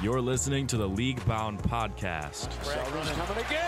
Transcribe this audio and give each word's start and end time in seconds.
You're 0.00 0.20
listening 0.20 0.66
to 0.68 0.76
the 0.76 0.88
League 0.88 1.24
Bound 1.26 1.60
Podcast. 1.62 2.48
coming. 2.64 3.58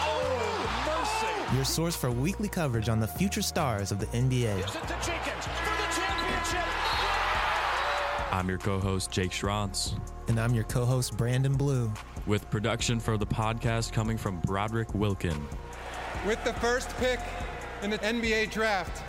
Oh. 0.00 1.54
Your 1.54 1.64
source 1.64 1.94
for 1.96 2.10
weekly 2.10 2.48
coverage 2.48 2.88
on 2.88 3.00
the 3.00 3.06
future 3.06 3.42
stars 3.42 3.92
of 3.92 4.00
the 4.00 4.06
NBA. 4.06 4.28
The 4.30 4.62
Jenkins 5.04 5.44
for 5.46 5.76
the 5.76 5.88
championship? 5.94 6.64
I'm 8.32 8.48
your 8.48 8.58
co 8.58 8.78
host, 8.78 9.10
Jake 9.10 9.30
Schrantz, 9.30 9.98
And 10.28 10.38
I'm 10.38 10.54
your 10.54 10.64
co 10.64 10.84
host, 10.84 11.16
Branden 11.16 11.56
Blue. 11.56 11.90
with 12.26 12.48
production 12.50 13.00
for 13.00 13.16
the 13.16 13.26
podcast 13.26 13.92
coming 13.92 14.18
from 14.18 14.40
Broderick 14.40 14.94
Wilkin. 14.94 15.40
with 16.26 16.42
the 16.44 16.52
first 16.54 16.94
pick 16.98 17.20
in 17.82 17.90
the 17.90 17.98
NBA 17.98 18.50
draft. 18.50 19.02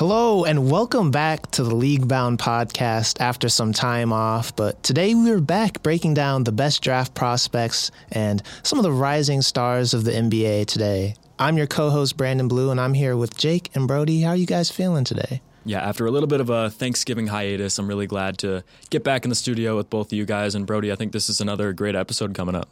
Hello, 0.00 0.44
and 0.46 0.70
welcome 0.70 1.10
back 1.10 1.50
to 1.50 1.62
the 1.62 1.74
League 1.74 2.08
Bound 2.08 2.38
podcast 2.38 3.20
after 3.20 3.50
some 3.50 3.74
time 3.74 4.14
off. 4.14 4.56
But 4.56 4.82
today 4.82 5.14
we're 5.14 5.42
back 5.42 5.82
breaking 5.82 6.14
down 6.14 6.44
the 6.44 6.52
best 6.52 6.80
draft 6.80 7.12
prospects 7.12 7.90
and 8.10 8.42
some 8.62 8.78
of 8.78 8.82
the 8.82 8.92
rising 8.92 9.42
stars 9.42 9.92
of 9.92 10.04
the 10.04 10.12
NBA 10.12 10.64
today. 10.64 11.16
I'm 11.38 11.58
your 11.58 11.66
co 11.66 11.90
host, 11.90 12.16
Branden 12.16 12.48
Blue, 12.48 12.70
and 12.70 12.80
I'm 12.80 12.94
here 12.94 13.14
with 13.14 13.36
Jake 13.36 13.68
and 13.74 13.86
Brody. 13.86 14.22
How 14.22 14.30
are 14.30 14.36
you 14.36 14.46
guys 14.46 14.70
feeling 14.70 15.04
today? 15.04 15.42
Yeah, 15.66 15.86
after 15.86 16.06
a 16.06 16.10
little 16.10 16.28
bit 16.28 16.40
of 16.40 16.48
a 16.48 16.70
Thanksgiving 16.70 17.26
hiatus, 17.26 17.78
I'm 17.78 17.86
really 17.86 18.06
glad 18.06 18.38
to 18.38 18.64
get 18.88 19.04
back 19.04 19.26
in 19.26 19.28
the 19.28 19.36
studio 19.36 19.76
with 19.76 19.90
both 19.90 20.06
of 20.06 20.12
you 20.14 20.24
guys. 20.24 20.54
And 20.54 20.64
Brody, 20.66 20.90
I 20.90 20.96
think 20.96 21.12
this 21.12 21.28
is 21.28 21.42
another 21.42 21.74
great 21.74 21.94
episode 21.94 22.34
coming 22.34 22.54
up. 22.54 22.70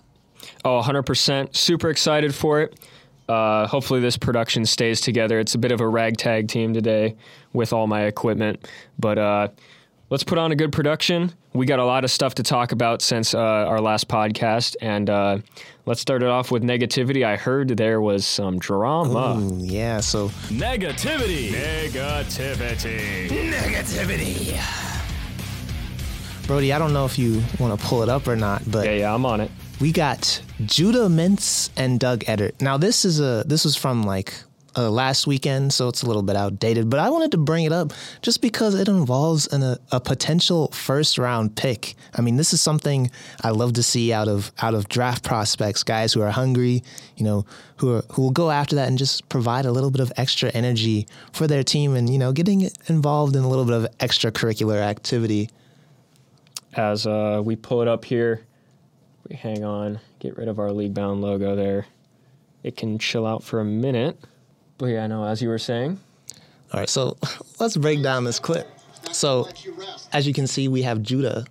Oh, 0.65 0.81
100%. 0.83 1.55
Super 1.55 1.91
excited 1.91 2.35
for 2.35 2.63
it. 2.63 2.79
Uh, 3.29 3.67
hopefully, 3.67 4.01
this 4.01 4.17
production 4.17 4.65
stays 4.65 5.01
together. 5.01 5.39
It's 5.39 5.55
a 5.55 5.59
bit 5.59 5.73
of 5.73 5.81
a 5.81 5.89
ragtag 5.89 6.49
team 6.49 6.73
today 6.73 7.17
with 7.53 7.73
all 7.73 7.87
my 7.87 8.05
equipment. 8.05 8.67
But 8.99 9.19
uh, 9.19 9.49
let's 10.11 10.25
put 10.25 10.39
on 10.39 10.53
a 10.53 10.57
good 10.57 10.73
production. 10.73 11.33
We 11.53 11.67
got 11.67 11.79
a 11.79 11.85
lot 11.85 12.05
of 12.05 12.11
stuff 12.11 12.35
to 12.37 12.43
talk 12.43 12.73
about 12.73 13.03
since 13.03 13.35
uh, 13.35 13.39
our 13.39 13.81
last 13.81 14.09
podcast. 14.09 14.77
And 14.81 15.11
uh, 15.11 15.39
let's 15.87 16.01
start 16.01 16.23
it 16.23 16.29
off 16.29 16.51
with 16.51 16.63
negativity. 16.63 17.25
I 17.25 17.37
heard 17.37 17.69
there 17.77 18.01
was 18.01 18.27
some 18.27 18.59
drama. 18.59 19.39
Ooh, 19.41 19.59
yeah, 19.59 20.01
so 20.01 20.29
negativity, 20.49 21.51
Negativity! 21.51 23.29
Negativity. 23.29 24.87
Brody, 26.47 26.73
I 26.73 26.79
don't 26.79 26.95
know 26.95 27.05
if 27.05 27.19
you 27.19 27.43
want 27.59 27.79
to 27.79 27.87
pull 27.87 28.03
it 28.03 28.09
up 28.09 28.27
or 28.27 28.37
not, 28.37 28.63
but 28.71 28.87
Yeah, 28.87 28.93
yeah, 28.93 29.15
I'm 29.15 29.27
on 29.27 29.43
it. 29.43 29.51
We 29.81 29.93
got 29.93 30.43
Judah 30.67 31.07
Mintz 31.07 31.71
and 31.77 32.01
Doug 32.01 32.25
Edert. 32.25 32.61
Now 32.61 32.79
this 32.79 33.05
is 33.05 33.21
a 33.21 33.45
this 33.47 33.65
was 33.65 33.77
from 33.77 34.03
like 34.03 34.35
uh, 34.77 34.91
last 34.91 35.29
weekend, 35.29 35.73
so 35.73 35.87
it's 35.87 36.03
a 36.03 36.07
little 36.07 36.23
bit 36.23 36.35
outdated. 36.35 36.91
But 36.91 36.99
I 36.99 37.11
wanted 37.11 37.31
to 37.33 37.39
bring 37.39 37.65
it 37.65 37.71
up 37.71 37.93
just 38.21 38.43
because 38.43 38.75
it 38.75 38.89
involves 38.89 39.47
an, 39.53 39.63
a, 39.63 39.79
a 39.93 40.01
potential 40.01 40.69
first 40.73 41.17
round 41.17 41.55
pick. 41.55 41.95
I 42.13 42.23
mean, 42.23 42.37
this 42.37 42.53
is 42.53 42.61
something 42.61 43.09
I 43.45 43.51
love 43.51 43.75
to 43.75 43.85
see 43.85 44.13
out 44.13 44.27
of 44.27 44.51
out 44.61 44.75
of 44.75 44.89
draft 44.89 45.23
prospects, 45.23 45.85
guys 45.85 46.13
who 46.13 46.23
are 46.23 46.31
hungry, 46.31 46.83
you 47.17 47.25
know, 47.25 47.47
who 47.77 47.95
are 47.95 48.03
who 48.11 48.23
will 48.23 48.33
go 48.33 48.51
after 48.51 48.75
that 48.77 48.89
and 48.89 48.99
just 48.99 49.29
provide 49.29 49.65
a 49.65 49.71
little 49.71 49.93
bit 49.93 50.01
of 50.01 50.13
extra 50.17 50.51
energy 50.51 51.07
for 51.33 51.47
their 51.47 51.63
team, 51.63 51.95
and 51.95 52.11
you 52.11 52.19
know, 52.19 52.33
getting 52.33 52.69
involved 52.89 53.37
in 53.37 53.45
a 53.45 53.49
little 53.49 53.65
bit 53.65 53.75
of 53.75 53.87
extracurricular 53.99 54.81
activity. 54.81 55.51
As 56.75 57.07
uh, 57.07 57.41
we 57.45 57.55
pull 57.55 57.81
it 57.81 57.89
up 57.89 58.05
here, 58.05 58.45
we 59.29 59.37
hang 59.37 59.65
on, 59.65 60.01
get 60.19 60.37
rid 60.37 60.49
of 60.49 60.59
our 60.59 60.73
league 60.73 60.95
bound 60.95 61.21
logo 61.21 61.55
there. 61.55 61.87
It 62.63 62.77
can 62.77 62.99
chill 62.99 63.27
out 63.27 63.43
for 63.43 63.61
a 63.61 63.65
minute. 63.65 64.19
But 64.79 64.87
yeah, 64.87 65.05
I 65.05 65.07
know, 65.07 65.25
as 65.25 65.43
you 65.43 65.49
were 65.49 65.59
saying, 65.59 65.99
All 66.73 66.81
right, 66.81 66.89
so 66.89 67.17
let's 67.59 67.77
break 67.77 68.03
down 68.03 68.25
this 68.25 68.39
clip. 68.39 68.69
So, 69.13 69.49
as 70.13 70.27
you 70.27 70.35
can 70.35 70.47
see, 70.47 70.69
we 70.69 70.83
have 70.83 71.03
Judah, 71.03 71.47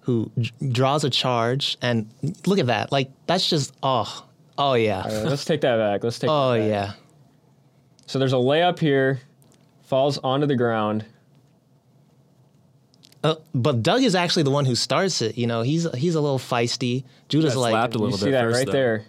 who 0.00 0.30
d- 0.36 0.50
draws 0.70 1.04
a 1.04 1.10
charge, 1.10 1.76
and 1.80 2.08
look 2.46 2.58
at 2.58 2.66
that. 2.66 2.90
Like 2.90 3.10
that's 3.26 3.48
just 3.48 3.74
oh, 3.82 4.26
oh 4.58 4.74
yeah, 4.74 5.02
let's 5.24 5.44
take 5.44 5.60
that 5.60 5.76
back. 5.76 6.02
Let's 6.02 6.18
take. 6.18 6.30
oh 6.30 6.52
that 6.52 6.58
back. 6.58 6.68
yeah. 6.68 6.92
So 8.06 8.18
there's 8.18 8.32
a 8.32 8.36
layup 8.36 8.78
here, 8.78 9.20
falls 9.84 10.18
onto 10.18 10.46
the 10.46 10.56
ground. 10.56 11.04
Uh, 13.24 13.36
but 13.54 13.82
Doug 13.82 14.02
is 14.02 14.14
actually 14.14 14.42
the 14.42 14.50
one 14.50 14.64
who 14.64 14.74
starts 14.74 15.22
it. 15.22 15.38
You 15.38 15.46
know, 15.46 15.62
he's 15.62 15.90
he's 15.94 16.14
a 16.16 16.20
little 16.20 16.38
feisty. 16.38 17.04
Judah's 17.28 17.56
like, 17.56 17.70
slapped 17.72 17.94
a 17.94 17.98
You 17.98 18.04
little 18.04 18.18
see 18.18 18.24
bit 18.26 18.30
that 18.32 18.42
first, 18.44 18.56
right 18.58 18.66
though. 18.66 18.72
there? 18.72 19.04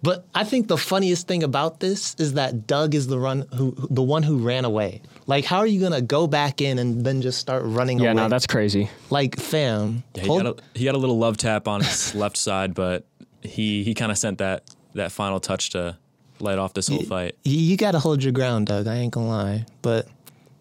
but 0.00 0.24
I 0.34 0.44
think 0.44 0.68
the 0.68 0.78
funniest 0.78 1.26
thing 1.26 1.42
about 1.42 1.80
this 1.80 2.14
is 2.18 2.34
that 2.34 2.66
Doug 2.68 2.94
is 2.94 3.08
the 3.08 3.18
run 3.18 3.46
who 3.54 3.72
who- 3.72 3.88
the 3.90 4.02
one 4.02 4.22
who 4.22 4.38
ran 4.38 4.64
away. 4.64 5.02
Like, 5.26 5.44
how 5.44 5.58
are 5.58 5.66
you 5.66 5.80
gonna 5.80 6.00
go 6.00 6.26
back 6.26 6.60
in 6.62 6.78
and 6.78 7.04
then 7.04 7.20
just 7.20 7.38
start 7.38 7.62
running 7.66 7.98
away? 7.98 8.06
Yeah, 8.06 8.12
away? 8.12 8.22
no, 8.22 8.28
that's 8.28 8.46
crazy. 8.46 8.88
like, 9.10 9.38
fam. 9.38 10.02
Yeah, 10.14 10.22
he, 10.22 10.28
hold- 10.28 10.42
got 10.44 10.58
a, 10.58 10.62
he 10.78 10.84
got 10.84 10.94
a 10.94 10.98
little 10.98 11.18
love 11.18 11.36
tap 11.36 11.68
on 11.68 11.80
his 11.82 12.14
left 12.22 12.36
side, 12.36 12.74
but 12.74 13.04
he 13.42 13.82
he 13.84 13.92
kind 13.94 14.10
of 14.12 14.16
sent 14.18 14.38
that 14.38 14.62
that 14.94 15.12
final 15.12 15.40
touch 15.40 15.70
to 15.70 15.98
light 16.40 16.58
off 16.58 16.72
this 16.72 16.88
whole 16.88 17.02
fight. 17.02 17.34
you, 17.44 17.58
you 17.58 17.76
got 17.76 17.90
to 17.92 17.98
hold 17.98 18.22
your 18.22 18.32
ground, 18.32 18.68
Doug. 18.68 18.86
I 18.86 18.94
ain't 18.96 19.12
gonna 19.12 19.28
lie, 19.28 19.66
but 19.82 20.06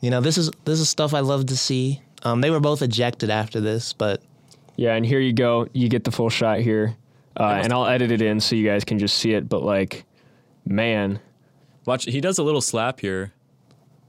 you 0.02 0.10
know 0.10 0.20
this 0.20 0.38
is 0.38 0.52
this 0.66 0.80
is 0.80 0.90
stuff 0.90 1.14
I 1.14 1.20
love 1.22 1.46
to 1.46 1.56
see. 1.56 2.02
Um, 2.24 2.42
they 2.42 2.50
were 2.50 2.60
both 2.60 2.82
ejected 2.82 3.30
after 3.30 3.60
this, 3.62 3.94
but 3.94 4.22
Yeah, 4.76 4.94
and 4.96 5.06
here 5.06 5.20
you 5.20 5.34
go. 5.34 5.68
You 5.74 5.90
get 5.90 6.04
the 6.04 6.12
full 6.12 6.30
shot 6.30 6.60
here, 6.60 6.96
uh, 7.40 7.62
and 7.64 7.72
I'll 7.72 7.86
edit 7.88 8.12
it 8.12 8.22
in 8.22 8.40
so 8.40 8.56
you 8.56 8.66
guys 8.68 8.84
can 8.84 9.00
just 9.00 9.18
see 9.18 9.34
it. 9.34 9.48
But 9.48 9.64
like, 9.64 10.06
man, 10.66 11.20
Watch, 11.86 12.06
he 12.06 12.20
does 12.22 12.38
a 12.38 12.44
little 12.44 12.62
slap 12.62 13.00
here. 13.00 13.32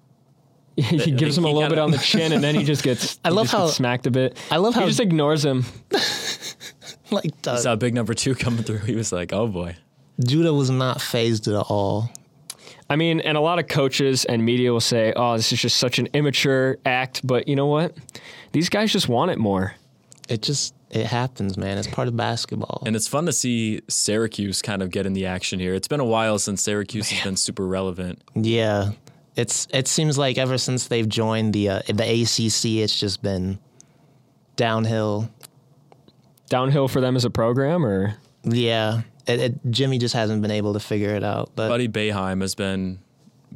he 0.76 1.10
gives 1.10 1.36
him 1.36 1.44
a 1.44 1.50
little 1.50 1.68
bit 1.68 1.78
on 1.78 1.90
the 1.90 1.98
chin, 1.98 2.32
and 2.32 2.42
then 2.42 2.54
he 2.54 2.64
just 2.64 2.82
gets. 2.82 3.18
I 3.24 3.30
love 3.30 3.48
how- 3.50 3.66
smacked 3.66 4.06
a 4.06 4.10
bit. 4.10 4.36
I 4.50 4.56
love 4.58 4.74
how- 4.74 4.82
he 4.82 4.86
just 4.88 5.00
ignores 5.00 5.44
him. 5.44 5.64
like 7.10 7.40
Doug, 7.42 7.58
Saw 7.58 7.76
big 7.76 7.94
number 7.94 8.14
two 8.14 8.34
coming 8.34 8.62
through. 8.62 8.78
He 8.78 8.94
was 8.94 9.12
like, 9.12 9.32
"Oh 9.32 9.46
boy." 9.48 9.76
Judah 10.24 10.52
was 10.52 10.70
not 10.70 11.00
phased 11.00 11.46
at 11.46 11.54
all. 11.54 12.10
I 12.90 12.96
mean, 12.96 13.20
and 13.20 13.36
a 13.36 13.40
lot 13.40 13.58
of 13.58 13.68
coaches 13.68 14.24
and 14.24 14.44
media 14.44 14.72
will 14.72 14.80
say, 14.80 15.12
"Oh, 15.14 15.36
this 15.36 15.52
is 15.52 15.60
just 15.60 15.76
such 15.76 15.98
an 15.98 16.08
immature 16.14 16.78
act," 16.86 17.26
but 17.26 17.46
you 17.48 17.54
know 17.54 17.66
what? 17.66 17.94
These 18.52 18.68
guys 18.68 18.92
just 18.92 19.08
want 19.08 19.30
it 19.30 19.38
more. 19.38 19.74
It 20.28 20.42
just 20.42 20.74
it 20.90 21.06
happens, 21.06 21.56
man. 21.58 21.76
It's 21.76 21.86
part 21.86 22.08
of 22.08 22.16
basketball. 22.16 22.82
And 22.86 22.96
it's 22.96 23.06
fun 23.06 23.26
to 23.26 23.32
see 23.32 23.82
Syracuse 23.88 24.62
kind 24.62 24.82
of 24.82 24.90
get 24.90 25.04
in 25.04 25.12
the 25.12 25.26
action 25.26 25.60
here. 25.60 25.74
It's 25.74 25.88
been 25.88 26.00
a 26.00 26.04
while 26.04 26.38
since 26.38 26.62
Syracuse 26.62 27.10
has 27.10 27.22
been 27.24 27.36
super 27.36 27.66
relevant. 27.66 28.22
yeah, 28.34 28.92
it's 29.36 29.68
it 29.72 29.86
seems 29.86 30.16
like 30.16 30.38
ever 30.38 30.56
since 30.58 30.88
they've 30.88 31.08
joined 31.08 31.52
the 31.52 31.68
uh, 31.68 31.82
the 31.88 32.22
ACC, 32.22 32.82
it's 32.82 32.98
just 32.98 33.22
been 33.22 33.58
downhill. 34.56 35.30
Downhill 36.48 36.88
for 36.88 37.02
them 37.02 37.14
as 37.14 37.26
a 37.26 37.30
program, 37.30 37.84
or 37.84 38.16
Yeah, 38.42 39.02
it, 39.28 39.40
it, 39.40 39.70
Jimmy 39.70 39.98
just 39.98 40.14
hasn't 40.14 40.42
been 40.42 40.50
able 40.50 40.72
to 40.72 40.80
figure 40.80 41.14
it 41.14 41.22
out. 41.22 41.50
But 41.54 41.68
Buddy 41.68 41.88
Boeheim 41.88 42.40
has 42.40 42.54
been 42.54 42.98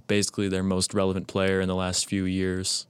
basically 0.06 0.48
their 0.48 0.62
most 0.62 0.94
relevant 0.94 1.26
player 1.26 1.60
in 1.60 1.68
the 1.68 1.74
last 1.74 2.08
few 2.08 2.24
years. 2.24 2.86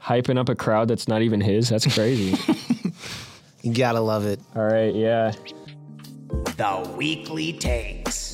hyping 0.00 0.38
up 0.38 0.48
a 0.48 0.54
crowd 0.54 0.88
that's 0.88 1.08
not 1.08 1.22
even 1.22 1.40
his. 1.40 1.68
That's 1.68 1.92
crazy. 1.94 2.36
you 3.62 3.72
gotta 3.72 4.00
love 4.00 4.26
it. 4.26 4.40
All 4.54 4.64
right, 4.64 4.94
yeah. 4.94 5.32
The 6.56 6.94
weekly 6.96 7.52
takes. 7.52 8.26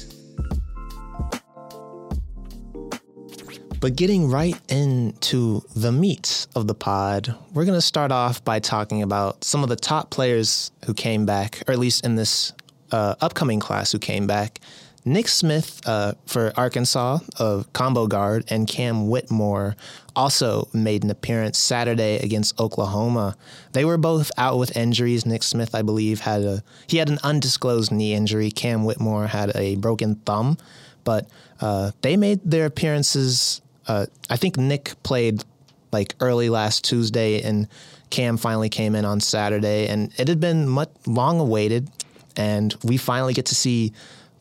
But 3.82 3.96
getting 3.96 4.30
right 4.30 4.54
into 4.70 5.60
the 5.74 5.90
meat 5.90 6.46
of 6.54 6.68
the 6.68 6.74
pod, 6.74 7.34
we're 7.52 7.64
going 7.64 7.76
to 7.76 7.82
start 7.82 8.12
off 8.12 8.44
by 8.44 8.60
talking 8.60 9.02
about 9.02 9.42
some 9.42 9.64
of 9.64 9.68
the 9.68 9.74
top 9.74 10.08
players 10.10 10.70
who 10.86 10.94
came 10.94 11.26
back, 11.26 11.64
or 11.66 11.72
at 11.72 11.80
least 11.80 12.06
in 12.06 12.14
this 12.14 12.52
uh, 12.92 13.16
upcoming 13.20 13.60
class 13.60 13.90
who 13.92 13.98
came 13.98 14.26
back. 14.26 14.60
Nick 15.04 15.26
Smith 15.26 15.80
uh, 15.84 16.12
for 16.26 16.52
Arkansas, 16.56 17.18
of 17.36 17.72
combo 17.72 18.06
guard, 18.06 18.44
and 18.48 18.68
Cam 18.68 19.08
Whitmore 19.08 19.74
also 20.14 20.68
made 20.72 21.02
an 21.02 21.10
appearance 21.10 21.58
Saturday 21.58 22.18
against 22.18 22.58
Oklahoma. 22.60 23.36
They 23.72 23.84
were 23.84 23.98
both 23.98 24.30
out 24.38 24.58
with 24.58 24.76
injuries. 24.76 25.26
Nick 25.26 25.42
Smith, 25.42 25.74
I 25.74 25.82
believe, 25.82 26.20
had 26.20 26.42
a 26.42 26.62
he 26.86 26.98
had 26.98 27.08
an 27.08 27.18
undisclosed 27.24 27.90
knee 27.90 28.14
injury. 28.14 28.52
Cam 28.52 28.84
Whitmore 28.84 29.26
had 29.26 29.56
a 29.56 29.74
broken 29.76 30.16
thumb, 30.16 30.56
but 31.02 31.28
uh, 31.60 31.90
they 32.02 32.16
made 32.16 32.40
their 32.44 32.66
appearances. 32.66 33.60
Uh, 33.88 34.06
I 34.30 34.36
think 34.36 34.56
Nick 34.56 34.94
played 35.02 35.42
like 35.90 36.14
early 36.20 36.48
last 36.48 36.84
Tuesday, 36.84 37.42
and 37.42 37.66
Cam 38.10 38.36
finally 38.36 38.68
came 38.68 38.94
in 38.94 39.04
on 39.04 39.18
Saturday, 39.20 39.88
and 39.88 40.12
it 40.16 40.28
had 40.28 40.38
been 40.38 40.68
much 40.68 40.90
long 41.06 41.40
awaited, 41.40 41.90
and 42.36 42.74
we 42.82 42.96
finally 42.96 43.34
get 43.34 43.46
to 43.46 43.54
see 43.54 43.92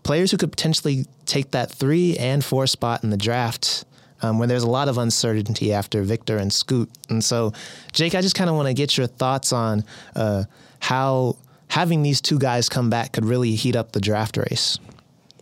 players 0.03 0.31
who 0.31 0.37
could 0.37 0.51
potentially 0.51 1.05
take 1.25 1.51
that 1.51 1.71
three 1.71 2.17
and 2.17 2.43
four 2.43 2.67
spot 2.67 3.03
in 3.03 3.09
the 3.09 3.17
draft. 3.17 3.85
Um, 4.23 4.37
when 4.37 4.49
there's 4.49 4.61
a 4.61 4.69
lot 4.69 4.87
of 4.87 4.99
uncertainty 4.99 5.73
after 5.73 6.03
Victor 6.03 6.37
and 6.37 6.53
Scoot. 6.53 6.91
And 7.09 7.23
so, 7.23 7.53
Jake, 7.91 8.13
I 8.13 8.21
just 8.21 8.35
kind 8.35 8.51
of 8.51 8.55
want 8.55 8.67
to 8.67 8.75
get 8.75 8.95
your 8.95 9.07
thoughts 9.07 9.51
on 9.51 9.83
uh, 10.15 10.43
how 10.79 11.37
having 11.69 12.03
these 12.03 12.21
two 12.21 12.37
guys 12.37 12.69
come 12.69 12.91
back 12.91 13.13
could 13.13 13.25
really 13.25 13.55
heat 13.55 13.75
up 13.75 13.93
the 13.93 13.99
draft 13.99 14.37
race. 14.37 14.77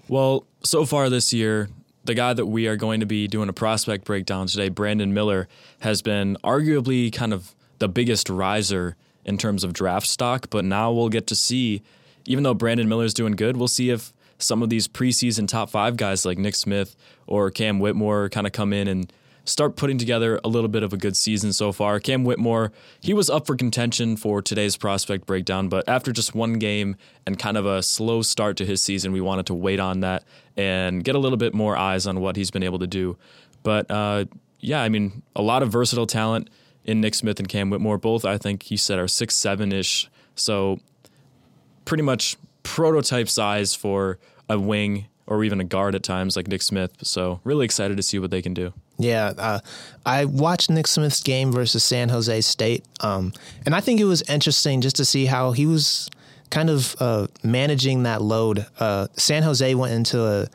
Well, 0.07 0.45
so 0.63 0.85
far 0.85 1.09
this 1.09 1.33
year, 1.33 1.67
the 2.05 2.13
guy 2.13 2.33
that 2.33 2.45
we 2.45 2.67
are 2.67 2.75
going 2.75 3.01
to 3.01 3.05
be 3.05 3.27
doing 3.27 3.49
a 3.49 3.53
prospect 3.53 4.05
breakdown 4.05 4.47
today, 4.47 4.69
Brandon 4.69 5.13
Miller, 5.13 5.47
has 5.81 6.01
been 6.01 6.37
arguably 6.43 7.11
kind 7.11 7.33
of 7.33 7.53
the 7.79 7.89
biggest 7.89 8.29
riser 8.29 8.95
in 9.25 9.37
terms 9.37 9.63
of 9.63 9.73
draft 9.73 10.07
stock. 10.07 10.47
But 10.49 10.65
now 10.65 10.91
we'll 10.91 11.09
get 11.09 11.27
to 11.27 11.35
see, 11.35 11.81
even 12.29 12.43
though 12.43 12.53
Brandon 12.53 12.87
Miller's 12.87 13.13
doing 13.13 13.33
good, 13.33 13.57
we'll 13.57 13.67
see 13.67 13.89
if 13.89 14.13
some 14.37 14.61
of 14.61 14.69
these 14.69 14.87
preseason 14.87 15.47
top 15.47 15.69
five 15.69 15.97
guys 15.97 16.25
like 16.25 16.37
Nick 16.37 16.55
Smith 16.55 16.95
or 17.25 17.49
Cam 17.49 17.79
Whitmore 17.79 18.29
kind 18.29 18.45
of 18.45 18.53
come 18.53 18.71
in 18.71 18.87
and 18.87 19.11
start 19.45 19.75
putting 19.75 19.97
together 19.97 20.39
a 20.43 20.47
little 20.47 20.67
bit 20.67 20.83
of 20.83 20.93
a 20.93 20.97
good 20.97 21.17
season 21.17 21.51
so 21.51 21.71
far. 21.71 21.99
Cam 21.99 22.23
Whitmore, 22.23 22.71
he 23.01 23.15
was 23.15 23.31
up 23.31 23.47
for 23.47 23.55
contention 23.55 24.15
for 24.15 24.43
today's 24.43 24.77
prospect 24.77 25.25
breakdown, 25.25 25.69
but 25.69 25.89
after 25.89 26.11
just 26.11 26.35
one 26.35 26.53
game 26.53 26.95
and 27.25 27.39
kind 27.39 27.57
of 27.57 27.65
a 27.65 27.81
slow 27.81 28.21
start 28.21 28.57
to 28.57 28.65
his 28.65 28.79
season, 28.79 29.11
we 29.11 29.21
wanted 29.21 29.47
to 29.47 29.55
wait 29.55 29.79
on 29.79 30.01
that 30.01 30.23
and 30.55 31.03
get 31.03 31.15
a 31.15 31.19
little 31.19 31.37
bit 31.37 31.55
more 31.55 31.75
eyes 31.75 32.05
on 32.05 32.19
what 32.19 32.35
he's 32.35 32.51
been 32.51 32.63
able 32.63 32.77
to 32.77 32.87
do. 32.87 33.17
But 33.63 33.89
uh, 33.89 34.25
yeah, 34.59 34.83
I 34.83 34.89
mean, 34.89 35.23
a 35.35 35.41
lot 35.41 35.63
of 35.63 35.71
versatile 35.71 36.05
talent 36.05 36.51
in 36.85 37.01
Nick 37.01 37.15
Smith 37.15 37.39
and 37.39 37.49
Cam 37.49 37.71
Whitmore. 37.71 37.97
Both, 37.97 38.23
I 38.23 38.37
think 38.37 38.63
he 38.63 38.77
said, 38.77 38.99
are 38.99 39.07
six 39.07 39.35
seven 39.35 39.71
ish. 39.71 40.07
So 40.35 40.79
pretty 41.89 42.03
much 42.03 42.37
prototype 42.61 43.27
size 43.27 43.73
for 43.73 44.19
a 44.47 44.59
wing 44.59 45.07
or 45.25 45.43
even 45.43 45.59
a 45.59 45.63
guard 45.63 45.95
at 45.95 46.03
times 46.03 46.35
like 46.35 46.47
Nick 46.47 46.61
Smith. 46.61 46.91
So 47.01 47.41
really 47.43 47.65
excited 47.65 47.97
to 47.97 48.03
see 48.03 48.19
what 48.19 48.29
they 48.29 48.43
can 48.43 48.53
do. 48.53 48.73
Yeah, 48.99 49.33
uh, 49.37 49.59
I 50.05 50.25
watched 50.25 50.69
Nick 50.69 50.85
Smith's 50.85 51.23
game 51.23 51.51
versus 51.51 51.83
San 51.83 52.09
Jose 52.09 52.41
State, 52.41 52.85
um, 52.99 53.33
and 53.65 53.73
I 53.73 53.79
think 53.79 53.99
it 53.99 54.05
was 54.05 54.21
interesting 54.23 54.81
just 54.81 54.97
to 54.97 55.05
see 55.05 55.25
how 55.25 55.51
he 55.51 55.65
was 55.65 56.09
kind 56.51 56.69
of 56.69 56.95
uh, 56.99 57.27
managing 57.43 58.03
that 58.03 58.21
load. 58.21 58.67
Uh, 58.79 59.07
San 59.13 59.41
Jose 59.41 59.73
went 59.73 59.93
into 59.93 60.23
a 60.23 60.47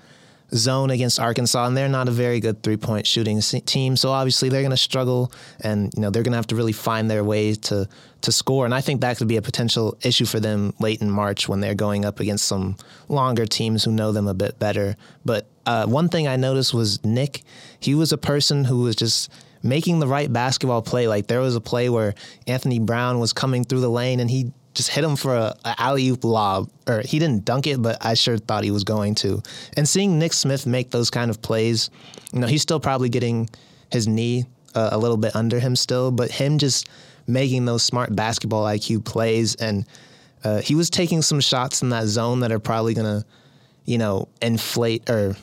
zone 0.54 0.90
against 0.90 1.20
Arkansas, 1.20 1.66
and 1.66 1.76
they're 1.76 1.88
not 1.88 2.08
a 2.08 2.12
very 2.12 2.40
good 2.40 2.62
three 2.62 2.76
point 2.76 3.06
shooting 3.06 3.40
team. 3.40 3.96
So 3.96 4.10
obviously 4.10 4.48
they're 4.48 4.62
going 4.62 4.70
to 4.70 4.76
struggle, 4.76 5.32
and 5.60 5.92
you 5.94 6.02
know 6.02 6.10
they're 6.10 6.22
going 6.22 6.32
to 6.32 6.38
have 6.38 6.46
to 6.48 6.56
really 6.56 6.72
find 6.72 7.10
their 7.10 7.24
way 7.24 7.54
to 7.54 7.88
to 8.22 8.32
score. 8.32 8.64
And 8.64 8.74
I 8.74 8.80
think 8.80 9.00
that 9.02 9.18
could 9.18 9.28
be 9.28 9.36
a 9.36 9.42
potential 9.42 9.96
issue 10.02 10.24
for 10.24 10.40
them 10.40 10.74
late 10.80 11.02
in 11.02 11.10
March 11.10 11.48
when 11.48 11.60
they're 11.60 11.74
going 11.74 12.04
up 12.04 12.20
against 12.20 12.46
some 12.46 12.76
longer 13.08 13.46
teams 13.46 13.84
who 13.84 13.92
know 13.92 14.12
them 14.12 14.26
a 14.26 14.34
bit 14.34 14.58
better. 14.58 14.96
But 15.24 15.48
uh, 15.66 15.86
one 15.86 16.08
thing 16.08 16.26
I 16.28 16.36
noticed 16.36 16.74
was 16.74 17.04
Nick. 17.04 17.42
He 17.78 17.94
was 17.94 18.12
a 18.12 18.18
person 18.18 18.64
who 18.64 18.82
was 18.82 18.96
just 18.96 19.30
making 19.62 19.98
the 19.98 20.06
right 20.06 20.32
basketball 20.32 20.82
play. 20.82 21.08
Like 21.08 21.26
there 21.26 21.40
was 21.40 21.56
a 21.56 21.60
play 21.60 21.88
where 21.88 22.14
Anthony 22.46 22.78
Brown 22.78 23.18
was 23.18 23.32
coming 23.32 23.64
through 23.64 23.80
the 23.80 23.90
lane 23.90 24.20
and 24.20 24.30
he 24.30 24.52
just 24.74 24.90
hit 24.90 25.04
him 25.04 25.16
for 25.16 25.34
a, 25.34 25.54
a 25.64 25.80
alley 25.80 26.08
oop 26.08 26.24
lob, 26.24 26.68
or 26.86 27.00
he 27.00 27.18
didn't 27.18 27.44
dunk 27.44 27.66
it, 27.66 27.80
but 27.80 28.04
I 28.04 28.14
sure 28.14 28.38
thought 28.38 28.64
he 28.64 28.70
was 28.70 28.84
going 28.84 29.14
to. 29.16 29.42
And 29.76 29.88
seeing 29.88 30.18
Nick 30.18 30.32
Smith 30.32 30.66
make 30.66 30.90
those 30.90 31.10
kind 31.10 31.30
of 31.30 31.40
plays, 31.40 31.90
you 32.32 32.40
know, 32.40 32.46
he's 32.46 32.62
still 32.62 32.80
probably 32.80 33.08
getting 33.08 33.48
his 33.90 34.08
knee 34.08 34.44
uh, 34.74 34.90
a 34.92 34.98
little 34.98 35.16
bit 35.16 35.34
under 35.36 35.60
him 35.60 35.76
still, 35.76 36.10
but 36.10 36.30
him 36.30 36.58
just 36.58 36.88
making 37.26 37.64
those 37.64 37.82
smart 37.82 38.14
basketball 38.14 38.64
IQ 38.64 39.04
plays, 39.04 39.54
and 39.54 39.86
uh, 40.42 40.60
he 40.60 40.74
was 40.74 40.90
taking 40.90 41.22
some 41.22 41.40
shots 41.40 41.80
in 41.80 41.90
that 41.90 42.06
zone 42.06 42.40
that 42.40 42.52
are 42.52 42.58
probably 42.58 42.94
gonna, 42.94 43.24
you 43.84 43.96
know, 43.96 44.28
inflate 44.42 45.08
or 45.08 45.36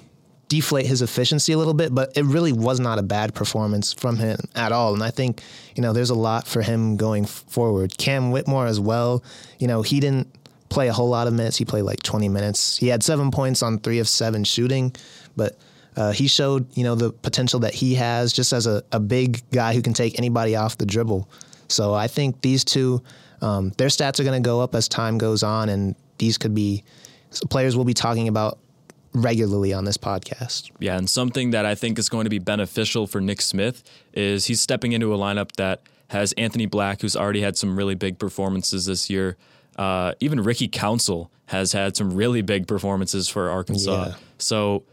deflate 0.52 0.86
his 0.86 1.02
efficiency 1.02 1.54
a 1.54 1.58
little 1.58 1.74
bit, 1.74 1.96
but 1.96 2.12
it 2.18 2.26
really 2.26 2.52
was 2.52 2.78
not 2.78 3.00
a 3.00 3.02
bad 3.02 3.34
performance 3.34 3.94
from 3.94 4.18
him 4.18 4.38
at 4.54 4.74
all. 4.74 4.94
And 4.94 5.02
I 5.02 5.10
think, 5.10 5.42
you 5.78 5.82
know, 5.82 5.94
there's 5.94 6.10
a 6.10 6.16
lot 6.16 6.46
for 6.46 6.62
him 6.62 6.98
going 6.98 7.26
forward. 7.26 7.98
Cam 7.98 8.32
Whitmore 8.32 8.66
as 8.66 8.78
well, 8.78 9.24
you 9.60 9.68
know, 9.68 9.82
he 9.82 10.02
didn't 10.02 10.28
play 10.68 10.90
a 10.90 10.94
whole 10.94 11.08
lot 11.08 11.28
of 11.28 11.34
minutes. 11.34 11.56
He 11.56 11.64
played 11.64 11.84
like 11.84 12.04
20 12.04 12.28
minutes. 12.28 12.76
He 12.76 12.90
had 12.90 13.02
seven 13.02 13.32
points 13.32 13.64
on 13.64 13.80
three 13.80 14.00
of 14.00 14.10
seven 14.10 14.44
shooting, 14.44 14.94
but 15.38 15.58
uh, 15.96 16.12
he 16.12 16.28
showed, 16.28 16.68
you 16.76 16.84
know, 16.84 16.96
the 16.96 17.14
potential 17.14 17.62
that 17.62 17.74
he 17.74 17.96
has 17.96 18.34
just 18.34 18.52
as 18.52 18.68
a, 18.68 18.84
a 18.92 19.00
big 19.00 19.42
guy 19.52 19.74
who 19.74 19.82
can 19.82 19.94
take 19.94 20.18
anybody 20.18 20.58
off 20.58 20.78
the 20.78 20.86
dribble. 20.86 21.30
So 21.70 21.94
I 21.94 22.08
think 22.08 22.42
these 22.42 22.66
two, 22.66 23.02
um, 23.42 23.70
their 23.78 23.88
stats 23.88 24.20
are 24.20 24.26
going 24.26 24.44
to 24.44 24.46
go 24.46 24.60
up 24.60 24.76
as 24.76 24.90
time 24.90 25.18
goes 25.18 25.44
on, 25.44 25.70
and 25.70 25.96
these 26.18 26.38
could 26.38 26.54
be 26.54 26.84
players 27.50 27.78
we'll 27.78 27.86
be 27.86 27.94
talking 27.94 28.28
about 28.28 28.60
regularly 29.14 29.74
on 29.74 29.86
this 29.86 29.98
podcast. 29.98 30.72
Yeah, 30.80 30.98
and 30.98 31.10
something 31.10 31.52
that 31.52 31.66
I 31.66 31.76
think 31.76 32.00
is 32.00 32.10
going 32.10 32.26
to 32.26 32.30
be 32.30 32.40
beneficial 32.40 33.08
for 33.08 33.22
Nick 33.22 33.42
Smith 33.42 33.84
is 34.14 34.46
he's 34.46 34.62
stepping 34.62 34.92
into 34.92 35.14
a 35.14 35.18
lineup 35.18 35.52
that 35.54 35.82
has 36.08 36.34
Anthony 36.34 36.66
Black, 36.66 37.02
who's 37.02 37.16
already 37.16 37.42
had 37.42 37.58
some 37.58 37.76
really 37.76 37.96
big 37.96 38.20
performances 38.20 38.86
this 38.86 39.10
year. 39.10 39.38
Uh, 39.78 40.14
even 40.20 40.42
Ricky 40.42 40.68
Council 40.68 41.32
has 41.48 41.74
had 41.74 41.96
some 41.96 42.14
really 42.14 42.42
big 42.42 42.68
performances 42.68 43.30
for 43.30 43.50
Arkansas. 43.50 44.08
Yeah. 44.08 44.16
So 44.38 44.84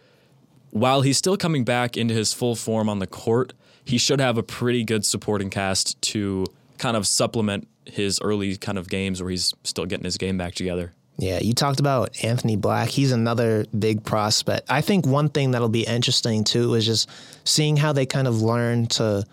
while 0.71 1.03
he's 1.03 1.17
still 1.17 1.37
coming 1.37 1.64
back 1.64 1.97
into 1.97 2.14
his 2.14 2.32
full 2.32 2.55
form 2.55 2.88
on 2.88 2.99
the 2.99 3.06
court, 3.06 3.53
he 3.85 3.99
should 3.99 4.21
have 4.21 4.38
a 4.38 4.43
pretty 4.43 4.85
good 4.85 5.05
supporting 5.05 5.50
cast 5.50 6.00
to 6.03 6.44
kind 6.79 6.97
of 6.97 7.06
supplement 7.06 7.67
his 7.85 8.21
early 8.21 8.56
kind 8.56 8.79
of 8.79 8.88
games 8.88 9.23
where 9.23 9.31
he's 9.31 9.55
still 9.64 9.87
getting 9.87 10.05
his 10.05 10.19
game 10.19 10.37
back 10.37 10.55
together. 10.55 10.93
Yeah, 11.19 11.41
you 11.41 11.53
talked 11.53 11.81
about 11.81 12.25
Anthony 12.25 12.55
Black. 12.55 12.88
He's 12.88 13.11
another 13.11 13.67
big 13.76 14.05
prospect. 14.05 14.70
I 14.70 14.81
think 14.81 15.05
one 15.05 15.29
thing 15.29 15.50
that'll 15.50 15.69
be 15.69 15.82
interesting 15.82 16.44
too 16.44 16.75
is 16.75 16.87
just 16.87 17.11
seeing 17.44 17.76
how 17.76 17.93
they 17.93 18.06
kind 18.06 18.29
of 18.29 18.41
learn 18.41 18.87
to 18.87 19.25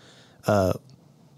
uh, 0.48 0.72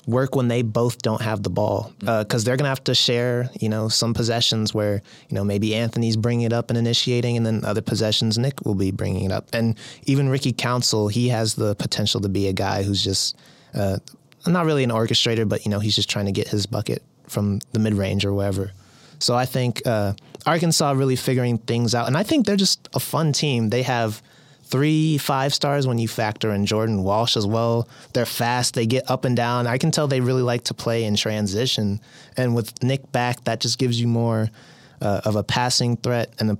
work 0.06 0.34
when 0.34 0.48
they 0.48 0.62
both 0.62 1.02
don't 1.02 1.20
have 1.20 1.42
the 1.42 1.50
ball, 1.50 1.92
because 1.98 2.42
uh, 2.42 2.46
they're 2.46 2.56
gonna 2.56 2.70
have 2.70 2.82
to 2.84 2.94
share, 2.94 3.50
you 3.60 3.68
know, 3.68 3.90
some 3.90 4.14
possessions 4.14 4.72
where 4.72 5.02
you 5.28 5.34
know 5.34 5.44
maybe 5.44 5.74
Anthony's 5.74 6.16
bringing 6.16 6.46
it 6.46 6.52
up 6.54 6.70
and 6.70 6.78
initiating, 6.78 7.36
and 7.36 7.44
then 7.44 7.62
other 7.62 7.82
possessions 7.82 8.38
Nick 8.38 8.64
will 8.64 8.74
be 8.74 8.90
bringing 8.90 9.26
it 9.26 9.32
up. 9.32 9.48
And 9.52 9.76
even 10.04 10.30
Ricky 10.30 10.54
Council, 10.54 11.08
he 11.08 11.28
has 11.28 11.56
the 11.56 11.74
potential 11.74 12.22
to 12.22 12.28
be 12.30 12.48
a 12.48 12.54
guy 12.54 12.84
who's 12.84 13.04
just 13.04 13.36
uh, 13.74 13.98
not 14.46 14.64
really 14.64 14.82
an 14.82 14.90
orchestrator, 14.90 15.46
but 15.46 15.66
you 15.66 15.70
know 15.70 15.78
he's 15.78 15.94
just 15.94 16.08
trying 16.08 16.26
to 16.26 16.32
get 16.32 16.48
his 16.48 16.64
bucket 16.64 17.02
from 17.26 17.60
the 17.72 17.78
mid 17.78 17.92
range 17.92 18.24
or 18.24 18.32
wherever. 18.32 18.72
So 19.20 19.34
I 19.34 19.46
think 19.46 19.82
uh, 19.86 20.14
Arkansas 20.48 20.92
really 20.92 21.16
figuring 21.16 21.58
things 21.58 21.94
out, 21.94 22.06
and 22.06 22.16
I 22.16 22.22
think 22.22 22.46
they're 22.46 22.56
just 22.56 22.88
a 22.94 23.00
fun 23.00 23.32
team. 23.32 23.68
They 23.68 23.82
have 23.82 24.22
three 24.64 25.18
five 25.18 25.52
stars 25.52 25.86
when 25.86 25.98
you 25.98 26.08
factor 26.08 26.50
in 26.52 26.66
Jordan 26.66 27.04
Walsh 27.04 27.36
as 27.36 27.46
well. 27.46 27.88
They're 28.14 28.26
fast, 28.26 28.74
they 28.74 28.86
get 28.86 29.10
up 29.10 29.24
and 29.24 29.36
down. 29.36 29.66
I 29.66 29.78
can 29.78 29.90
tell 29.90 30.08
they 30.08 30.20
really 30.20 30.42
like 30.42 30.64
to 30.64 30.74
play 30.74 31.04
in 31.04 31.16
transition, 31.16 32.00
and 32.36 32.54
with 32.54 32.82
Nick 32.82 33.12
back, 33.12 33.44
that 33.44 33.60
just 33.60 33.78
gives 33.78 34.00
you 34.00 34.08
more 34.08 34.48
uh, 35.02 35.20
of 35.24 35.36
a 35.36 35.42
passing 35.44 35.96
threat 35.98 36.32
and 36.38 36.52
a, 36.52 36.58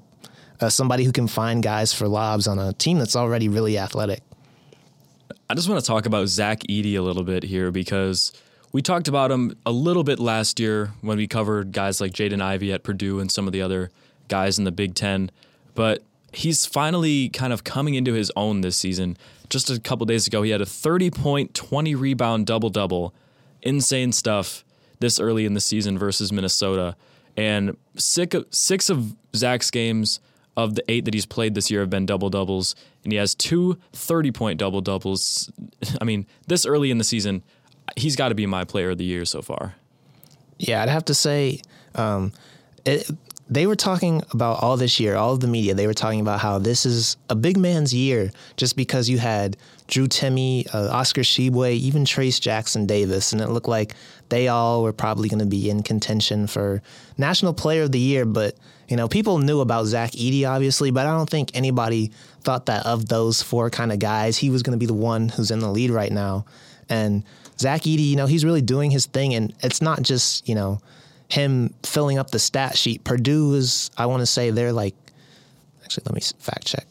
uh, 0.61 0.69
somebody 0.69 1.05
who 1.05 1.12
can 1.12 1.26
find 1.26 1.62
guys 1.62 1.93
for 1.94 2.06
lobs 2.08 2.46
on 2.46 2.58
a 2.58 2.73
team 2.75 2.99
that's 2.99 3.17
already 3.17 3.49
really 3.49 3.79
athletic. 3.79 4.23
I 5.50 5.55
just 5.55 5.69
want 5.69 5.81
to 5.81 5.87
talk 5.87 6.05
about 6.05 6.29
Zach 6.29 6.61
Edey 6.69 6.99
a 6.99 7.00
little 7.00 7.25
bit 7.25 7.43
here 7.43 7.70
because 7.70 8.32
we 8.72 8.82
talked 8.82 9.08
about 9.08 9.31
him 9.31 9.56
a 9.65 9.72
little 9.72 10.05
bit 10.05 10.19
last 10.19 10.60
year 10.60 10.93
when 11.01 11.17
we 11.17 11.27
covered 11.27 11.72
guys 11.72 12.01
like 12.01 12.13
Jaden 12.13 12.43
Ivey 12.43 12.72
at 12.72 12.82
Purdue 12.82 13.20
and 13.20 13.31
some 13.31 13.46
of 13.46 13.53
the 13.53 13.63
other 13.63 13.91
guys 14.29 14.58
in 14.58 14.65
the 14.65 14.72
Big 14.72 14.94
Ten. 14.94 15.31
But 15.75 16.03
he's 16.32 16.67
finally 16.67 17.29
kind 17.31 17.53
of 17.53 17.65
coming 17.65 17.94
into 17.94 18.13
his 18.13 18.31
own 18.37 18.60
this 18.60 18.77
season. 18.77 19.17
Just 19.48 19.70
a 19.70 19.81
couple 19.81 20.05
days 20.06 20.27
ago, 20.27 20.43
he 20.43 20.51
had 20.51 20.60
a 20.60 20.67
30 20.67 21.10
point, 21.10 21.55
20 21.55 21.94
rebound 21.94 22.46
double 22.46 22.69
double. 22.69 23.15
Insane 23.63 24.13
stuff 24.13 24.65
this 25.01 25.19
early 25.19 25.46
in 25.46 25.55
the 25.55 25.60
season 25.60 25.98
versus 25.98 26.32
Minnesota. 26.32 26.96
And 27.37 27.77
six 27.96 28.34
of, 28.34 28.46
six 28.51 28.91
of 28.91 29.15
Zach's 29.34 29.70
games 29.70 30.20
of 30.56 30.75
the 30.75 30.82
eight 30.89 31.05
that 31.05 31.15
he's 31.15 31.27
played 31.27 31.55
this 31.55 31.70
year 31.70 31.81
have 31.81 31.91
been 31.91 32.05
double 32.05 32.31
doubles. 32.31 32.75
And 33.05 33.13
he 33.13 33.19
has 33.19 33.34
two 33.34 33.79
30 33.93 34.32
point 34.32 34.58
double 34.58 34.81
doubles. 34.81 35.51
I 36.01 36.05
mean, 36.05 36.27
this 36.46 36.67
early 36.67 36.91
in 36.91 36.98
the 36.98 37.05
season, 37.05 37.43
he's 37.97 38.17
got 38.17 38.29
to 38.29 38.35
be 38.35 38.47
my 38.47 38.65
player 38.65 38.91
of 38.91 38.99
the 38.99 39.05
year 39.05 39.25
so 39.25 39.43
far. 39.43 39.75
Yeah, 40.59 40.83
I'd 40.83 40.89
have 40.89 41.05
to 41.07 41.15
say, 41.15 41.61
um, 41.95 42.33
it, 42.85 43.09
they 43.51 43.67
were 43.67 43.77
talking 43.77 44.23
about 44.33 44.63
all 44.63 44.77
this 44.77 45.01
year, 45.01 45.17
all 45.17 45.33
of 45.33 45.41
the 45.41 45.47
media. 45.47 45.75
They 45.75 45.87
were 45.87 45.95
talking 45.95 46.21
about 46.21 46.41
how 46.41 46.59
this 46.59 46.85
is 46.85 47.17
a 47.31 47.35
big 47.35 47.57
man's 47.57 47.95
year, 47.95 48.31
just 48.57 48.77
because 48.77 49.09
you 49.09 49.19
had 49.19 49.57
Drew 49.87 50.07
Timme, 50.07 50.67
uh, 50.75 50.91
Oscar 50.91 51.23
Tshiebwe, 51.23 51.73
even 51.73 52.05
Trayce 52.05 52.41
Jackson 52.41 52.87
Davis, 52.87 53.33
and 53.33 53.41
it 53.41 53.49
looked 53.49 53.69
like 53.69 53.95
they 54.29 54.49
all 54.49 54.83
were 54.83 54.93
probably 54.93 55.29
going 55.29 55.39
to 55.39 55.47
be 55.47 55.71
in 55.71 55.83
contention 55.83 56.47
for 56.47 56.83
National 57.17 57.55
Player 57.55 57.85
of 57.85 57.93
the 57.93 57.99
Year. 57.99 58.27
But 58.27 58.57
you 58.89 58.97
know, 58.97 59.09
people 59.09 59.39
knew 59.39 59.61
about 59.61 59.87
Zach 59.87 60.13
Edey, 60.13 60.49
obviously, 60.49 60.91
but 60.91 61.07
I 61.07 61.11
don't 61.11 61.29
think 61.29 61.51
anybody 61.55 62.11
thought 62.43 62.67
that 62.67 62.85
of 62.87 63.09
those 63.09 63.43
four 63.43 63.71
kind 63.71 63.93
of 63.93 63.99
guys, 63.99 64.37
he 64.37 64.51
was 64.51 64.63
going 64.63 64.73
to 64.73 64.79
be 64.79 64.87
the 64.87 64.95
one 64.95 65.29
who's 65.31 65.51
in 65.51 65.61
the 65.61 65.71
lead 65.71 65.91
right 65.91 66.13
now. 66.13 66.45
And 66.89 67.25
Zach 67.60 67.82
Edey, 67.82 68.08
you 68.08 68.17
know, 68.17 68.27
he's 68.27 68.44
really 68.44 68.62
doing 68.62 68.91
his 68.91 69.06
thing, 69.06 69.34
and 69.34 69.53
it's 69.62 69.82
not 69.82 70.03
just 70.03 70.48
you 70.48 70.55
know 70.55 70.81
him 71.29 71.74
filling 71.82 72.19
up 72.19 72.31
the 72.31 72.38
stat 72.38 72.77
sheet. 72.77 73.05
Purdue 73.05 73.55
is, 73.55 73.91
I 73.98 74.06
want 74.06 74.20
to 74.20 74.27
say, 74.27 74.50
they're 74.50 74.72
like, 74.72 74.94
actually, 75.84 76.05
let 76.06 76.15
me 76.15 76.22
fact 76.38 76.67
check. 76.67 76.86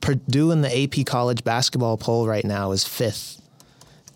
Purdue 0.00 0.50
in 0.50 0.62
the 0.62 0.82
AP 0.82 1.04
college 1.06 1.44
basketball 1.44 1.98
poll 1.98 2.26
right 2.26 2.44
now 2.44 2.72
is 2.72 2.84
fifth, 2.84 3.40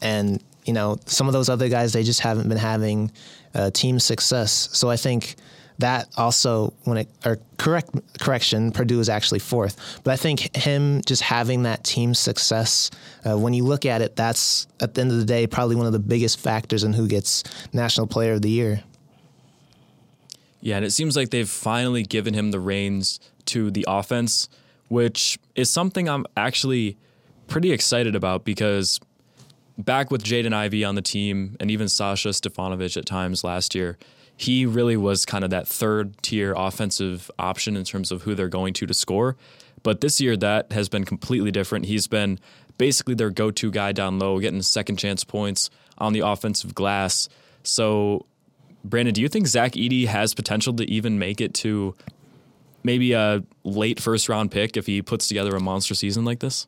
and 0.01 0.43
you 0.65 0.73
know 0.73 0.99
some 1.07 1.27
of 1.27 1.33
those 1.33 1.49
other 1.49 1.69
guys 1.69 1.93
they 1.93 2.03
just 2.03 2.21
haven't 2.21 2.49
been 2.49 2.59
having 2.59 3.11
uh, 3.55 3.71
team 3.71 4.01
success. 4.01 4.71
So 4.73 4.89
I 4.91 4.97
think 4.97 5.37
that 5.79 6.09
also 6.17 6.73
when 6.85 6.99
it 6.99 7.09
or 7.25 7.39
correct 7.59 7.91
correction 8.21 8.71
Purdue 8.71 9.01
is 9.01 9.09
actually 9.09 9.41
fourth. 9.41 10.01
But 10.05 10.13
I 10.13 10.17
think 10.17 10.57
him 10.57 11.03
just 11.07 11.23
having 11.23 11.65
that 11.65 11.85
team 11.85 12.15
success 12.15 12.91
uh, 13.25 13.37
when 13.37 13.55
you 13.55 13.65
look 13.65 13.85
at 13.85 14.03
it 14.03 14.17
that's 14.17 14.67
at 14.81 14.95
the 14.95 15.01
end 15.01 15.11
of 15.11 15.19
the 15.19 15.25
day 15.25 15.47
probably 15.47 15.77
one 15.77 15.87
of 15.87 15.93
the 15.93 15.99
biggest 15.99 16.39
factors 16.39 16.85
in 16.85 16.93
who 16.93 17.09
gets 17.09 17.43
national 17.73 18.07
player 18.07 18.35
of 18.35 18.43
the 18.43 18.51
year. 18.51 18.83
Yeah, 20.61 20.77
and 20.77 20.85
it 20.85 20.93
seems 20.93 21.15
like 21.15 21.31
they've 21.31 21.49
finally 21.49 22.05
given 22.05 22.33
him 22.33 22.51
the 22.51 22.61
reins 22.61 23.21
to 23.47 23.71
the 23.71 23.85
offense, 23.87 24.49
which 24.89 25.39
is 25.55 25.69
something 25.69 26.09
I'm 26.09 26.25
actually 26.39 26.97
pretty 27.49 27.71
excited 27.71 28.15
about 28.15 28.47
because 28.47 28.99
back 29.77 30.11
with 30.11 30.23
Jaden 30.23 30.55
Ivey 30.55 30.85
on 30.85 30.95
the 30.95 31.03
team 31.03 31.57
and 31.61 31.71
even 31.71 31.89
Sasha 31.89 32.31
Stefanovic 32.31 32.97
at 32.97 33.05
times 33.05 33.45
last 33.45 33.75
year, 33.75 33.99
he 34.37 34.67
really 34.67 34.97
was 34.97 35.25
kind 35.25 35.45
of 35.45 35.51
that 35.51 35.69
third 35.69 36.21
tier 36.23 36.55
offensive 36.57 37.31
option 37.39 37.77
in 37.77 37.85
terms 37.85 38.11
of 38.11 38.23
who 38.23 38.35
they're 38.35 38.49
going 38.49 38.75
to 38.75 38.87
to 38.87 38.95
score. 38.95 39.37
But 39.83 40.01
this 40.01 40.21
year, 40.21 40.37
that 40.39 40.73
has 40.73 40.89
been 40.89 41.05
completely 41.05 41.51
different. 41.51 41.87
He's 41.87 42.07
been 42.07 42.39
basically 42.79 43.15
their 43.15 43.31
go 43.31 43.51
to 43.51 43.71
guy 43.71 43.93
down 43.93 44.19
low, 44.19 44.39
getting 44.41 44.63
second 44.63 44.97
chance 44.97 45.25
points 45.25 45.71
on 45.99 46.13
the 46.13 46.21
offensive 46.21 46.75
glass. 46.75 47.29
So, 47.63 48.27
Branden, 48.87 49.13
do 49.13 49.21
you 49.21 49.29
think 49.29 49.47
Zach 49.47 49.73
Edey 49.73 50.07
has 50.07 50.35
potential 50.35 50.75
to 50.75 50.85
even 50.91 51.19
make 51.19 51.41
it 51.41 51.55
to 51.55 51.95
maybe 52.83 53.13
a 53.13 53.43
late 53.63 54.01
first 54.01 54.29
round 54.29 54.51
pick 54.51 54.77
if 54.77 54.87
he 54.87 55.03
puts 55.03 55.29
together 55.29 55.55
a 55.55 55.61
monster 55.61 55.95
season 55.95 56.25
like 56.25 56.41
this? 56.41 56.67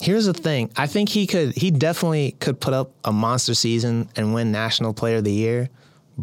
Here's 0.00 0.26
the 0.26 0.34
thing. 0.34 0.70
I 0.76 0.86
think 0.86 1.10
he 1.10 1.26
could 1.26 1.56
he 1.56 1.70
definitely 1.70 2.32
could 2.40 2.60
put 2.60 2.74
up 2.74 2.92
a 3.04 3.12
monster 3.12 3.54
season 3.54 4.08
and 4.16 4.34
win 4.34 4.50
national 4.50 4.94
player 4.94 5.18
of 5.18 5.24
the 5.24 5.32
year. 5.32 5.68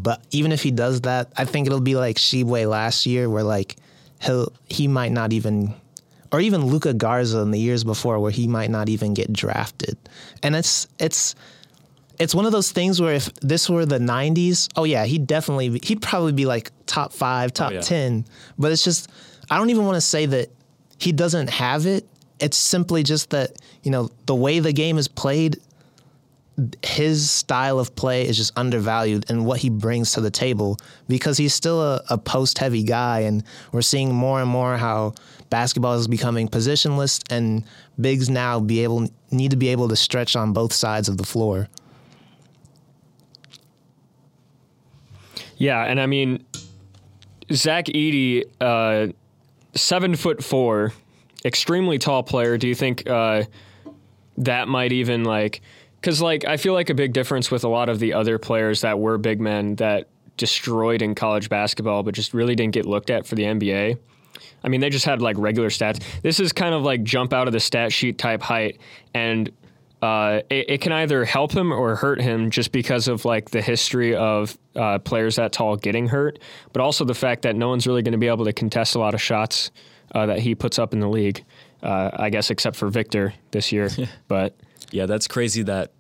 But 0.02 0.24
even 0.32 0.52
if 0.52 0.64
he 0.64 0.72
does 0.72 1.02
that, 1.02 1.32
I 1.36 1.46
think 1.46 1.68
it'll 1.68 1.82
be 1.82 1.96
like 1.96 2.16
Tshiebwe 2.16 2.70
last 2.70 3.06
year 3.06 3.30
where 3.30 3.44
like 3.44 3.76
he'll 4.22 4.52
he 4.68 4.88
might 4.88 5.12
not 5.12 5.34
even 5.34 5.74
or 6.32 6.40
even 6.40 6.66
Luka 6.68 6.94
Garza 6.94 7.40
in 7.40 7.52
the 7.52 7.60
years 7.60 7.84
before 7.84 8.20
where 8.20 8.32
he 8.32 8.48
might 8.48 8.70
not 8.70 8.88
even 8.90 9.14
get 9.14 9.34
drafted. 9.34 9.98
And 10.44 10.56
it's 10.56 10.88
it's 11.00 11.36
it's 12.20 12.36
one 12.36 12.46
of 12.46 12.52
those 12.52 12.72
things 12.72 13.02
where 13.02 13.14
if 13.14 13.34
this 13.36 13.70
were 13.70 13.86
the 13.86 14.00
90s, 14.00 14.70
oh 14.76 14.84
yeah, 14.84 15.06
he'd 15.06 15.28
definitely 15.28 15.80
he'd 15.84 16.02
probably 16.02 16.34
be 16.34 16.46
like 16.46 16.72
top 16.86 17.14
5, 17.14 17.54
top 17.54 17.72
oh, 17.72 17.76
yeah. 17.76 17.82
10. 17.82 18.26
But 18.58 18.72
it's 18.72 18.84
just 18.84 19.10
I 19.50 19.58
don't 19.58 19.70
even 19.70 19.86
want 19.86 19.96
to 19.96 20.02
say 20.02 20.26
that 20.28 20.50
he 20.98 21.12
doesn't 21.12 21.50
have 21.50 21.86
it. 21.86 22.06
It's 22.40 22.58
simply 22.58 23.04
just 23.04 23.32
that, 23.32 23.58
you 23.84 23.92
know, 23.92 24.10
the 24.26 24.36
way 24.36 24.60
the 24.60 24.72
game 24.72 24.98
is 24.98 25.08
played 25.08 25.58
his 26.84 27.30
style 27.30 27.80
of 27.80 27.96
play 27.96 28.28
is 28.28 28.38
just 28.38 28.52
undervalued 28.58 29.30
and 29.30 29.46
what 29.46 29.60
he 29.60 29.70
brings 29.70 30.12
to 30.14 30.22
the 30.22 30.32
table 30.32 30.78
because 31.08 31.38
he's 31.38 31.54
still 31.54 31.82
a, 31.82 32.02
a 32.10 32.18
post 32.18 32.58
heavy 32.58 32.84
guy 32.84 33.22
and 33.22 33.44
we're 33.72 33.82
seeing 33.82 34.14
more 34.14 34.42
and 34.42 34.50
more 34.50 34.78
how 34.78 35.14
basketball 35.50 35.94
is 35.96 36.08
becoming 36.08 36.48
positionless 36.48 37.22
and 37.32 37.64
bigs 38.00 38.30
now 38.30 38.60
be 38.60 38.84
able 38.84 39.08
need 39.32 39.52
to 39.52 39.58
be 39.58 39.70
able 39.70 39.88
to 39.88 39.96
stretch 39.96 40.36
on 40.36 40.54
both 40.54 40.74
sides 40.74 41.08
of 41.10 41.18
the 41.18 41.26
floor. 41.26 41.68
Yeah, 45.58 45.84
and 45.84 46.00
I 46.00 46.06
mean, 46.06 46.46
Zach 47.52 47.86
Edey, 47.86 48.46
uh, 48.62 49.12
seven 49.76 50.16
foot 50.16 50.44
four, 50.44 50.94
extremely 51.44 51.98
tall 51.98 52.24
player. 52.24 52.58
Do 52.58 52.68
you 52.68 52.76
think 52.76 53.10
uh, 53.10 53.44
that 54.38 54.68
might 54.68 54.94
even 54.94 55.26
like? 55.26 55.62
Because 56.00 56.22
like 56.22 56.46
I 56.46 56.58
feel 56.58 56.74
like 56.74 56.90
a 56.90 56.94
big 56.94 57.14
difference 57.14 57.52
with 57.52 57.64
a 57.64 57.70
lot 57.70 57.90
of 57.90 58.00
the 58.00 58.14
other 58.14 58.38
players 58.38 58.82
that 58.82 59.00
were 59.00 59.18
big 59.18 59.40
men 59.42 59.76
that 59.76 60.08
destroyed 60.38 61.02
in 61.02 61.14
college 61.16 61.50
basketball, 61.50 62.04
but 62.04 62.16
just 62.16 62.34
really 62.34 62.56
didn't 62.56 62.74
get 62.74 62.86
looked 62.86 63.10
at 63.10 63.28
for 63.28 63.36
the 63.36 63.44
NBA. 63.44 63.98
I 64.64 64.68
mean, 64.68 64.82
they 64.82 64.90
just 64.90 65.06
had 65.06 65.22
like 65.22 65.38
regular 65.38 65.70
stats. 65.70 66.02
This 66.22 66.40
is 66.40 66.54
kind 66.54 66.74
of 66.74 66.84
like 66.84 67.04
jump 67.04 67.34
out 67.34 67.48
of 67.48 67.54
the 67.54 67.60
stat 67.60 67.94
sheet 67.94 68.18
type 68.18 68.42
height, 68.42 68.80
and 69.14 69.52
uh, 70.02 70.42
it, 70.50 70.70
it, 70.70 70.82
can 70.82 70.94
either 70.94 71.26
help 71.26 71.52
him 71.52 71.74
or 71.74 71.96
hurt 71.96 72.22
him 72.22 72.50
just 72.50 72.72
because 72.72 73.10
of 73.10 73.26
like 73.26 73.50
the 73.50 73.62
history 73.62 74.16
of 74.16 74.58
uh, 74.76 74.98
players 75.00 75.36
that 75.36 75.52
tall 75.52 75.76
getting 75.76 76.08
hurt, 76.08 76.40
but 76.72 76.82
also 76.82 77.04
the 77.04 77.14
fact 77.14 77.42
that 77.42 77.56
no 77.56 77.68
one's 77.68 77.86
really 77.86 78.02
going 78.02 78.14
to 78.14 78.18
be 78.18 78.28
able 78.28 78.46
to 78.46 78.54
contest 78.54 78.96
a 78.96 79.00
lot 79.00 79.14
of 79.14 79.22
shots 79.22 79.72
uh, 80.16 80.26
that 80.26 80.40
he 80.40 80.56
puts 80.56 80.80
up 80.80 80.94
in 80.94 81.00
the 81.00 81.10
league. 81.10 81.44
Uh, 81.84 82.12
I 82.14 82.30
guess 82.30 82.50
except 82.50 82.76
for 82.76 82.90
Victor 82.90 83.34
this 83.52 83.72
year, 83.72 83.90
but 84.28 84.56
Yeah, 84.92 85.06
that's 85.06 85.28
crazy 85.28 85.64
that 85.64 85.92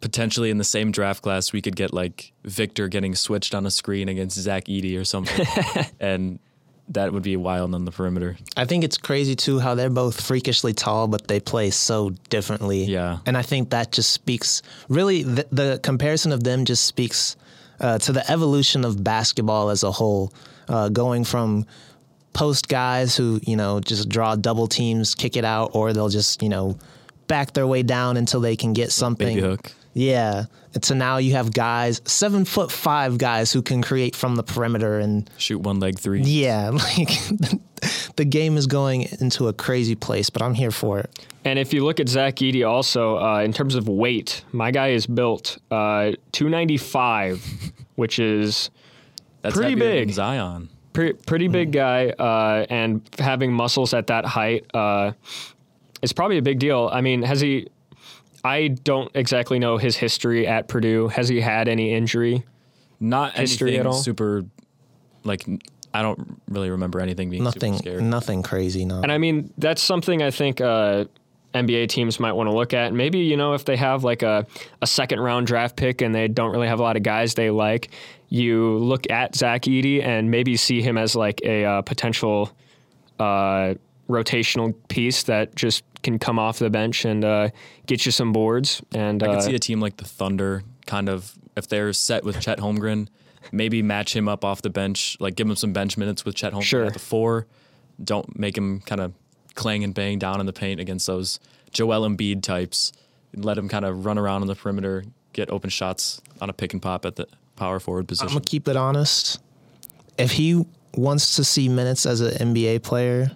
potentially 0.00 0.50
in 0.50 0.58
the 0.58 0.64
same 0.64 0.90
draft 0.90 1.22
class 1.22 1.52
we 1.52 1.62
could 1.62 1.76
get 1.76 1.94
like 1.94 2.32
Victor 2.44 2.88
getting 2.88 3.14
switched 3.14 3.54
on 3.54 3.64
a 3.64 3.70
screen 3.70 4.08
against 4.08 4.36
Zach 4.36 4.64
Edey 4.64 4.98
or 4.98 5.04
something. 5.04 5.46
and 6.00 6.38
that 6.88 7.12
would 7.12 7.22
be 7.22 7.36
wild 7.36 7.74
on 7.74 7.84
the 7.84 7.92
perimeter. 7.92 8.36
I 8.56 8.64
think 8.64 8.84
it's 8.84 8.98
crazy 8.98 9.36
too 9.36 9.60
how 9.60 9.74
they're 9.74 9.90
both 9.90 10.20
freakishly 10.20 10.74
tall, 10.74 11.08
but 11.08 11.28
they 11.28 11.40
play 11.40 11.70
so 11.70 12.10
differently. 12.28 12.84
Yeah. 12.84 13.18
And 13.24 13.36
I 13.36 13.42
think 13.42 13.70
that 13.70 13.92
just 13.92 14.10
speaks 14.10 14.62
really, 14.88 15.22
the, 15.22 15.46
the 15.52 15.80
comparison 15.82 16.32
of 16.32 16.44
them 16.44 16.64
just 16.64 16.84
speaks 16.84 17.36
uh, 17.80 17.98
to 17.98 18.12
the 18.12 18.28
evolution 18.30 18.84
of 18.84 19.02
basketball 19.02 19.70
as 19.70 19.82
a 19.82 19.92
whole, 19.92 20.32
uh, 20.68 20.88
going 20.88 21.24
from 21.24 21.66
post 22.32 22.68
guys 22.68 23.16
who, 23.16 23.40
you 23.42 23.56
know, 23.56 23.80
just 23.80 24.08
draw 24.08 24.36
double 24.36 24.66
teams, 24.66 25.14
kick 25.14 25.36
it 25.36 25.44
out, 25.44 25.70
or 25.74 25.92
they'll 25.92 26.08
just, 26.08 26.42
you 26.42 26.48
know, 26.48 26.78
back 27.26 27.52
their 27.52 27.66
way 27.66 27.82
down 27.82 28.16
until 28.16 28.40
they 28.40 28.56
can 28.56 28.72
get 28.72 28.92
something. 28.92 29.28
Baby 29.36 29.40
hook. 29.40 29.72
Yeah. 29.94 30.44
And 30.74 30.82
so 30.82 30.94
now 30.94 31.18
you 31.18 31.32
have 31.34 31.52
guys, 31.52 32.00
seven 32.06 32.46
foot 32.46 32.72
five 32.72 33.18
guys 33.18 33.52
who 33.52 33.60
can 33.60 33.82
create 33.82 34.16
from 34.16 34.36
the 34.36 34.42
perimeter 34.42 34.98
and 34.98 35.28
Shoot 35.36 35.58
one 35.60 35.80
leg 35.80 35.98
three. 35.98 36.22
yeah, 36.22 36.70
like 36.72 37.08
the 38.16 38.24
game 38.24 38.56
is 38.56 38.66
going 38.66 39.02
into 39.20 39.48
a 39.48 39.52
crazy 39.52 39.94
place, 39.94 40.30
but 40.30 40.40
I'm 40.40 40.54
here 40.54 40.70
for 40.70 40.98
it. 41.00 41.26
And 41.44 41.58
if 41.58 41.74
you 41.74 41.84
look 41.84 42.00
at 42.00 42.08
Zach 42.08 42.36
Edey 42.36 42.66
also, 42.66 43.18
uh, 43.18 43.40
in 43.40 43.52
terms 43.52 43.74
of 43.74 43.86
weight, 43.86 44.44
my 44.52 44.70
guy 44.70 44.88
is 44.90 45.06
built 45.06 45.58
uh, 45.70 46.12
295, 46.32 47.44
which 47.96 48.18
is 48.18 48.70
That's 49.42 49.54
Pretty 49.54 49.74
big. 49.74 50.10
Zion. 50.10 50.70
pre- 50.94 51.12
pretty 51.12 51.48
big 51.48 51.72
guy. 51.72 52.10
Uh, 52.10 52.64
and 52.70 53.02
having 53.18 53.52
muscles 53.52 53.92
at 53.92 54.06
that 54.06 54.24
height 54.24 54.64
is 56.02 56.12
probably 56.12 56.38
a 56.38 56.42
big 56.42 56.58
deal. 56.58 56.90
I 56.92 57.00
mean, 57.00 57.22
has 57.22 57.40
he? 57.40 57.68
I 58.44 58.68
don't 58.68 59.10
exactly 59.14 59.58
know 59.58 59.76
his 59.78 59.96
history 59.96 60.46
at 60.46 60.68
Purdue. 60.68 61.08
Has 61.08 61.28
he 61.28 61.40
had 61.40 61.68
any 61.68 61.94
injury? 61.94 62.44
Not 62.98 63.34
History 63.34 63.70
anything 63.70 63.80
at 63.80 63.86
all? 63.86 63.92
super 63.94 64.44
like 65.24 65.44
I 65.94 66.02
don't 66.02 66.40
really 66.48 66.70
remember 66.70 67.00
anything 67.00 67.30
being 67.30 67.44
Nothing, 67.44 67.74
super 67.74 67.82
scary. 67.90 68.02
nothing 68.02 68.42
crazy. 68.42 68.84
No. 68.84 69.00
And 69.02 69.12
I 69.12 69.18
mean, 69.18 69.52
that's 69.58 69.82
something 69.82 70.22
I 70.22 70.30
think 70.30 70.60
uh, 70.60 71.04
NBA 71.54 71.88
teams 71.88 72.18
might 72.18 72.32
want 72.32 72.48
to 72.48 72.54
look 72.54 72.72
at. 72.72 72.92
Maybe, 72.94 73.18
you 73.18 73.36
know, 73.36 73.54
if 73.54 73.64
they 73.64 73.76
have 73.76 74.04
like 74.04 74.22
a, 74.22 74.46
a 74.80 74.86
second 74.86 75.20
round 75.20 75.46
draft 75.46 75.76
pick 75.76 76.00
and 76.00 76.14
they 76.14 76.28
don't 76.28 76.50
really 76.52 76.68
have 76.68 76.78
a 76.80 76.82
lot 76.82 76.96
of 76.96 77.02
guys 77.02 77.34
they 77.34 77.50
like, 77.50 77.90
you 78.28 78.78
look 78.78 79.10
at 79.10 79.36
Zach 79.36 79.62
Edey 79.62 80.02
and 80.02 80.30
maybe 80.30 80.56
see 80.56 80.80
him 80.80 80.96
as 80.96 81.14
like 81.14 81.40
a 81.44 81.64
uh, 81.64 81.82
potential 81.82 82.50
uh, 83.18 83.74
rotational 84.08 84.74
piece 84.88 85.24
that 85.24 85.54
just 85.54 85.84
can 86.02 86.18
come 86.18 86.38
off 86.38 86.58
the 86.58 86.70
bench 86.70 87.04
and 87.04 87.24
uh, 87.24 87.48
get 87.86 88.04
you 88.06 88.12
some 88.12 88.32
boards. 88.32 88.82
And 88.92 89.22
I 89.22 89.34
uh, 89.34 89.40
see 89.40 89.54
a 89.54 89.58
team 89.58 89.80
like 89.80 89.96
the 89.96 90.04
Thunder 90.04 90.62
kind 90.86 91.08
of 91.08 91.34
if 91.56 91.68
they're 91.68 91.92
set 91.92 92.24
with 92.24 92.40
Chet 92.40 92.58
Holmgren, 92.58 93.08
maybe 93.50 93.82
match 93.82 94.16
him 94.16 94.28
up 94.28 94.44
off 94.44 94.62
the 94.62 94.70
bench, 94.70 95.16
like 95.20 95.36
give 95.36 95.46
him 95.46 95.56
some 95.56 95.72
bench 95.72 95.96
minutes 95.96 96.24
with 96.24 96.34
Chet 96.34 96.52
Holmgren 96.52 96.62
Sure. 96.62 96.84
at 96.84 96.92
the 96.92 96.98
four. 96.98 97.46
Don't 98.02 98.38
make 98.38 98.56
him 98.56 98.80
kind 98.80 99.00
of 99.00 99.12
clang 99.54 99.84
and 99.84 99.94
bang 99.94 100.18
down 100.18 100.40
in 100.40 100.46
the 100.46 100.52
paint 100.52 100.80
against 100.80 101.06
those 101.06 101.38
Joel 101.72 102.08
Embiid 102.08 102.42
types. 102.42 102.92
Let 103.34 103.58
him 103.58 103.68
kind 103.68 103.84
of 103.84 104.04
run 104.04 104.18
around 104.18 104.42
on 104.42 104.46
the 104.48 104.54
perimeter, 104.54 105.04
get 105.32 105.50
open 105.50 105.70
shots 105.70 106.20
on 106.40 106.50
a 106.50 106.52
pick 106.52 106.72
and 106.72 106.82
pop 106.82 107.04
at 107.04 107.16
the 107.16 107.26
power 107.56 107.78
forward 107.78 108.08
position. 108.08 108.28
I'm 108.28 108.34
gonna 108.34 108.44
keep 108.44 108.66
it 108.68 108.76
honest. 108.76 109.40
If 110.18 110.32
he 110.32 110.64
wants 110.94 111.36
to 111.36 111.44
see 111.44 111.68
minutes 111.68 112.04
as 112.06 112.20
an 112.20 112.54
NBA 112.54 112.82
player, 112.82 113.30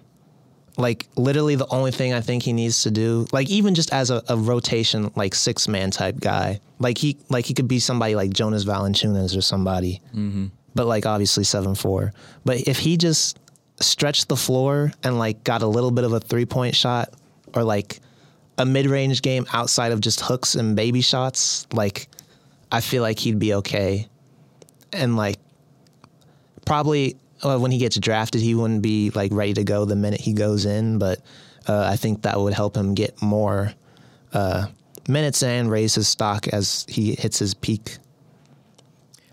like 0.77 1.07
literally 1.15 1.55
the 1.55 1.67
only 1.69 1.91
thing 1.91 2.13
I 2.13 2.21
think 2.21 2.43
he 2.43 2.53
needs 2.53 2.83
to 2.83 2.91
do, 2.91 3.27
like 3.31 3.49
even 3.49 3.73
just 3.73 3.91
as 3.91 4.11
a, 4.11 4.23
a 4.29 4.37
rotation, 4.37 5.11
like 5.15 5.33
six 5.33 5.67
man 5.67 5.89
type 5.89 6.19
guy, 6.19 6.59
like 6.79 6.97
he 6.99 7.17
like 7.29 7.45
he 7.45 7.53
could 7.53 7.67
be 7.67 7.79
somebody 7.79 8.15
like 8.15 8.31
Jonas 8.31 8.63
Valanciunas 8.63 9.35
or 9.35 9.41
somebody, 9.41 10.01
mm-hmm. 10.13 10.47
but 10.75 10.85
like 10.85 11.05
obviously 11.05 11.43
seven 11.43 11.73
four. 11.73 12.13
But 12.45 12.67
if 12.67 12.77
he 12.77 12.95
just 12.95 13.39
stretched 13.79 14.27
the 14.27 14.35
floor 14.35 14.93
and 15.03 15.17
like 15.17 15.43
got 15.43 15.63
a 15.63 15.67
little 15.67 15.91
bit 15.91 16.03
of 16.03 16.13
a 16.13 16.19
three 16.19 16.45
point 16.45 16.75
shot 16.75 17.09
or 17.55 17.63
like 17.63 17.99
a 18.59 18.65
mid 18.65 18.85
range 18.85 19.21
game 19.23 19.45
outside 19.53 19.91
of 19.91 19.99
just 19.99 20.21
hooks 20.21 20.53
and 20.53 20.75
baby 20.75 21.01
shots, 21.01 21.65
like 21.73 22.07
I 22.71 22.81
feel 22.81 23.01
like 23.01 23.17
he'd 23.17 23.39
be 23.39 23.55
okay 23.55 24.07
and 24.93 25.17
like 25.17 25.37
probably 26.65 27.17
uh, 27.43 27.57
when 27.57 27.71
he 27.71 27.77
gets 27.77 27.97
drafted, 27.97 28.41
he 28.41 28.55
wouldn't 28.55 28.81
be 28.81 29.11
like 29.11 29.31
ready 29.33 29.53
to 29.53 29.63
go 29.63 29.85
the 29.85 29.95
minute 29.95 30.21
he 30.21 30.33
goes 30.33 30.65
in. 30.65 30.97
But 30.97 31.19
uh, 31.67 31.85
I 31.91 31.95
think 31.95 32.23
that 32.23 32.39
would 32.39 32.53
help 32.53 32.75
him 32.75 32.93
get 32.93 33.21
more 33.21 33.73
uh, 34.33 34.67
minutes 35.07 35.43
and 35.43 35.69
raise 35.69 35.95
his 35.95 36.07
stock 36.07 36.47
as 36.47 36.85
he 36.89 37.15
hits 37.15 37.39
his 37.39 37.53
peak. 37.53 37.97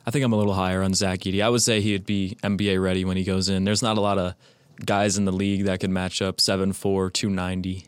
I 0.06 0.11
think 0.11 0.25
I'm 0.25 0.32
a 0.32 0.37
little 0.37 0.54
higher 0.54 0.82
on 0.82 0.92
Zach 0.92 1.20
Edey. 1.20 1.42
I 1.42 1.49
would 1.49 1.62
say 1.62 1.80
he'd 1.80 2.04
be 2.04 2.37
NBA 2.42 2.82
ready 2.82 3.04
when 3.04 3.16
he 3.16 3.25
goes 3.25 3.49
in. 3.49 3.64
There's 3.64 3.82
not 3.82 3.96
a 3.96 4.02
lot 4.02 4.18
of 4.18 4.34
guys 4.84 5.16
in 5.16 5.25
the 5.25 5.32
league 5.32 5.64
that 5.64 5.80
could 5.80 5.90
match 5.90 6.20
up 6.20 6.38
7'4", 6.38 7.12
290. 7.12 7.87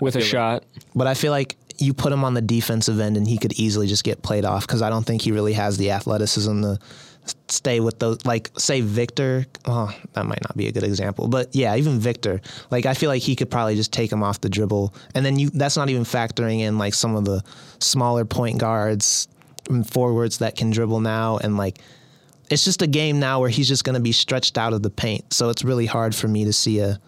with 0.00 0.16
a 0.16 0.22
shot. 0.22 0.64
But 0.94 1.06
I 1.06 1.14
feel 1.14 1.30
like 1.30 1.56
you 1.78 1.92
put 1.92 2.12
him 2.12 2.24
on 2.24 2.34
the 2.34 2.40
defensive 2.40 3.00
end 3.00 3.16
and 3.16 3.26
he 3.26 3.38
could 3.38 3.52
easily 3.54 3.86
just 3.86 4.04
get 4.04 4.22
played 4.22 4.44
off 4.44 4.66
because 4.66 4.82
I 4.82 4.88
don't 4.88 5.04
think 5.04 5.22
he 5.22 5.32
really 5.32 5.52
has 5.52 5.76
the 5.78 5.90
athleticism 5.90 6.62
to 6.62 6.78
stay 7.48 7.80
with 7.80 7.98
those. 7.98 8.24
Like, 8.24 8.50
say 8.58 8.80
Victor. 8.80 9.46
Oh, 9.66 9.94
that 10.14 10.26
might 10.26 10.42
not 10.42 10.56
be 10.56 10.66
a 10.68 10.72
good 10.72 10.82
example, 10.82 11.28
but 11.28 11.54
yeah, 11.54 11.76
even 11.76 11.98
Victor. 11.98 12.40
Like, 12.70 12.86
I 12.86 12.94
feel 12.94 13.08
like 13.10 13.22
he 13.22 13.36
could 13.36 13.50
probably 13.50 13.74
just 13.76 13.92
take 13.92 14.10
him 14.10 14.22
off 14.22 14.40
the 14.40 14.48
dribble, 14.48 14.94
and 15.14 15.24
then 15.24 15.38
you. 15.38 15.50
That's 15.50 15.76
not 15.76 15.88
even 15.90 16.04
factoring 16.04 16.60
in 16.60 16.78
like 16.78 16.94
some 16.94 17.14
of 17.16 17.24
the 17.24 17.42
smaller 17.78 18.24
point 18.24 18.58
guards 18.58 19.28
and 19.68 19.88
forwards 19.88 20.38
that 20.38 20.56
can 20.56 20.70
dribble 20.70 21.00
now, 21.00 21.38
and 21.38 21.56
like. 21.56 21.78
It's 22.50 22.64
just 22.64 22.82
a 22.82 22.86
game 22.86 23.18
now 23.18 23.40
where 23.40 23.48
he's 23.48 23.66
just 23.66 23.82
going 23.82 23.94
to 23.94 24.00
be 24.00 24.12
stretched 24.12 24.58
out 24.58 24.74
of 24.74 24.82
the 24.82 24.90
paint, 24.90 25.32
so 25.32 25.48
it's 25.48 25.64
really 25.64 25.86
hard 25.86 26.14
for 26.14 26.28
me 26.28 26.44
to 26.44 26.52
see 26.52 26.80
a 26.80 27.00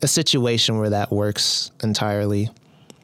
a 0.00 0.08
situation 0.08 0.78
where 0.78 0.88
that 0.90 1.10
works 1.12 1.70
entirely. 1.82 2.48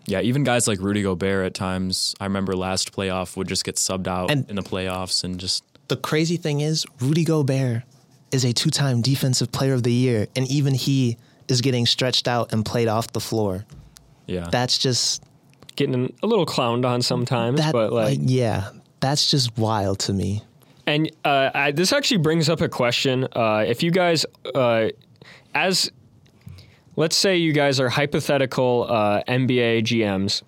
Yeah, 0.07 0.21
even 0.23 0.43
guys 0.43 0.67
like 0.67 0.81
Rudy 0.81 1.03
Gobert 1.03 1.45
at 1.45 1.55
times, 1.55 2.15
I 2.19 2.25
remember 2.25 2.57
last 2.57 2.93
playoff 2.97 3.37
would 3.37 3.47
just 3.49 3.65
get 3.65 3.75
subbed 3.77 4.07
out 4.07 4.31
And- 4.31 4.49
in 4.49 4.57
the 4.57 4.63
playoffs 4.63 5.23
and 5.23 5.39
just 5.39 5.65
the 5.89 5.97
crazy 5.97 6.37
thing 6.37 6.61
is 6.61 6.87
Rudy 7.01 7.25
Gobert 7.25 7.83
is 8.31 8.45
a 8.45 8.53
two-time 8.53 9.03
defensive 9.03 9.53
player 9.53 9.75
of 9.75 9.83
the 9.83 9.93
year 9.93 10.27
and 10.37 10.51
even 10.51 10.75
he 10.75 11.19
is 11.49 11.61
getting 11.61 11.85
stretched 11.87 12.27
out 12.27 12.53
and 12.53 12.65
played 12.65 12.89
off 12.89 13.13
the 13.13 13.21
floor. 13.21 13.65
yeah. 14.27 14.49
That's 14.51 14.79
just 14.79 15.23
Getting 15.75 16.15
a 16.23 16.27
little 16.27 16.45
clowned 16.45 16.87
on 16.87 17.01
sometimes, 17.01 17.59
that 17.59 17.73
but 17.73 17.93
like, 17.95 18.19
like 18.19 18.29
yeah, 18.29 18.71
that's 19.01 19.31
just 19.31 19.57
wild 19.57 19.99
to 20.01 20.13
me. 20.13 20.43
And 20.87 21.11
uh, 21.25 21.51
I, 21.55 21.71
this 21.73 21.95
actually 21.95 22.19
brings 22.19 22.51
up 22.51 22.61
a 22.61 22.69
question. 22.69 23.27
Uh, 23.33 23.65
if 23.67 23.83
you 23.83 23.91
guys, 23.91 24.27
uh, 24.55 24.89
as 25.55 25.91
let's 26.97 27.17
say 27.17 27.39
you 27.39 27.55
guys 27.55 27.81
are 27.81 27.89
hypothetical 27.89 28.87
uh, 28.87 29.23
NBA 29.27 29.85
GMs, 29.85 30.43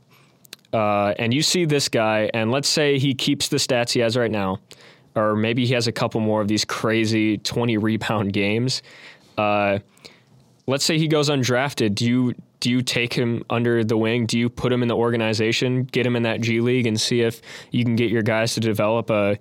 uh, 0.74 1.14
and 1.18 1.32
you 1.32 1.40
see 1.40 1.64
this 1.64 1.88
guy, 1.88 2.28
and 2.34 2.50
let's 2.50 2.68
say 2.68 2.98
he 2.98 3.14
keeps 3.14 3.48
the 3.48 3.56
stats 3.56 3.92
he 3.92 4.00
has 4.00 4.18
right 4.18 4.30
now, 4.30 4.60
or 5.14 5.36
maybe 5.36 5.66
he 5.66 5.74
has 5.74 5.86
a 5.86 5.92
couple 5.92 6.20
more 6.20 6.40
of 6.40 6.48
these 6.48 6.64
crazy 6.64 7.38
20 7.38 7.76
rebound 7.78 8.32
games. 8.32 8.82
Uh, 9.38 9.78
let's 10.66 10.84
say 10.84 10.98
he 10.98 11.08
goes 11.08 11.30
undrafted. 11.30 11.94
Do 11.94 12.06
you 12.06 12.34
do 12.60 12.70
you 12.70 12.80
take 12.80 13.12
him 13.12 13.44
under 13.50 13.84
the 13.84 13.96
wing? 13.96 14.24
Do 14.24 14.38
you 14.38 14.48
put 14.48 14.72
him 14.72 14.80
in 14.80 14.88
the 14.88 14.96
organization, 14.96 15.84
get 15.84 16.06
him 16.06 16.16
in 16.16 16.22
that 16.22 16.40
G 16.40 16.60
League, 16.60 16.86
and 16.86 16.98
see 16.98 17.20
if 17.20 17.42
you 17.70 17.84
can 17.84 17.94
get 17.94 18.10
your 18.10 18.22
guys 18.22 18.54
to 18.54 18.60
develop 18.60 19.10
a 19.10 19.38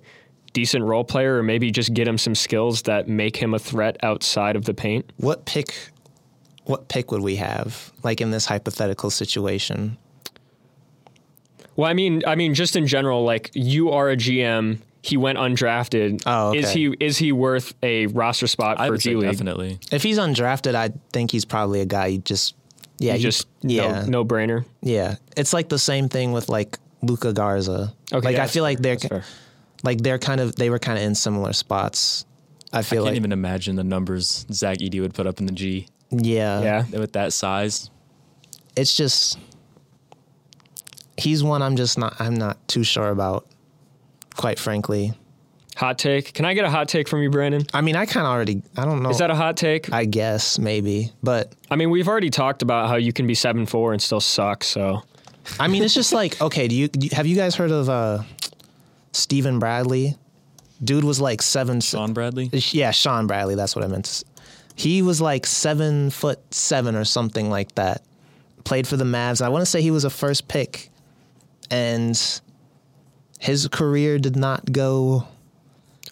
decent 0.52 0.84
role 0.84 1.04
player, 1.04 1.38
or 1.38 1.42
maybe 1.42 1.70
just 1.70 1.94
get 1.94 2.06
him 2.06 2.18
some 2.18 2.34
skills 2.34 2.82
that 2.82 3.08
make 3.08 3.36
him 3.36 3.54
a 3.54 3.58
threat 3.58 3.96
outside 4.02 4.56
of 4.56 4.66
the 4.66 4.74
paint? 4.74 5.10
What 5.16 5.46
pick 5.46 5.74
what 6.64 6.88
pick 6.88 7.10
would 7.12 7.22
we 7.22 7.36
have 7.36 7.92
like 8.02 8.20
in 8.20 8.30
this 8.30 8.46
hypothetical 8.46 9.10
situation? 9.10 9.96
Well, 11.76 11.90
I 11.90 11.94
mean, 11.94 12.22
I 12.26 12.34
mean, 12.34 12.54
just 12.54 12.76
in 12.76 12.86
general, 12.86 13.24
like 13.24 13.50
you 13.54 13.90
are 13.90 14.10
a 14.10 14.16
GM. 14.16 14.78
He 15.04 15.18
went 15.18 15.36
undrafted. 15.36 16.22
Oh, 16.24 16.48
okay. 16.48 16.60
Is 16.60 16.70
he 16.70 16.86
is 16.98 17.18
he 17.18 17.30
worth 17.30 17.74
a 17.82 18.06
roster 18.06 18.46
spot 18.46 18.80
I 18.80 18.86
for 18.86 18.92
would 18.92 19.00
G 19.02 19.10
say 19.10 19.16
League? 19.16 19.30
definitely. 19.32 19.78
If 19.92 20.02
he's 20.02 20.16
undrafted, 20.18 20.74
I 20.74 20.92
think 21.12 21.30
he's 21.30 21.44
probably 21.44 21.82
a 21.82 21.84
guy 21.84 22.06
you 22.06 22.18
just 22.20 22.54
yeah, 22.98 23.12
You 23.12 23.18
you- 23.18 23.22
just 23.24 23.46
yeah. 23.60 24.00
no, 24.06 24.22
no 24.22 24.24
brainer. 24.24 24.64
Yeah. 24.80 25.16
It's 25.36 25.52
like 25.52 25.68
the 25.68 25.78
same 25.78 26.08
thing 26.08 26.32
with 26.32 26.48
like 26.48 26.78
Luka 27.02 27.34
Garza. 27.34 27.92
Okay, 28.14 28.24
like 28.24 28.36
yeah, 28.36 28.44
I 28.44 28.46
feel 28.46 28.62
like 28.62 28.78
they're 28.78 28.96
that's 28.96 29.26
like 29.82 30.00
they're 30.00 30.18
kind 30.18 30.40
of 30.40 30.56
they 30.56 30.70
were 30.70 30.78
kind 30.78 30.96
of 30.98 31.04
in 31.04 31.14
similar 31.14 31.52
spots. 31.52 32.24
I 32.72 32.78
I 32.78 32.82
feel 32.82 33.02
can't 33.02 33.12
like 33.12 33.16
even 33.16 33.32
imagine 33.32 33.76
the 33.76 33.84
numbers 33.84 34.46
Zach 34.50 34.78
Edey 34.78 35.02
would 35.02 35.12
put 35.12 35.26
up 35.26 35.38
in 35.38 35.44
the 35.44 35.52
G 35.52 35.86
yeah. 36.10 36.62
Yeah. 36.62 36.98
with 36.98 37.12
that 37.12 37.34
size. 37.34 37.90
It's 38.74 38.96
just 38.96 39.38
he's 41.18 41.44
one 41.44 41.60
I'm 41.62 41.76
just 41.76 41.98
not 41.98 42.18
I'm 42.18 42.34
not 42.34 42.66
too 42.68 42.84
sure 42.84 43.10
about 43.10 43.46
quite 44.36 44.58
frankly. 44.58 45.12
Hot 45.76 45.98
take. 45.98 46.32
Can 46.34 46.44
I 46.44 46.54
get 46.54 46.64
a 46.64 46.70
hot 46.70 46.88
take 46.88 47.08
from 47.08 47.20
you, 47.22 47.30
Branden? 47.30 47.68
I 47.74 47.80
mean, 47.80 47.96
I 47.96 48.06
kind 48.06 48.24
of 48.26 48.30
already 48.32 48.62
I 48.76 48.84
don't 48.84 49.02
know. 49.02 49.10
Is 49.10 49.18
that 49.18 49.30
a 49.30 49.34
hot 49.34 49.56
take? 49.56 49.92
I 49.92 50.04
guess 50.04 50.56
maybe, 50.58 51.10
but 51.22 51.52
I 51.70 51.74
mean, 51.76 51.90
we've 51.90 52.06
already 52.06 52.30
talked 52.30 52.62
about 52.62 52.88
how 52.88 52.94
you 52.96 53.12
can 53.12 53.26
be 53.26 53.34
seven 53.34 53.66
four 53.66 53.92
and 53.92 54.00
still 54.00 54.20
suck. 54.20 54.62
So 54.62 55.02
I 55.58 55.66
mean, 55.68 55.82
it's 55.82 55.94
just 55.94 56.12
like 56.12 56.40
okay. 56.48 56.68
Do 56.68 56.74
you, 56.76 56.86
do 56.88 57.06
you- 57.08 57.16
have 57.16 57.26
you 57.26 57.34
guys 57.34 57.56
heard 57.56 57.72
of 57.72 57.88
uh, 57.88 58.22
Stephen 59.12 59.58
Bradley? 59.58 60.14
Dude 60.82 61.04
was 61.04 61.20
like 61.20 61.42
seven. 61.42 61.80
Shawn 61.80 62.12
Bradley? 62.12 62.50
Yeah, 62.52 62.90
Shawn 62.92 63.26
Bradley. 63.26 63.54
That's 63.56 63.74
what 63.74 63.84
I 63.84 63.88
meant. 63.88 64.22
He 64.76 65.02
was 65.02 65.20
like 65.20 65.46
seven 65.46 66.10
foot 66.10 66.38
seven 66.54 66.94
or 66.94 67.04
something 67.04 67.48
like 67.50 67.74
that. 67.76 68.02
Played 68.64 68.86
for 68.86 68.96
the 68.96 69.04
Mavs. 69.04 69.40
I 69.42 69.48
want 69.48 69.62
to 69.62 69.66
say 69.66 69.82
he 69.82 69.90
was 69.90 70.04
a 70.04 70.10
first 70.10 70.46
pick, 70.48 70.90
and 71.70 72.18
his 73.44 73.68
career 73.68 74.18
did 74.18 74.36
not 74.36 74.72
go. 74.72 75.26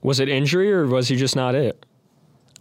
was 0.02 0.20
it 0.20 0.28
injury 0.28 0.70
or 0.70 0.86
was 0.86 1.08
he 1.08 1.16
just 1.16 1.34
not 1.34 1.54
it? 1.54 1.86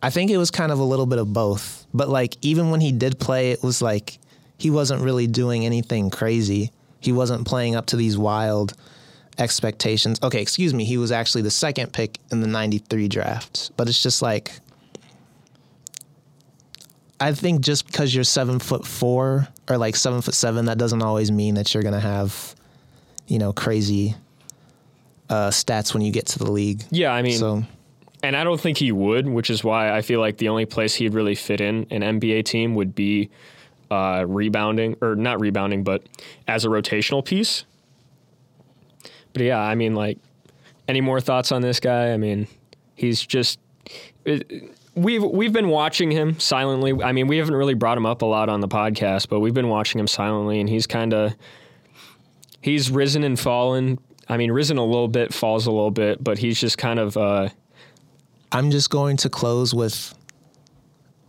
I 0.02 0.10
think 0.10 0.32
it 0.32 0.38
was 0.38 0.50
kind 0.50 0.72
of 0.72 0.80
a 0.80 0.84
little 0.84 1.06
bit 1.06 1.20
of 1.20 1.34
both. 1.34 1.86
But 1.94 2.08
like 2.08 2.38
even 2.42 2.72
when 2.72 2.80
he 2.80 2.94
did 2.94 3.20
play, 3.20 3.52
it 3.52 3.62
was 3.62 3.82
like 3.82 4.18
he 4.58 4.70
wasn't 4.70 5.02
really 5.02 5.28
doing 5.28 5.66
anything 5.66 6.10
crazy. 6.10 6.72
He 7.02 7.12
wasn't 7.12 7.46
playing 7.46 7.76
up 7.76 7.88
to 7.88 7.98
these 7.98 8.18
wild 8.18 8.74
expectations. 9.38 10.18
Okay, 10.24 10.42
excuse 10.42 10.74
me. 10.74 10.86
He 10.86 10.98
was 10.98 11.12
actually 11.12 11.42
the 11.42 11.52
second 11.52 11.92
pick 11.92 12.20
in 12.32 12.40
the 12.40 12.48
93 12.48 13.10
draft. 13.10 13.72
But 13.76 13.90
it's 13.90 14.02
just 14.02 14.22
like 14.22 14.54
I 17.20 17.34
think 17.34 17.60
just 17.60 17.88
because 17.88 18.16
you're 18.16 18.24
seven 18.24 18.60
foot 18.60 18.88
four 18.88 19.50
or 19.70 19.78
like 19.78 19.98
seven 19.98 20.22
foot 20.22 20.34
seven, 20.34 20.64
that 20.68 20.78
doesn't 20.78 21.02
always 21.02 21.30
mean 21.30 21.56
that 21.56 21.74
you're 21.74 21.84
gonna 21.84 22.00
have, 22.00 22.56
you 23.28 23.38
know, 23.38 23.52
crazy 23.52 24.16
uh, 25.32 25.50
stats 25.50 25.94
when 25.94 26.04
you 26.04 26.12
get 26.12 26.28
to 26.28 26.40
the 26.40 26.52
league. 26.52 26.84
Yeah, 26.92 27.12
I 27.12 27.24
mean, 27.24 27.38
So 27.38 27.64
and 28.24 28.36
I 28.36 28.44
don't 28.44 28.60
think 28.62 28.78
he 28.78 28.92
would, 28.92 29.28
which 29.28 29.50
is 29.50 29.64
why 29.64 29.92
I 29.96 30.02
feel 30.02 30.20
like 30.20 30.38
the 30.38 30.50
only 30.50 30.66
place 30.66 30.94
he'd 30.96 31.14
really 31.14 31.36
fit 31.36 31.60
in 31.62 31.88
an 31.90 32.02
NBA 32.02 32.46
team 32.46 32.76
would 32.76 32.94
be 32.94 33.30
uh, 33.90 34.26
rebounding, 34.28 34.96
or 35.02 35.16
not 35.16 35.40
rebounding, 35.40 35.84
but 35.84 36.04
as 36.48 36.66
a 36.66 36.68
rotational 36.68 37.26
piece. 37.26 37.66
But 39.34 39.44
yeah, 39.44 39.60
I 39.60 39.76
mean, 39.76 39.96
like, 39.96 40.18
any 40.88 41.02
more 41.02 41.20
thoughts 41.20 41.52
on 41.52 41.62
this 41.62 41.80
guy? 41.80 42.12
I 42.12 42.18
mean, 42.18 42.48
he's 42.96 43.22
just. 43.26 43.60
It, 44.26 44.76
We've 44.94 45.24
we've 45.24 45.54
been 45.54 45.70
watching 45.70 46.12
him 46.12 46.38
silently. 46.38 47.02
I 47.02 47.14
mean, 47.14 47.28
we 47.28 47.38
haven't 47.38 47.56
really 47.56 47.76
brought 47.76 47.98
him 47.98 48.06
up 48.06 48.24
a 48.24 48.26
lot 48.26 48.50
on 48.50 48.60
the 48.60 48.68
podcast, 48.68 49.30
but 49.30 49.40
we've 49.40 49.54
been 49.54 49.70
watching 49.70 50.00
him 50.00 50.08
silently, 50.08 50.60
and 50.60 50.68
he's 50.68 50.86
kind 50.86 51.14
of 51.14 51.34
he's 52.60 52.92
risen 52.92 53.24
and 53.24 53.40
fallen. 53.40 54.00
I 54.32 54.38
mean, 54.38 54.52
risen 54.52 54.78
a 54.78 54.86
little 54.86 55.08
bit, 55.10 55.34
falls 55.34 55.68
a 55.68 55.72
little 55.72 55.92
bit, 55.92 56.24
but 56.24 56.38
he's 56.40 56.60
just 56.60 56.78
kind 56.78 57.00
of 57.00 57.18
uh, 57.18 57.50
I'm 58.52 58.72
just 58.72 58.90
going 58.90 59.18
to 59.18 59.30
close 59.30 59.74
with 59.74 60.14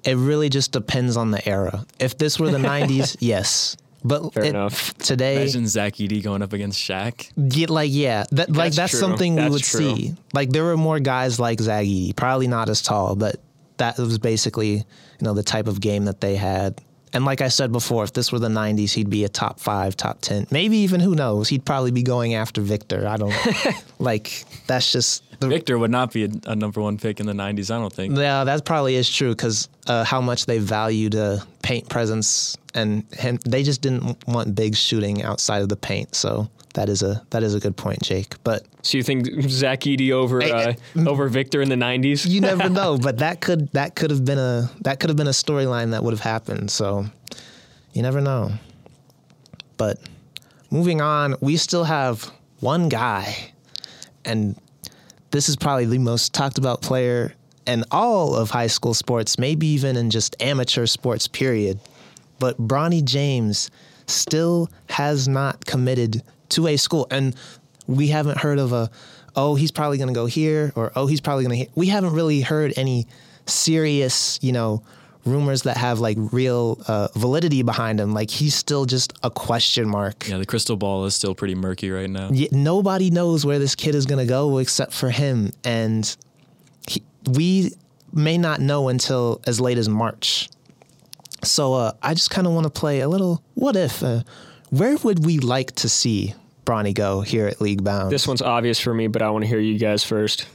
it 0.05 0.15
really 0.17 0.49
just 0.49 0.73
depends 0.73 1.17
on 1.17 1.31
the 1.33 1.47
era. 1.49 1.85
If 2.01 2.17
this 2.19 2.39
were 2.41 2.51
the 2.51 2.59
90s, 2.73 3.17
yes. 3.21 3.77
But 4.05 4.33
Fair 4.35 4.45
it- 4.45 4.49
enough. 4.51 4.95
today, 4.99 5.43
Imagine 5.43 5.67
Zach 5.69 5.95
Edey 5.95 6.23
going 6.23 6.43
up 6.43 6.53
against 6.53 6.79
Shaq. 6.81 7.31
yeah, 7.37 7.67
like 7.69 7.91
yeah, 7.93 8.25
that, 8.33 8.49
like 8.51 8.57
That's 8.73 8.77
that's 8.77 8.91
true. 8.93 9.01
something 9.01 9.37
we 9.37 9.49
would 9.49 9.63
true. 9.63 9.95
see. 9.97 10.15
Like 10.33 10.51
there 10.51 10.65
were 10.65 10.77
more 10.77 10.99
guys 10.99 11.39
like 11.39 11.59
Zaggy, 11.59 12.15
probably 12.17 12.49
not 12.49 12.69
as 12.69 12.83
tall, 12.83 13.15
but 13.15 13.37
that 13.77 13.99
was 13.99 14.19
basically 14.19 14.73
you 14.75 14.85
know 15.21 15.35
the 15.35 15.45
type 15.45 15.69
of 15.69 15.81
game 15.81 16.05
that 16.07 16.21
they 16.21 16.35
had. 16.35 16.81
And 17.15 17.25
like 17.25 17.41
I 17.41 17.49
said 17.49 17.73
before, 17.73 18.05
if 18.05 18.13
this 18.13 18.33
were 18.33 18.39
the 18.39 18.49
'90s, 18.49 18.93
he'd 18.93 19.11
be 19.11 19.25
a 19.25 19.29
top 19.29 19.61
five, 19.61 19.97
top 19.97 20.21
ten, 20.21 20.47
maybe 20.51 20.79
even 20.79 21.01
who 21.01 21.15
knows? 21.15 21.49
He'd 21.49 21.65
probably 21.65 21.91
be 21.91 22.03
going 22.03 22.35
after 22.35 22.61
Victor. 22.61 23.07
I 23.07 23.17
don't 23.17 23.35
like. 23.99 24.45
That's 24.67 24.93
just 24.93 25.23
the 25.43 25.49
Victor 25.49 25.79
would 25.79 25.91
not 25.91 26.13
be 26.13 26.25
a, 26.25 26.31
a 26.47 26.57
number 26.57 26.81
one 26.81 26.97
pick 26.97 27.21
in 27.21 27.27
the 27.27 27.33
90s, 27.33 27.75
I 27.75 27.79
don't 27.79 27.93
think. 27.93 28.17
Yeah, 28.17 28.45
that 28.45 28.65
probably 28.65 28.95
is 28.95 29.13
true 29.13 29.31
because 29.31 29.69
uh, 29.89 30.05
how 30.05 30.21
much 30.21 30.47
they 30.47 30.59
valued 30.59 31.15
uh, 31.15 31.39
paint 31.63 31.89
presence 31.89 32.57
and 32.75 33.05
him. 33.13 33.39
They 33.45 33.63
just 33.63 33.83
didn't 33.83 34.27
want 34.27 34.55
big 34.55 34.77
shooting 34.77 35.23
outside 35.23 35.63
of 35.63 35.69
the 35.69 35.77
paint. 35.77 36.15
So 36.15 36.49
that 36.75 36.89
is 36.89 37.03
a 37.03 37.23
that 37.31 37.43
is 37.43 37.55
a 37.55 37.61
good 37.61 37.77
point, 37.77 38.03
Jake. 38.03 38.35
But 38.45 38.65
So 38.83 38.97
you 38.97 39.03
think 39.05 39.27
Zach 39.49 39.81
Edey 39.81 40.11
over 40.13 40.41
Hey, 40.41 40.77
uh, 40.97 41.09
over 41.09 41.29
Victor 41.29 41.61
in 41.63 41.69
the 41.69 41.75
'90s? 41.77 42.29
you 42.29 42.41
never 42.53 42.69
know. 42.69 42.99
But 42.99 43.19
that 43.19 43.41
could 43.41 43.71
that 43.73 43.95
could 43.95 44.11
have 44.11 44.25
been 44.25 44.39
a 44.39 44.71
that 44.83 45.01
could 45.01 45.11
have 45.11 45.17
been 45.17 45.27
a 45.29 45.31
storyline 45.31 45.91
that 45.91 46.03
would 46.03 46.13
have 46.13 46.21
happened. 46.21 46.71
So 46.71 47.07
you 47.93 48.03
never 48.03 48.21
know. 48.21 48.53
But 49.77 49.99
moving 50.71 51.01
on, 51.01 51.35
we 51.41 51.57
still 51.57 51.85
have 51.85 52.31
one 52.61 52.89
guy, 52.89 53.53
and 54.25 54.57
this 55.31 55.49
is 55.49 55.57
probably 55.57 55.87
the 55.87 55.99
most 55.99 56.33
talked 56.33 56.59
about 56.59 56.83
player 56.83 57.35
in 57.67 57.85
all 57.91 58.35
of 58.35 58.51
high 58.51 58.67
school 58.67 58.95
sports, 58.95 59.39
maybe 59.39 59.67
even 59.67 59.97
in 59.97 60.11
just 60.11 60.41
amateur 60.41 60.87
sports, 60.87 61.29
period. 61.29 61.79
But 62.39 62.59
Bronny 62.61 63.05
James 63.05 63.71
still 64.07 64.69
has 64.89 65.29
not 65.29 65.65
committed 65.65 66.23
to 66.53 66.67
a 66.67 66.77
school. 66.77 67.07
And 67.11 67.35
we 67.87 68.09
haven't 68.09 68.39
heard 68.39 68.59
of 68.59 68.73
a, 68.73 68.91
oh, 69.37 69.55
he's 69.55 69.71
probably 69.71 69.99
going 69.99 70.09
to 70.09 70.15
go 70.15 70.27
here 70.27 70.73
or 70.77 70.93
oh, 70.97 71.07
he's 71.07 71.21
probably 71.21 71.45
going 71.45 71.67
to. 71.67 71.71
We 71.75 71.89
haven't 71.89 72.13
really 72.13 72.41
heard 72.41 72.73
any 72.77 73.07
serious, 73.47 74.39
you 74.43 74.53
know, 74.53 74.83
rumors 75.25 75.63
that 75.63 75.77
have 75.77 76.01
like 76.01 76.17
real 76.33 76.81
uh, 76.89 77.09
validity 77.15 77.63
behind 77.63 78.01
him. 78.01 78.13
Like 78.13 78.31
he's 78.31 78.55
still 78.55 78.85
just 78.85 79.13
a 79.23 79.31
question 79.31 79.89
mark. 79.89 80.29
Yeah, 80.29 80.39
the 80.39 80.47
crystal 80.47 80.77
ball 80.77 81.05
is 81.05 81.15
still 81.15 81.35
pretty 81.35 81.55
murky 81.55 81.91
right 81.91 82.11
now. 82.11 82.29
Y- 82.31 82.49
nobody 82.51 83.11
knows 83.11 83.47
where 83.47 83.59
this 83.59 83.75
kid 83.75 83.95
is 83.95 84.07
going 84.07 84.19
to 84.25 84.29
go 84.29 84.59
except 84.59 84.93
for 84.93 85.11
him, 85.11 85.53
and 85.65 86.15
he, 86.89 87.03
we 87.31 87.73
may 88.13 88.37
not 88.39 88.61
know 88.61 88.89
until 88.89 89.41
as 89.47 89.61
late 89.61 89.79
as 89.79 89.89
March. 89.89 90.49
So 91.45 91.75
uh, 91.75 91.93
I 92.03 92.15
just 92.15 92.31
kind 92.31 92.47
of 92.47 92.53
want 92.53 92.65
to 92.65 92.71
play 92.71 93.01
a 93.01 93.09
little. 93.09 93.43
What 93.55 93.77
if? 93.77 94.03
Uh, 94.03 94.23
where 94.71 94.97
would 94.99 95.25
we 95.25 95.39
like 95.39 95.73
to 95.77 95.89
see 95.89 96.35
Bronny 96.65 96.95
go 96.95 97.21
here 97.21 97.47
at 97.47 97.61
League 97.61 97.83
Bound? 97.83 98.11
This 98.11 98.27
one's 98.27 98.43
obvious 98.43 98.79
for 98.79 98.95
me, 98.95 99.07
but 99.07 99.23
I 99.23 99.31
want 99.31 99.43
to 99.43 99.49
hear 99.49 99.59
you 99.59 99.79
guys 99.79 100.05
first. 100.05 100.47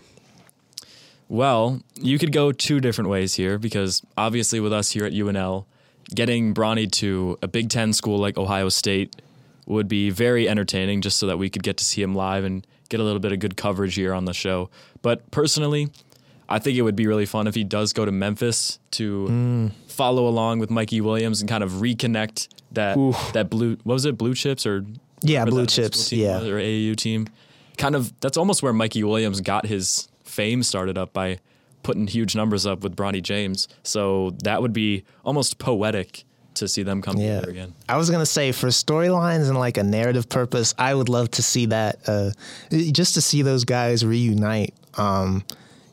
Well, 1.29 1.81
you 1.95 2.17
could 2.17 2.31
go 2.31 2.51
two 2.51 2.79
different 2.79 3.09
ways 3.09 3.35
here 3.35 3.57
because 3.57 4.01
obviously, 4.17 4.59
with 4.59 4.71
us 4.71 4.91
here 4.91 5.05
at 5.05 5.13
UNL, 5.13 5.65
getting 6.13 6.53
Bronny 6.53 6.89
to 6.93 7.37
a 7.41 7.47
Big 7.47 7.69
Ten 7.69 7.91
school 7.91 8.17
like 8.17 8.37
Ohio 8.37 8.69
State 8.69 9.15
would 9.65 9.89
be 9.89 10.09
very 10.09 10.47
entertaining 10.47 11.01
just 11.01 11.17
so 11.17 11.27
that 11.27 11.37
we 11.37 11.49
could 11.49 11.63
get 11.63 11.75
to 11.77 11.83
see 11.83 12.01
him 12.01 12.15
live 12.15 12.45
and 12.45 12.65
get 12.87 13.01
a 13.01 13.03
little 13.03 13.19
bit 13.19 13.33
of 13.33 13.39
good 13.39 13.57
coverage 13.57 13.95
here 13.95 14.13
on 14.13 14.23
the 14.23 14.33
show. 14.33 14.69
But 15.01 15.29
personally, 15.31 15.89
I 16.47 16.59
think 16.59 16.77
it 16.77 16.83
would 16.83 16.95
be 16.95 17.07
really 17.07 17.25
fun 17.25 17.47
if 17.47 17.55
he 17.55 17.65
does 17.65 17.91
go 17.91 18.05
to 18.05 18.11
Memphis 18.11 18.79
to 18.91 19.27
mm. 19.29 19.71
follow 19.89 20.27
along 20.27 20.59
with 20.59 20.69
Mikey 20.69 21.01
Williams 21.01 21.41
and 21.41 21.49
kind 21.49 21.63
of 21.63 21.71
reconnect 21.73 22.47
that 22.71 22.97
Oof. 22.97 23.33
that 23.33 23.49
blue 23.49 23.77
what 23.83 23.93
was 23.93 24.05
it 24.05 24.17
blue 24.17 24.33
chips 24.33 24.65
or 24.65 24.85
Yeah, 25.21 25.45
Blue 25.45 25.65
Chips, 25.65 26.09
team 26.09 26.19
yeah. 26.19 26.39
or 26.41 26.59
AAU 26.59 26.95
team. 26.95 27.27
Kind 27.77 27.95
of 27.95 28.13
that's 28.19 28.37
almost 28.37 28.61
where 28.63 28.73
Mikey 28.73 29.03
Williams 29.03 29.41
got 29.41 29.65
his 29.65 30.07
fame 30.23 30.63
started 30.63 30.97
up 30.97 31.13
by 31.13 31.39
putting 31.83 32.07
huge 32.07 32.35
numbers 32.35 32.65
up 32.65 32.81
with 32.83 32.95
Bronny 32.95 33.21
James. 33.21 33.67
So 33.83 34.31
that 34.43 34.61
would 34.61 34.73
be 34.73 35.03
almost 35.23 35.57
poetic 35.57 36.23
to 36.55 36.67
see 36.67 36.83
them 36.83 37.01
come 37.01 37.17
Yeah. 37.17 37.35
together 37.35 37.51
again. 37.51 37.73
I 37.87 37.97
was 37.97 38.09
gonna 38.09 38.25
say 38.25 38.51
for 38.51 38.67
storylines 38.67 39.47
and 39.47 39.57
like 39.57 39.77
a 39.77 39.83
narrative 39.83 40.27
purpose, 40.27 40.73
I 40.77 40.93
would 40.93 41.07
love 41.09 41.29
to 41.31 41.43
see 41.43 41.67
that. 41.67 41.99
Uh, 42.07 42.31
just 42.71 43.13
to 43.13 43.21
see 43.21 43.41
those 43.43 43.63
guys 43.63 44.03
reunite. 44.05 44.73
Um, 44.95 45.43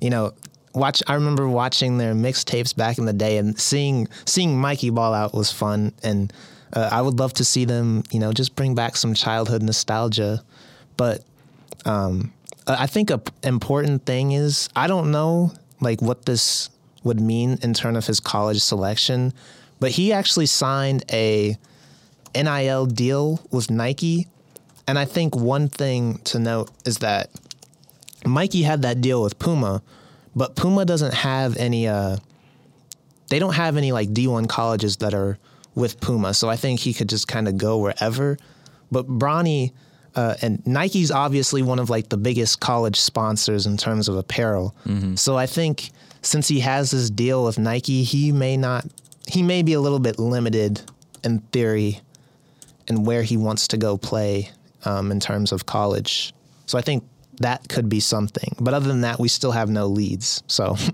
you 0.00 0.08
know, 0.10 0.32
watch. 0.74 1.02
I 1.06 1.14
remember 1.14 1.48
watching 1.48 1.98
their 1.98 2.14
mixtapes 2.14 2.74
back 2.74 2.96
in 2.98 3.04
the 3.04 3.12
day 3.12 3.36
and 3.36 3.58
seeing 3.60 4.08
seeing 4.24 4.58
Mikey 4.58 4.88
ball 4.90 5.12
out 5.14 5.34
was 5.34 5.52
fun, 5.52 5.92
and 6.02 6.32
uh, 6.74 6.88
I 6.90 7.00
would 7.00 7.18
love 7.18 7.32
to 7.34 7.44
see 7.44 7.64
them. 7.64 8.02
You 8.10 8.20
know, 8.20 8.32
just 8.32 8.56
bring 8.56 8.74
back 8.74 8.96
some 8.96 9.14
childhood 9.14 9.62
nostalgia. 9.62 10.42
But 10.96 11.24
um, 11.84 12.32
I 12.66 12.86
think 12.86 13.10
a 13.10 13.18
p- 13.18 13.32
important 13.42 14.04
thing 14.04 14.32
is 14.32 14.68
I 14.76 14.86
don't 14.86 15.10
know 15.10 15.52
like 15.80 16.02
what 16.02 16.26
this 16.26 16.70
would 17.02 17.20
mean 17.20 17.58
in 17.62 17.74
terms 17.74 17.98
of 17.98 18.06
his 18.06 18.20
college 18.20 18.60
selection, 18.60 19.32
but 19.80 19.90
he 19.90 20.12
actually 20.12 20.46
signed 20.46 21.04
a 21.12 21.56
NIL 22.34 22.86
deal 22.86 23.40
with 23.50 23.70
Nike, 23.70 24.26
and 24.88 24.98
I 24.98 25.04
think 25.04 25.36
one 25.36 25.68
thing 25.68 26.18
to 26.24 26.38
note 26.38 26.70
is 26.84 26.98
that 26.98 27.30
Mikey 28.24 28.62
had 28.62 28.82
that 28.82 29.00
deal 29.00 29.22
with 29.22 29.38
Puma, 29.38 29.82
but 30.34 30.56
Puma 30.56 30.84
doesn't 30.84 31.14
have 31.14 31.56
any. 31.56 31.86
Uh, 31.86 32.16
they 33.28 33.38
don't 33.38 33.54
have 33.54 33.76
any 33.76 33.92
like 33.92 34.10
D1 34.10 34.48
colleges 34.48 34.98
that 34.98 35.14
are 35.14 35.38
with 35.74 36.00
Puma, 36.00 36.34
so 36.34 36.48
I 36.48 36.56
think 36.56 36.80
he 36.80 36.94
could 36.94 37.08
just 37.08 37.28
kind 37.28 37.48
of 37.48 37.56
go 37.56 37.78
wherever. 37.78 38.36
But 38.90 39.06
Bronny 39.08 39.72
uh, 40.14 40.34
and 40.42 40.64
Nike's 40.66 41.10
obviously 41.10 41.62
one 41.62 41.78
of 41.78 41.90
like 41.90 42.08
the 42.08 42.16
biggest 42.16 42.60
college 42.60 43.00
sponsors 43.00 43.66
in 43.66 43.76
terms 43.76 44.08
of 44.08 44.16
apparel. 44.16 44.74
So 45.16 45.36
I 45.36 45.46
think 45.46 45.90
since 46.22 46.46
he 46.46 46.60
has 46.60 46.92
this 46.92 47.10
deal 47.10 47.44
with 47.44 47.58
Nike, 47.58 48.04
he 48.04 48.30
may 48.30 48.56
not, 48.56 48.86
he 49.26 49.42
may 49.42 49.62
be 49.62 49.72
a 49.72 49.80
little 49.80 49.98
bit 49.98 50.18
limited 50.18 50.80
in 51.24 51.40
theory 51.52 52.00
and 52.86 53.04
where 53.06 53.22
he 53.22 53.36
wants 53.36 53.66
to 53.68 53.76
go 53.76 53.96
play 53.96 54.50
um, 54.84 55.10
in 55.10 55.18
terms 55.18 55.50
of 55.50 55.66
college. 55.66 56.32
So 56.66 56.78
I 56.78 56.82
think 56.82 57.02
that 57.38 57.68
could 57.68 57.88
be 57.88 57.98
something. 57.98 58.54
But 58.60 58.74
other 58.74 58.86
than 58.86 59.00
that, 59.00 59.18
we 59.18 59.28
still 59.28 59.52
have 59.52 59.68
no 59.68 59.86
leads. 59.86 60.42
So 60.46 60.76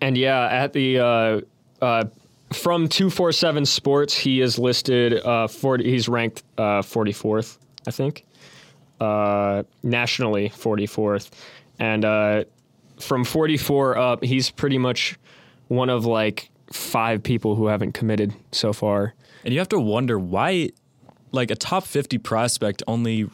And 0.00 0.16
yeah, 0.16 0.46
at 0.46 0.72
the 0.72 0.98
uh, 0.98 1.40
uh, 1.82 2.04
from 2.52 2.88
two 2.88 3.10
four 3.10 3.32
seven 3.32 3.64
Sports, 3.66 4.16
he 4.16 4.40
is 4.40 4.58
listed. 4.58 5.14
Uh, 5.24 5.48
40, 5.48 5.84
he's 5.90 6.08
ranked 6.08 6.42
uh, 6.56 6.82
forty 6.82 7.12
fourth, 7.12 7.58
I 7.86 7.90
think, 7.90 8.24
uh, 9.00 9.62
nationally 9.82 10.48
forty 10.48 10.86
fourth, 10.86 11.30
and 11.78 12.04
uh, 12.04 12.44
from 13.00 13.24
forty 13.24 13.56
four 13.56 13.96
up, 13.98 14.24
he's 14.24 14.50
pretty 14.50 14.78
much 14.78 15.18
one 15.68 15.90
of 15.90 16.04
like 16.06 16.50
five 16.72 17.22
people 17.22 17.54
who 17.54 17.66
haven't 17.66 17.92
committed 17.92 18.34
so 18.52 18.72
far. 18.72 19.14
And 19.44 19.52
you 19.54 19.60
have 19.60 19.68
to 19.70 19.80
wonder 19.80 20.18
why, 20.18 20.70
like 21.32 21.50
a 21.50 21.54
top 21.54 21.84
50 21.84 22.18
prospect 22.18 22.82
only 22.86 23.30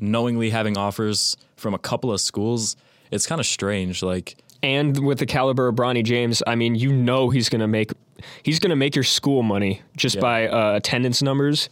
knowingly 0.00 0.50
having 0.50 0.76
offers 0.76 1.36
from 1.56 1.74
a 1.74 1.78
couple 1.78 2.12
of 2.12 2.20
schools, 2.20 2.76
it's 3.10 3.26
kind 3.26 3.40
of 3.40 3.46
strange. 3.46 4.02
Like, 4.02 4.36
And 4.62 5.04
with 5.04 5.18
the 5.18 5.26
caliber 5.26 5.68
of 5.68 5.76
Bronny 5.76 6.02
James, 6.02 6.42
I 6.46 6.54
mean, 6.54 6.74
you 6.74 6.92
know 6.92 7.30
he's 7.30 7.48
gonna 7.48 7.68
make 7.68 7.92
he's 8.42 8.58
gonna 8.58 8.76
make 8.76 8.94
your 8.94 9.04
school 9.04 9.42
money 9.42 9.82
just 9.96 10.16
Yeah. 10.16 10.20
by 10.20 10.48
uh, 10.48 10.76
attendance 10.76 11.22
numbers. 11.22 11.68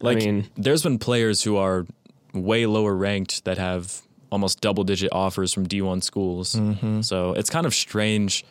like 0.00 0.16
I 0.16 0.20
mean, 0.20 0.48
there's 0.56 0.82
been 0.82 0.98
players 0.98 1.42
who 1.44 1.56
are 1.56 1.86
way 2.34 2.66
lower 2.66 2.94
ranked 2.94 3.44
that 3.44 3.58
have 3.58 4.02
almost 4.30 4.60
double 4.60 4.82
digit 4.84 5.12
offers 5.12 5.52
from 5.52 5.66
D1 5.68 6.02
schools. 6.02 6.58
So 7.06 7.32
it's 7.34 7.50
kind 7.50 7.66
of 7.66 7.74
strange. 7.74 8.44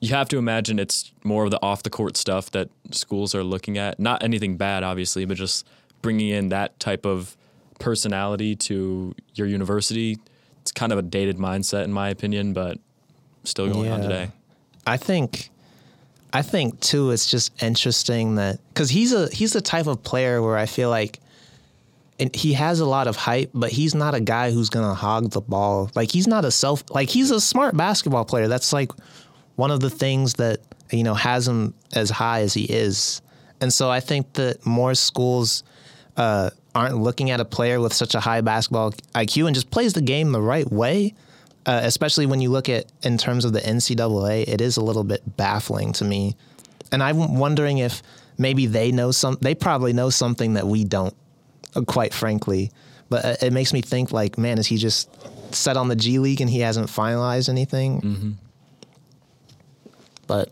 You 0.00 0.10
have 0.14 0.28
to 0.30 0.38
imagine 0.38 0.78
it's 0.78 1.12
more 1.24 1.44
of 1.44 1.50
the 1.50 1.60
off 1.62 1.82
the 1.82 1.90
court 1.90 2.16
stuff 2.16 2.50
that 2.52 2.70
schools 2.92 3.34
are 3.34 3.42
looking 3.44 3.76
at. 3.76 3.98
Not 4.00 4.22
anything 4.22 4.56
bad, 4.56 4.82
obviously, 4.82 5.24
but 5.26 5.36
just 5.36 5.66
bringing 6.00 6.28
in 6.30 6.48
that 6.50 6.78
type 6.80 7.04
of 7.04 7.36
personality 7.80 8.54
to 8.56 9.14
your 9.34 9.46
university. 9.46 10.18
It's 10.62 10.72
kind 10.72 10.92
of 10.92 10.98
a 10.98 11.02
dated 11.02 11.36
mindset, 11.36 11.84
in 11.84 11.92
my 11.92 12.08
opinion, 12.08 12.52
but 12.52 12.78
still 13.44 13.68
going 13.70 13.90
on 13.90 14.00
today. 14.00 14.30
I 14.86 14.96
think 14.96 15.50
I 16.32 16.42
think 16.42 16.80
too 16.80 17.10
it's 17.10 17.30
just 17.30 17.62
interesting 17.62 18.36
that 18.36 18.60
cuz 18.74 18.90
he's 18.90 19.12
a 19.12 19.28
he's 19.28 19.52
the 19.52 19.60
type 19.60 19.86
of 19.86 20.02
player 20.02 20.42
where 20.42 20.56
I 20.56 20.66
feel 20.66 20.90
like 20.90 21.20
and 22.20 22.34
he 22.36 22.52
has 22.52 22.80
a 22.80 22.84
lot 22.84 23.08
of 23.08 23.16
hype, 23.16 23.50
but 23.54 23.72
he's 23.72 23.94
not 23.94 24.14
a 24.14 24.20
guy 24.20 24.50
who's 24.50 24.68
to 24.68 24.94
hog 24.94 25.30
the 25.30 25.40
ball. 25.40 25.90
Like 25.94 26.12
he's 26.12 26.26
not 26.26 26.44
a 26.44 26.50
self 26.50 26.84
like 26.90 27.08
he's 27.08 27.30
a 27.30 27.40
smart 27.40 27.76
basketball 27.76 28.24
player. 28.24 28.46
That's 28.46 28.72
like 28.72 28.92
one 29.56 29.70
of 29.70 29.80
the 29.80 29.90
things 29.90 30.34
that 30.34 30.60
you 30.92 31.02
know 31.02 31.14
has 31.14 31.48
him 31.48 31.74
as 31.94 32.10
high 32.10 32.42
as 32.42 32.54
he 32.54 32.64
is. 32.64 33.22
And 33.60 33.72
so 33.72 33.90
I 33.90 34.00
think 34.00 34.34
that 34.34 34.64
more 34.64 34.94
schools 34.94 35.64
uh, 36.16 36.50
aren't 36.74 36.98
looking 36.98 37.30
at 37.30 37.40
a 37.40 37.44
player 37.44 37.80
with 37.80 37.92
such 37.92 38.14
a 38.14 38.20
high 38.20 38.40
basketball 38.40 38.92
IQ 39.14 39.46
and 39.46 39.54
just 39.54 39.70
plays 39.70 39.92
the 39.92 40.02
game 40.02 40.32
the 40.32 40.40
right 40.40 40.70
way. 40.70 41.14
Uh, 41.66 41.80
especially 41.82 42.26
when 42.26 42.40
you 42.40 42.50
look 42.50 42.68
at 42.68 42.86
in 43.02 43.18
terms 43.18 43.44
of 43.44 43.52
the 43.52 43.60
NCAA, 43.60 44.48
it 44.48 44.60
is 44.60 44.76
a 44.76 44.80
little 44.82 45.04
bit 45.04 45.36
baffling 45.36 45.92
to 45.94 46.04
me. 46.04 46.34
And 46.90 47.02
I'm 47.02 47.36
wondering 47.38 47.78
if 47.78 48.02
maybe 48.38 48.66
they 48.66 48.90
know 48.92 49.10
some. 49.10 49.36
They 49.40 49.54
probably 49.54 49.92
know 49.92 50.10
something 50.10 50.54
that 50.54 50.66
we 50.66 50.84
don't, 50.84 51.14
uh, 51.76 51.82
quite 51.82 52.14
frankly. 52.14 52.70
But 53.10 53.24
uh, 53.24 53.36
it 53.42 53.52
makes 53.52 53.72
me 53.72 53.82
think 53.82 54.10
like, 54.10 54.38
man, 54.38 54.58
is 54.58 54.66
he 54.66 54.76
just 54.78 55.08
set 55.54 55.76
on 55.76 55.88
the 55.88 55.96
G 55.96 56.18
League 56.18 56.40
and 56.40 56.48
he 56.48 56.60
hasn't 56.60 56.88
finalized 56.88 57.48
anything? 57.48 58.00
But 60.26 60.50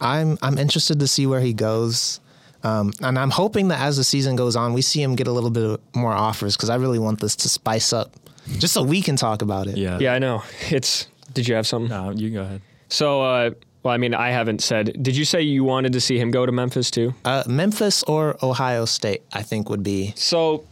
I'm 0.00 0.38
I'm 0.42 0.58
interested 0.58 1.00
to 1.00 1.08
see 1.08 1.26
where 1.26 1.40
he 1.40 1.52
goes. 1.52 2.20
Um, 2.62 2.92
and 3.00 3.18
I'm 3.18 3.30
hoping 3.30 3.68
that 3.68 3.80
as 3.80 3.96
the 3.96 4.04
season 4.04 4.34
goes 4.36 4.56
on, 4.56 4.72
we 4.72 4.82
see 4.82 5.00
him 5.02 5.14
get 5.14 5.26
a 5.26 5.32
little 5.32 5.50
bit 5.50 5.80
more 5.94 6.12
offers 6.12 6.56
because 6.56 6.68
I 6.68 6.76
really 6.76 6.98
want 6.98 7.20
this 7.20 7.36
to 7.36 7.48
spice 7.48 7.92
up, 7.92 8.16
just 8.58 8.74
so 8.74 8.82
we 8.82 9.02
can 9.02 9.16
talk 9.16 9.42
about 9.42 9.66
it. 9.66 9.76
Yeah. 9.76 9.98
yeah, 9.98 10.14
I 10.14 10.18
know. 10.18 10.42
It's. 10.70 11.08
Did 11.32 11.48
you 11.48 11.54
have 11.54 11.66
something? 11.66 11.90
No, 11.90 12.10
you 12.10 12.30
go 12.30 12.42
ahead. 12.42 12.62
So, 12.88 13.20
uh, 13.22 13.50
well, 13.82 13.92
I 13.92 13.98
mean, 13.98 14.14
I 14.14 14.30
haven't 14.30 14.62
said. 14.62 15.02
Did 15.02 15.16
you 15.16 15.24
say 15.24 15.42
you 15.42 15.64
wanted 15.64 15.92
to 15.92 16.00
see 16.00 16.18
him 16.18 16.30
go 16.30 16.46
to 16.46 16.52
Memphis 16.52 16.90
too? 16.90 17.14
Uh, 17.24 17.42
Memphis 17.46 18.02
or 18.04 18.36
Ohio 18.42 18.84
State, 18.84 19.22
I 19.32 19.42
think 19.42 19.68
would 19.68 19.82
be. 19.82 20.12
So, 20.16 20.64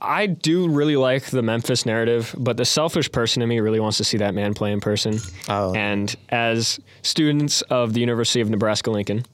I 0.00 0.26
do 0.26 0.68
really 0.68 0.96
like 0.96 1.26
the 1.26 1.42
Memphis 1.42 1.86
narrative, 1.86 2.34
but 2.38 2.56
the 2.56 2.64
selfish 2.64 3.10
person 3.10 3.42
in 3.42 3.48
me 3.48 3.60
really 3.60 3.80
wants 3.80 3.96
to 3.98 4.04
see 4.04 4.18
that 4.18 4.34
man 4.34 4.52
play 4.52 4.72
in 4.72 4.80
person. 4.80 5.18
Oh. 5.48 5.74
And 5.74 6.14
as 6.28 6.78
students 7.02 7.62
of 7.62 7.94
the 7.94 8.00
University 8.00 8.40
of 8.40 8.50
Nebraska 8.50 8.90
Lincoln, 8.90 9.24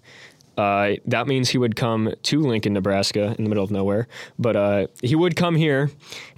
uh, 0.60 0.96
that 1.06 1.26
means 1.26 1.48
he 1.50 1.58
would 1.58 1.74
come 1.76 2.12
to 2.22 2.40
Lincoln, 2.40 2.72
Nebraska, 2.74 3.34
in 3.38 3.44
the 3.44 3.48
middle 3.50 3.64
of 3.64 3.70
nowhere. 3.70 4.06
But 4.38 4.56
uh, 4.56 4.86
he 5.02 5.14
would 5.16 5.34
come 5.36 5.56
here, 5.56 5.90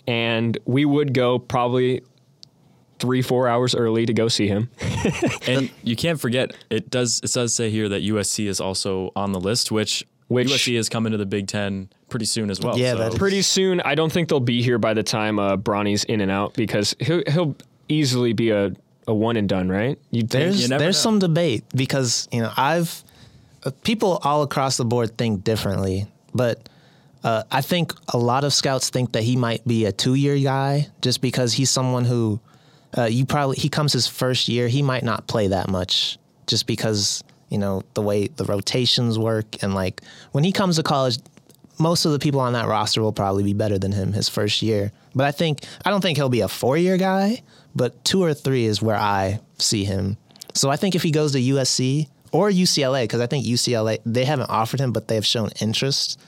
and 0.06 0.56
we 0.64 0.84
would 0.84 1.12
go 1.14 1.38
probably 1.38 2.02
three, 2.98 3.20
four 3.22 3.48
hours 3.48 3.74
early 3.74 4.06
to 4.06 4.14
go 4.14 4.28
see 4.28 4.46
him. 4.46 4.70
And 5.48 5.70
you 5.82 5.96
can't 5.96 6.20
forget 6.20 6.54
it 6.70 6.88
does 6.88 7.20
it 7.24 7.32
does 7.32 7.52
say 7.52 7.68
here 7.68 7.88
that 7.88 8.02
USC 8.02 8.46
is 8.46 8.60
also 8.60 9.10
on 9.16 9.32
the 9.32 9.40
list, 9.40 9.72
which 9.72 10.04
which 10.28 10.48
USC 10.48 10.78
is 10.78 10.88
coming 10.88 11.10
to 11.10 11.18
the 11.18 11.26
Big 11.26 11.48
Ten 11.48 11.88
pretty 12.08 12.26
soon 12.26 12.48
as 12.48 12.60
well. 12.60 12.78
Yeah, 12.78 12.92
so 12.92 12.98
that- 13.10 13.18
pretty 13.18 13.42
soon. 13.42 13.80
I 13.80 13.96
don't 13.96 14.12
think 14.12 14.28
they'll 14.28 14.38
be 14.38 14.62
here 14.62 14.78
by 14.78 14.94
the 14.94 15.02
time 15.02 15.38
uh, 15.40 15.56
Bronny's 15.56 16.04
in 16.04 16.20
and 16.20 16.30
out 16.30 16.54
because 16.54 16.94
he'll 17.00 17.22
he'll 17.26 17.56
easily 17.88 18.32
be 18.34 18.50
a, 18.50 18.70
a 19.08 19.14
one 19.14 19.36
and 19.36 19.48
done, 19.48 19.68
right? 19.68 19.98
You 20.12 20.22
There's 20.22 20.62
You 20.62 20.68
never 20.68 20.84
there's 20.84 20.96
know. 20.98 21.10
some 21.10 21.18
debate 21.18 21.64
because 21.74 22.28
you 22.30 22.40
know 22.40 22.52
I've 22.56 23.02
people 23.70 24.18
all 24.22 24.42
across 24.42 24.76
the 24.76 24.84
board 24.84 25.16
think 25.16 25.44
differently, 25.44 26.06
but 26.34 26.68
uh, 27.24 27.44
I 27.50 27.60
think 27.60 27.94
a 28.12 28.18
lot 28.18 28.44
of 28.44 28.52
scouts 28.52 28.90
think 28.90 29.12
that 29.12 29.22
he 29.22 29.36
might 29.36 29.66
be 29.66 29.84
a 29.84 29.92
two 29.92 30.14
year 30.14 30.36
guy 30.38 30.88
just 31.00 31.20
because 31.20 31.52
he's 31.52 31.70
someone 31.70 32.04
who 32.04 32.40
uh, 32.98 33.04
you 33.04 33.24
probably 33.24 33.56
he 33.56 33.68
comes 33.68 33.92
his 33.92 34.06
first 34.06 34.48
year 34.48 34.68
he 34.68 34.82
might 34.82 35.04
not 35.04 35.26
play 35.28 35.46
that 35.48 35.68
much 35.68 36.18
just 36.46 36.66
because 36.66 37.22
you 37.48 37.58
know 37.58 37.82
the 37.94 38.02
way 38.02 38.26
the 38.26 38.44
rotations 38.44 39.18
work 39.18 39.62
and 39.62 39.72
like 39.72 40.02
when 40.32 40.42
he 40.42 40.50
comes 40.50 40.76
to 40.76 40.82
college 40.82 41.18
most 41.78 42.04
of 42.04 42.12
the 42.12 42.18
people 42.18 42.40
on 42.40 42.52
that 42.52 42.66
roster 42.66 43.02
will 43.02 43.12
probably 43.12 43.42
be 43.42 43.54
better 43.54 43.78
than 43.78 43.92
him 43.92 44.12
his 44.12 44.28
first 44.28 44.62
year. 44.62 44.92
But 45.14 45.26
I 45.26 45.32
think 45.32 45.60
I 45.84 45.90
don't 45.90 46.00
think 46.00 46.16
he'll 46.16 46.28
be 46.28 46.40
a 46.40 46.48
four 46.48 46.76
year 46.76 46.96
guy, 46.96 47.42
but 47.74 48.04
two 48.04 48.22
or 48.22 48.34
three 48.34 48.64
is 48.64 48.82
where 48.82 48.96
I 48.96 49.40
see 49.58 49.84
him. 49.84 50.16
So 50.54 50.70
I 50.70 50.76
think 50.76 50.94
if 50.94 51.02
he 51.02 51.10
goes 51.10 51.32
to 51.32 51.40
USC 51.40 52.08
or 52.32 52.50
UCLA, 52.50 53.04
because 53.04 53.20
I 53.20 53.26
think 53.26 53.46
UCLA 53.46 53.98
they 54.04 54.24
haven't 54.24 54.50
offered 54.50 54.80
him, 54.80 54.92
but 54.92 55.08
they 55.08 55.14
have 55.14 55.26
shown 55.26 55.50
interest, 55.60 56.18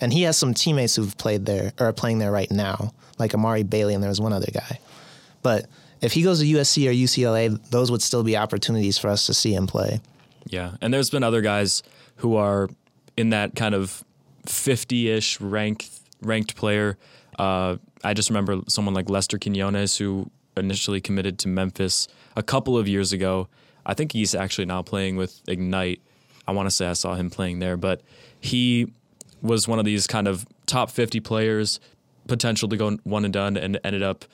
and 0.00 0.12
he 0.12 0.22
has 0.22 0.36
some 0.36 0.54
teammates 0.54 0.96
who've 0.96 1.16
played 1.16 1.46
there 1.46 1.72
or 1.78 1.86
are 1.86 1.92
playing 1.92 2.18
there 2.18 2.32
right 2.32 2.50
now, 2.50 2.92
like 3.18 3.34
Amari 3.34 3.62
Bailey, 3.62 3.94
and 3.94 4.02
there 4.02 4.10
was 4.10 4.20
one 4.20 4.32
other 4.32 4.50
guy. 4.52 4.78
But 5.42 5.66
if 6.00 6.12
he 6.12 6.22
goes 6.22 6.40
to 6.40 6.46
USC 6.46 6.88
or 6.88 6.92
UCLA, 6.92 7.58
those 7.70 7.90
would 7.90 8.02
still 8.02 8.24
be 8.24 8.36
opportunities 8.36 8.98
for 8.98 9.08
us 9.08 9.26
to 9.26 9.34
see 9.34 9.54
him 9.54 9.66
play. 9.66 10.00
Yeah, 10.46 10.72
and 10.80 10.92
there's 10.92 11.10
been 11.10 11.22
other 11.22 11.40
guys 11.40 11.82
who 12.16 12.36
are 12.36 12.68
in 13.16 13.30
that 13.30 13.54
kind 13.54 13.74
of 13.74 14.04
50-ish 14.46 15.40
ranked 15.40 15.88
ranked 16.20 16.56
player. 16.56 16.98
Uh, 17.38 17.76
I 18.04 18.14
just 18.14 18.30
remember 18.30 18.60
someone 18.68 18.94
like 18.94 19.08
Lester 19.08 19.38
Quinones 19.38 19.96
who 19.96 20.30
initially 20.56 21.00
committed 21.00 21.38
to 21.40 21.48
Memphis 21.48 22.08
a 22.36 22.42
couple 22.42 22.76
of 22.76 22.88
years 22.88 23.12
ago. 23.12 23.48
I 23.84 23.94
think 23.94 24.12
he's 24.12 24.34
actually 24.34 24.66
now 24.66 24.82
playing 24.82 25.16
with 25.16 25.40
Ignite. 25.48 26.00
I 26.46 26.52
want 26.52 26.66
to 26.66 26.74
say 26.74 26.86
I 26.86 26.92
saw 26.92 27.14
him 27.14 27.30
playing 27.30 27.58
there, 27.58 27.76
but 27.76 28.02
he 28.40 28.92
was 29.40 29.66
one 29.66 29.78
of 29.78 29.84
these 29.84 30.06
kind 30.06 30.28
of 30.28 30.46
top 30.66 30.90
50 30.90 31.20
players, 31.20 31.80
potential 32.28 32.68
to 32.68 32.76
go 32.76 32.96
one 33.04 33.24
and 33.24 33.32
done, 33.32 33.56
and 33.56 33.78
ended 33.84 34.02
up 34.02 34.24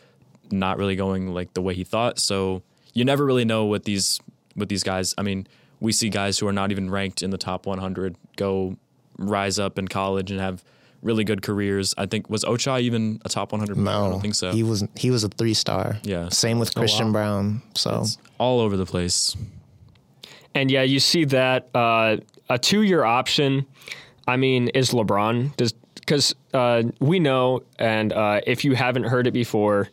not 0.51 0.79
really 0.79 0.97
going 0.97 1.33
like 1.33 1.55
the 1.55 1.63
way 1.63 1.75
he 1.75 1.85
thought. 1.85 2.19
So 2.19 2.63
you 2.95 3.05
never 3.05 3.25
really 3.25 3.45
know 3.45 3.65
what 3.65 3.85
these 3.85 4.21
with 4.57 4.69
these 4.69 4.83
guys. 4.83 5.15
I 5.17 5.23
mean, 5.23 5.47
we 5.81 5.93
see 5.93 6.09
guys 6.09 6.39
who 6.39 6.49
are 6.49 6.53
not 6.53 6.71
even 6.71 6.91
ranked 6.91 7.23
in 7.23 7.31
the 7.31 7.39
top 7.39 7.67
100 7.67 8.17
go 8.37 8.77
rise 9.19 9.59
up 9.59 9.79
in 9.79 9.89
college 9.89 10.31
and 10.31 10.41
have 10.41 10.65
really 11.03 11.25
good 11.25 11.43
careers. 11.43 11.95
I 11.97 12.07
think 12.07 12.29
was 12.29 12.45
Ochai 12.45 12.83
even 12.83 13.21
a 13.25 13.29
top 13.29 13.53
100 13.53 13.75
player? 13.75 13.85
No, 13.85 14.07
I 14.07 14.11
don't 14.11 14.21
think 14.21 14.35
so. 14.35 14.53
He 14.53 14.63
was 14.63 14.85
he 14.97 15.11
was 15.11 15.25
a 15.25 15.29
three 15.29 15.55
star. 15.55 15.99
Yeah. 16.03 16.29
Same 16.29 16.59
with 16.59 16.75
Christian 16.75 17.13
Braun. 17.13 17.63
So 17.75 18.05
all 18.39 18.61
over 18.61 18.77
the 18.77 18.87
place. 18.87 19.37
And 20.55 20.71
yeah, 20.71 20.83
you 20.83 20.99
see 20.99 21.25
that 21.27 21.69
uh, 21.75 22.17
a 22.49 22.59
two-year 22.59 23.05
option. 23.05 23.67
I 24.27 24.37
mean, 24.37 24.69
is 24.69 24.91
LeBron 24.91 25.57
does 25.57 25.73
because 25.95 26.35
uh, 26.55 26.85
we 27.01 27.19
know, 27.19 27.63
and 27.79 28.13
uh, 28.13 28.41
if 28.47 28.65
you 28.65 28.75
haven't 28.75 29.05
heard 29.05 29.27
it 29.27 29.33
before, 29.33 29.89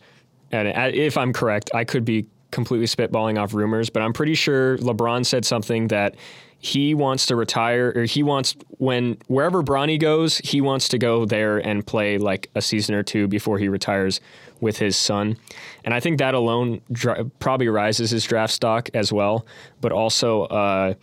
and 0.52 0.68
uh, 0.70 0.92
if 0.94 1.18
I'm 1.18 1.34
correct, 1.34 1.72
I 1.74 1.84
could 1.84 2.06
be 2.06 2.26
completely 2.52 2.88
spitballing 2.88 3.38
off 3.38 3.54
rumors, 3.54 3.90
but 3.90 4.02
I'm 4.02 4.14
pretty 4.14 4.34
sure 4.34 4.78
LeBron 4.78 5.26
said 5.26 5.44
something 5.44 5.90
that 5.90 6.16
he 6.60 6.96
wants 6.96 7.28
to 7.28 7.36
retire, 7.36 7.94
or 7.96 8.04
he 8.06 8.24
wants 8.24 8.56
when 8.78 9.18
wherever 9.28 9.62
Bronny 9.62 10.00
goes, 10.00 10.40
he 10.40 10.62
wants 10.62 10.88
to 10.90 10.98
go 10.98 11.26
there 11.26 11.60
and 11.60 11.86
play 11.86 12.18
like 12.18 12.50
a 12.56 12.62
season 12.62 12.96
or 12.96 13.04
two 13.04 13.28
before 13.28 13.60
he 13.60 13.68
retires 13.68 14.20
with 14.62 14.78
his 14.78 14.98
son. 14.98 15.38
And 15.84 15.94
I 15.94 16.00
think 16.00 16.18
that 16.20 16.34
alone 16.34 16.82
dri- 16.92 17.30
probably 17.40 17.68
rises 17.68 18.10
his 18.10 18.24
draft 18.24 18.54
stock 18.54 18.90
as 18.94 19.14
well. 19.14 19.46
But 19.82 19.92
also, 19.92 20.44
uh, 20.44 20.94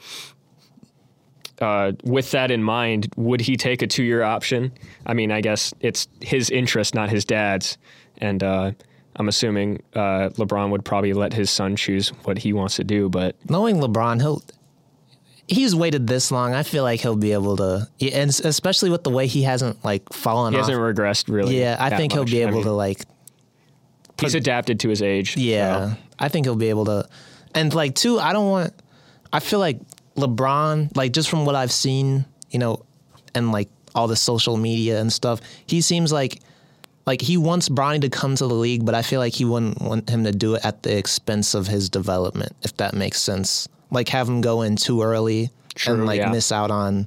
uh, 1.60 1.92
with 2.02 2.32
that 2.32 2.50
in 2.50 2.62
mind, 2.62 3.12
would 3.16 3.40
he 3.40 3.56
take 3.56 3.82
a 3.82 3.86
two 3.86 4.02
year 4.02 4.22
option? 4.22 4.72
I 5.06 5.14
mean, 5.14 5.30
I 5.30 5.40
guess 5.40 5.72
it's 5.80 6.08
his 6.20 6.50
interest, 6.50 6.94
not 6.94 7.08
his 7.08 7.24
dad's. 7.24 7.78
And 8.18 8.42
uh, 8.42 8.72
I'm 9.16 9.28
assuming 9.28 9.82
uh, 9.94 10.30
LeBron 10.30 10.70
would 10.70 10.84
probably 10.84 11.12
let 11.12 11.32
his 11.32 11.50
son 11.50 11.76
choose 11.76 12.08
what 12.24 12.38
he 12.38 12.52
wants 12.52 12.76
to 12.76 12.84
do. 12.84 13.08
But 13.08 13.36
knowing 13.48 13.76
LeBron, 13.76 14.20
he'll 14.20 14.42
he's 15.52 15.74
waited 15.74 16.06
this 16.06 16.30
long. 16.32 16.54
I 16.54 16.62
feel 16.62 16.82
like 16.82 17.00
he'll 17.00 17.16
be 17.16 17.32
able 17.32 17.56
to, 17.58 17.88
and 18.00 18.30
especially 18.30 18.90
with 18.90 19.04
the 19.04 19.10
way 19.10 19.26
he 19.26 19.42
hasn't 19.42 19.84
like 19.84 20.12
fallen 20.12 20.52
he 20.54 20.58
off. 20.58 20.66
hasn't 20.68 20.82
regressed 20.82 21.32
really. 21.32 21.58
yeah, 21.58 21.76
I 21.78 21.96
think 21.96 22.12
he'll 22.12 22.22
much. 22.22 22.30
be 22.30 22.42
I 22.42 22.48
able 22.48 22.58
mean, 22.58 22.64
to 22.64 22.72
like. 22.72 23.02
He's 24.20 24.34
adapted 24.34 24.80
to 24.80 24.88
his 24.88 25.02
age. 25.02 25.36
Yeah, 25.36 25.90
so. 25.90 25.96
I 26.18 26.28
think 26.28 26.46
he'll 26.46 26.56
be 26.56 26.68
able 26.70 26.84
to, 26.86 27.08
and 27.54 27.72
like 27.74 27.94
too. 27.94 28.18
I 28.18 28.32
don't 28.32 28.48
want. 28.48 28.72
I 29.32 29.40
feel 29.40 29.58
like 29.58 29.80
LeBron, 30.16 30.96
like 30.96 31.12
just 31.12 31.28
from 31.28 31.44
what 31.44 31.54
I've 31.54 31.72
seen, 31.72 32.24
you 32.50 32.58
know, 32.58 32.84
and 33.34 33.52
like 33.52 33.68
all 33.94 34.08
the 34.08 34.16
social 34.16 34.56
media 34.56 35.00
and 35.00 35.12
stuff, 35.12 35.40
he 35.66 35.80
seems 35.80 36.12
like. 36.12 36.40
Like 37.04 37.20
he 37.20 37.36
wants 37.36 37.68
Bronny 37.68 38.00
to 38.02 38.08
come 38.08 38.36
to 38.36 38.46
the 38.46 38.54
league, 38.54 38.86
but 38.86 38.94
I 38.94 39.02
feel 39.02 39.18
like 39.18 39.32
he 39.34 39.44
wouldn't 39.44 39.82
want 39.82 40.08
him 40.08 40.22
to 40.22 40.30
do 40.30 40.54
it 40.54 40.64
at 40.64 40.84
the 40.84 40.96
expense 40.96 41.52
of 41.52 41.66
his 41.66 41.90
development, 41.90 42.52
if 42.62 42.76
that 42.76 42.94
makes 42.94 43.20
sense. 43.20 43.68
Like 43.92 44.08
have 44.08 44.28
him 44.28 44.40
go 44.40 44.62
in 44.62 44.74
too 44.76 45.02
early 45.02 45.50
True, 45.74 45.94
and 45.94 46.06
like 46.06 46.18
yeah. 46.18 46.30
miss 46.32 46.50
out 46.50 46.70
on. 46.70 47.06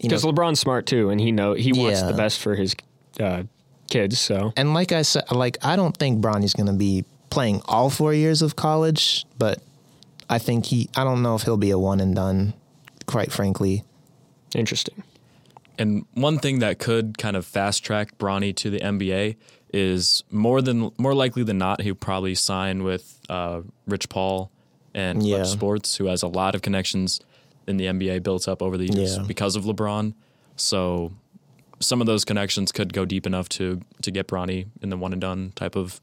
Because 0.00 0.22
LeBron's 0.22 0.60
smart 0.60 0.86
too, 0.86 1.10
and 1.10 1.20
he 1.20 1.32
know 1.32 1.54
he 1.54 1.72
wants 1.72 2.00
Yeah. 2.00 2.06
the 2.08 2.14
best 2.14 2.38
for 2.38 2.54
his 2.54 2.76
uh, 3.18 3.44
kids. 3.88 4.20
So 4.20 4.52
And 4.56 4.74
like 4.74 4.92
I 4.92 5.02
said, 5.02 5.24
like 5.32 5.56
I 5.64 5.76
don't 5.76 5.96
think 5.96 6.20
Bronny's 6.20 6.52
going 6.52 6.66
to 6.66 6.72
be 6.74 7.04
playing 7.30 7.62
all 7.66 7.90
four 7.90 8.12
years 8.12 8.42
of 8.42 8.54
college, 8.54 9.24
but 9.38 9.62
I 10.28 10.38
think 10.38 10.66
he. 10.66 10.88
I 10.94 11.04
don't 11.04 11.22
know 11.22 11.34
if 11.34 11.42
he'll 11.42 11.56
be 11.56 11.70
a 11.70 11.78
one 11.78 12.00
and 12.00 12.14
done. 12.14 12.54
Quite 13.06 13.32
frankly, 13.32 13.82
interesting. 14.54 15.02
And 15.78 16.06
one 16.14 16.38
thing 16.38 16.60
that 16.60 16.78
could 16.78 17.18
kind 17.18 17.36
of 17.36 17.44
fast 17.44 17.82
track 17.84 18.16
Bronny 18.18 18.54
to 18.56 18.70
the 18.70 18.78
NBA 18.78 19.36
is 19.72 20.22
more 20.30 20.62
than 20.62 20.90
more 20.98 21.14
likely 21.14 21.42
than 21.42 21.58
not 21.58 21.80
he'll 21.82 21.94
probably 21.96 22.34
sign 22.34 22.84
with 22.84 23.18
uh, 23.28 23.62
Rich 23.86 24.08
Paul 24.08 24.50
and 24.94 25.18
Klutch 25.20 25.28
Yeah. 25.30 25.42
Sports, 25.44 25.96
who 25.96 26.06
has 26.06 26.22
a 26.22 26.28
lot 26.28 26.54
of 26.54 26.62
connections 26.62 27.20
in 27.66 27.76
the 27.78 27.86
NBA 27.86 28.22
built 28.22 28.46
up 28.48 28.62
over 28.62 28.76
the 28.76 28.86
years 28.86 29.16
Yeah. 29.16 29.24
because 29.26 29.56
of 29.56 29.64
LeBron. 29.64 30.14
So 30.56 31.12
some 31.80 32.00
of 32.00 32.06
those 32.06 32.24
connections 32.24 32.72
could 32.72 32.92
go 32.92 33.04
deep 33.04 33.26
enough 33.26 33.48
to 33.50 33.80
to 34.02 34.10
get 34.10 34.28
Bronny 34.28 34.66
in 34.82 34.90
the 34.90 34.96
one 34.96 35.12
and 35.12 35.20
done 35.20 35.52
type 35.56 35.76
of 35.76 36.00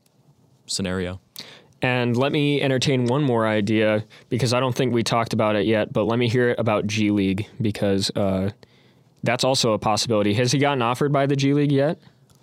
scenario. 0.68 1.20
And 1.84 2.16
let 2.16 2.32
me 2.32 2.62
entertain 2.62 3.06
one 3.06 3.24
more 3.24 3.48
idea 3.48 4.04
because 4.30 4.54
I 4.54 4.60
don't 4.60 4.76
think 4.76 4.94
we 4.94 5.02
talked 5.02 5.34
about 5.34 5.56
it 5.56 5.66
yet, 5.66 5.92
but 5.92 6.04
let 6.04 6.20
me 6.20 6.28
hear 6.30 6.50
it 6.50 6.60
about 6.60 6.86
G 6.86 7.10
League 7.10 7.48
because 7.60 8.12
uh, 8.16 8.52
that's 9.24 9.44
also 9.44 9.74
a 9.74 9.80
possibility. 9.80 10.34
Has 10.36 10.52
he 10.52 10.60
gotten 10.60 10.82
offered 10.84 11.12
by 11.12 11.26
the 11.26 11.36
G 11.36 11.54
League 11.54 11.72
yet? 11.72 11.98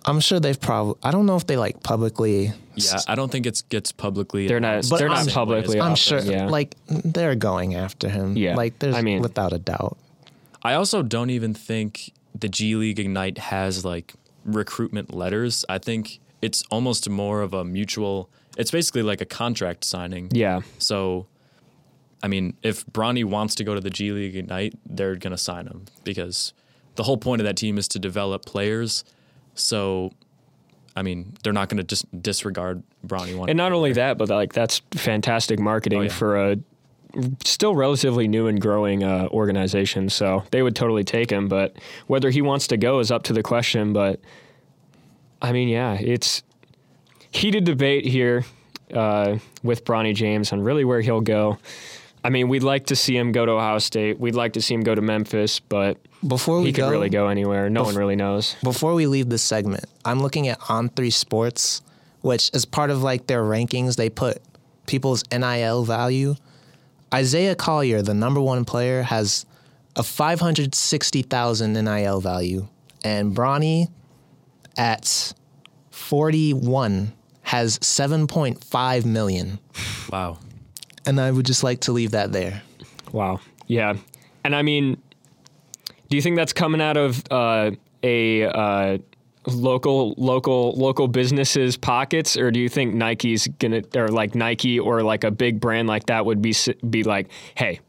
I'm 0.05 0.19
sure 0.21 0.39
they've 0.39 0.59
probably. 0.59 0.95
I 1.03 1.11
don't 1.11 1.25
know 1.25 1.35
if 1.35 1.45
they 1.45 1.57
like 1.57 1.83
publicly. 1.83 2.53
Yeah, 2.75 2.99
I 3.07 3.15
don't 3.15 3.31
think 3.31 3.45
it 3.45 3.61
gets 3.69 3.91
publicly. 3.91 4.47
They're 4.47 4.59
not- 4.59 4.87
But 4.89 4.97
they're 4.99 5.09
not 5.09 5.17
I'm- 5.17 5.25
same 5.25 5.33
publicly 5.33 5.79
I'm 5.79 5.91
offered, 5.91 5.97
sure, 5.97 6.19
yeah. 6.21 6.45
like 6.47 6.75
they're 6.87 7.35
going 7.35 7.75
after 7.75 8.07
him. 8.09 8.37
Yeah, 8.37 8.55
like 8.55 8.79
there's 8.79 8.95
I 8.95 9.01
mean- 9.01 9.21
without 9.21 9.51
a 9.53 9.59
doubt. 9.59 9.97
I 10.63 10.73
also 10.73 11.03
don't 11.03 11.29
even 11.29 11.53
think 11.53 12.11
the 12.33 12.47
G 12.49 12.75
League 12.75 12.99
Ignite 12.99 13.37
has 13.37 13.83
like 13.85 14.13
recruitment 14.45 15.13
letters. 15.13 15.65
I 15.69 15.77
think 15.77 16.19
it's 16.41 16.63
almost 16.71 17.09
more 17.09 17.41
of 17.41 17.53
a 17.53 17.63
mutual. 17.65 18.29
It's 18.57 18.71
basically 18.71 19.03
like 19.03 19.21
a 19.21 19.25
contract 19.25 19.83
signing. 19.83 20.29
Yeah. 20.31 20.61
So, 20.79 21.27
I 22.23 22.27
mean, 22.27 22.55
if 22.63 22.85
Bronny 22.87 23.23
wants 23.25 23.55
to 23.55 23.63
go 23.63 23.75
to 23.75 23.81
the 23.81 23.89
G 23.89 24.11
League 24.11 24.35
Ignite, 24.35 24.75
they're 24.85 25.15
gonna 25.15 25.37
sign 25.37 25.67
him 25.67 25.85
because 26.05 26.53
the 26.95 27.03
whole 27.03 27.17
point 27.17 27.41
of 27.41 27.45
that 27.45 27.55
team 27.57 27.77
is 27.77 27.87
to 27.89 27.99
develop 27.99 28.45
players. 28.45 29.03
So, 29.59 30.11
I 30.95 31.01
mean, 31.01 31.33
they're 31.43 31.53
not 31.53 31.69
gonna 31.69 31.83
just 31.83 32.05
disregard 32.21 32.83
Bronny 33.05 33.35
one. 33.37 33.49
And 33.49 33.57
not 33.57 33.71
only 33.71 33.93
that, 33.93 34.17
but 34.17 34.29
like 34.29 34.53
that's 34.53 34.81
fantastic 34.91 35.59
marketing 35.59 35.99
Oh, 35.99 36.03
yeah. 36.03 36.09
for 36.09 36.37
a 36.37 36.57
still 37.43 37.73
relatively 37.75 38.27
new 38.27 38.45
and 38.47 38.61
growing 38.61 39.03
uh, 39.03 39.27
organization. 39.31 40.09
So 40.09 40.43
they 40.51 40.61
would 40.61 40.75
totally 40.75 41.03
take 41.03 41.31
him. 41.31 41.47
But 41.47 41.75
whether 42.07 42.29
he 42.29 42.41
wants 42.41 42.67
to 42.67 42.77
go 42.77 42.99
is 42.99 43.09
up 43.11 43.23
to 43.23 43.33
the 43.33 43.41
question. 43.43 43.93
But 43.93 44.19
I 45.41 45.51
mean, 45.51 45.69
yeah, 45.69 45.93
it's 45.93 46.43
heated 47.31 47.63
debate 47.63 48.05
here 48.05 48.45
uh, 48.93 49.37
with 49.63 49.85
Bronny 49.85 50.13
James 50.13 50.51
on 50.53 50.61
really 50.61 50.83
where 50.85 51.01
he'll 51.01 51.21
go. 51.21 51.57
I 52.23 52.29
mean, 52.29 52.49
we'd 52.49 52.63
like 52.63 52.87
to 52.87 52.95
see 52.95 53.15
him 53.15 53.31
go 53.31 53.45
to 53.45 53.53
Ohio 53.53 53.79
State. 53.79 54.19
We'd 54.19 54.35
like 54.35 54.53
to 54.53 54.61
see 54.61 54.73
him 54.73 54.81
go 54.81 54.93
to 54.93 55.01
Memphis, 55.01 55.59
but 55.61 55.97
Before 56.27 56.59
we 56.59 56.67
he 56.67 56.73
could 56.73 56.81
go, 56.81 56.89
really 56.89 57.09
go 57.09 57.27
anywhere. 57.27 57.69
No 57.69 57.83
one 57.83 57.95
really 57.95 58.15
knows. 58.15 58.55
before 58.63 58.93
we 58.93 59.07
leave 59.07 59.29
this 59.29 59.41
segment, 59.41 59.85
I'm 60.03 60.19
looking 60.19 60.47
at 60.47 60.59
On 60.69 60.89
Three 60.89 61.11
Sports, 61.11 61.81
which 62.21 62.51
as 62.53 62.65
part 62.65 62.89
of 62.89 63.01
like 63.01 63.27
their 63.27 63.43
rankings, 63.43 63.95
they 63.95 64.09
put 64.09 64.41
people's 64.85 65.23
NIL 65.31 65.85
value. 65.85 66.35
Isaiah 67.13 67.55
Collier, 67.55 68.01
the 68.01 68.13
number 68.13 68.41
one 68.41 68.65
player, 68.65 69.01
has 69.03 69.45
a 69.95 70.03
560,000 70.03 71.73
NIL 71.73 72.21
value, 72.21 72.67
and 73.03 73.35
Bronny 73.35 73.89
at 74.77 75.33
41 75.91 77.13
has 77.43 77.79
7.5 77.79 79.05
million. 79.05 79.59
Wow. 80.11 80.37
And 81.05 81.19
I 81.19 81.31
would 81.31 81.45
just 81.45 81.63
like 81.63 81.81
to 81.81 81.91
leave 81.91 82.11
that 82.11 82.31
there. 82.31 82.61
Wow. 83.11 83.39
Yeah. 83.67 83.95
And 84.43 84.55
I 84.55 84.61
mean, 84.61 85.01
do 86.09 86.15
you 86.15 86.21
think 86.21 86.35
that's 86.35 86.53
coming 86.53 86.81
out 86.81 86.97
of 86.97 87.23
uh, 87.31 87.71
a 88.03 88.43
uh, 88.43 88.97
local 89.47 90.13
local 90.17 90.73
local 90.73 91.07
businesses 91.07 91.77
pockets 91.77 92.37
or 92.37 92.51
do 92.51 92.59
you 92.59 92.69
think 92.69 92.93
Nike's 92.93 93.47
to 93.59 93.83
or 93.95 94.09
like 94.09 94.35
Nike 94.35 94.79
or 94.79 95.03
like 95.03 95.23
a 95.23 95.31
big 95.31 95.59
brand 95.59 95.87
like 95.87 96.07
that 96.07 96.25
would 96.25 96.41
be 96.41 96.53
be 96.89 97.03
like, 97.03 97.29
"Hey, 97.55 97.79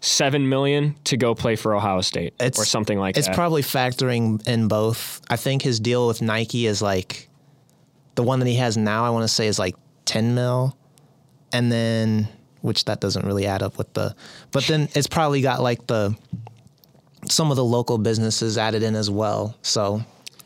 7 0.00 0.48
million 0.48 0.94
to 1.04 1.16
go 1.16 1.34
play 1.34 1.56
for 1.56 1.74
Ohio 1.74 2.00
State 2.00 2.34
or 2.40 2.64
something 2.64 2.98
like 2.98 3.16
it's 3.16 3.26
that." 3.26 3.32
It's 3.32 3.36
probably 3.36 3.62
factoring 3.62 4.46
in 4.46 4.68
both. 4.68 5.20
I 5.30 5.36
think 5.36 5.62
his 5.62 5.80
deal 5.80 6.06
with 6.06 6.22
Nike 6.22 6.66
is 6.66 6.82
like 6.82 7.28
the 8.14 8.22
one 8.22 8.40
that 8.40 8.46
he 8.46 8.56
has 8.56 8.76
now. 8.76 9.04
I 9.04 9.10
want 9.10 9.24
to 9.24 9.28
say 9.28 9.46
is 9.46 9.58
like 9.58 9.76
ten 10.04 10.34
mil, 10.34 10.76
and 11.52 11.70
then 11.70 12.28
which 12.60 12.84
that 12.86 13.00
doesn't 13.00 13.24
really 13.24 13.46
add 13.46 13.62
up 13.62 13.78
with 13.78 13.92
the. 13.94 14.14
But 14.50 14.64
then 14.64 14.88
it's 14.94 15.06
probably 15.06 15.40
got 15.40 15.62
like 15.62 15.86
the 15.86 16.16
some 17.28 17.50
of 17.50 17.56
the 17.56 17.64
local 17.64 17.98
businesses 17.98 18.58
added 18.58 18.82
in 18.82 18.94
as 18.94 19.10
well. 19.10 19.56
So 19.62 20.02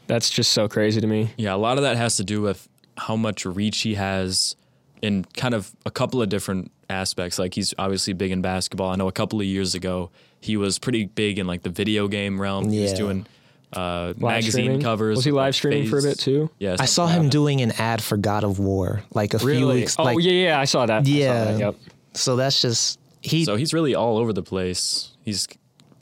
That's 0.06 0.30
just 0.30 0.52
so 0.52 0.68
crazy 0.68 1.00
to 1.00 1.06
me. 1.06 1.30
Yeah, 1.36 1.54
a 1.54 1.56
lot 1.56 1.76
of 1.76 1.82
that 1.84 1.96
has 1.96 2.16
to 2.16 2.24
do 2.24 2.40
with 2.42 2.68
how 2.96 3.16
much 3.16 3.46
reach 3.46 3.80
he 3.82 3.94
has 3.94 4.56
in 5.02 5.24
kind 5.36 5.54
of 5.54 5.74
a 5.86 5.90
couple 5.90 6.20
of 6.20 6.28
different 6.28 6.70
aspects. 6.88 7.38
Like 7.38 7.54
he's 7.54 7.72
obviously 7.78 8.12
big 8.12 8.30
in 8.30 8.42
basketball. 8.42 8.90
I 8.90 8.96
know 8.96 9.08
a 9.08 9.12
couple 9.12 9.40
of 9.40 9.46
years 9.46 9.74
ago 9.74 10.10
he 10.40 10.56
was 10.56 10.78
pretty 10.78 11.06
big 11.06 11.38
in 11.38 11.46
like 11.46 11.62
the 11.62 11.70
video 11.70 12.08
game 12.08 12.40
realm. 12.40 12.70
He 12.70 12.82
was 12.82 12.92
doing 12.92 13.26
uh, 13.72 14.14
magazine 14.16 14.50
streaming? 14.50 14.82
covers. 14.82 15.16
Was 15.16 15.24
he 15.24 15.30
live 15.32 15.48
like, 15.48 15.54
streaming 15.54 15.88
for 15.88 15.98
a 15.98 16.02
bit 16.02 16.18
too? 16.18 16.50
Yeah, 16.58 16.76
I 16.78 16.86
saw 16.86 17.06
him 17.06 17.24
like 17.24 17.32
doing 17.32 17.60
an 17.60 17.72
ad 17.72 18.02
for 18.02 18.16
God 18.16 18.44
of 18.44 18.58
War 18.58 19.02
like 19.14 19.34
a 19.34 19.38
few 19.38 19.68
weeks. 19.68 19.96
oh 19.98 20.04
like, 20.04 20.18
yeah, 20.20 20.32
yeah, 20.32 20.60
I 20.60 20.64
saw 20.64 20.86
that. 20.86 21.02
I 21.02 21.04
saw 21.04 21.10
Yeah. 21.10 21.44
that, 21.44 21.58
Yep. 21.58 21.76
So 22.14 22.36
that's 22.36 22.60
just 22.60 22.98
he. 23.20 23.44
So 23.44 23.56
he's 23.56 23.72
really 23.72 23.94
all 23.94 24.18
over 24.18 24.32
the 24.32 24.42
place. 24.42 25.12
He's, 25.22 25.46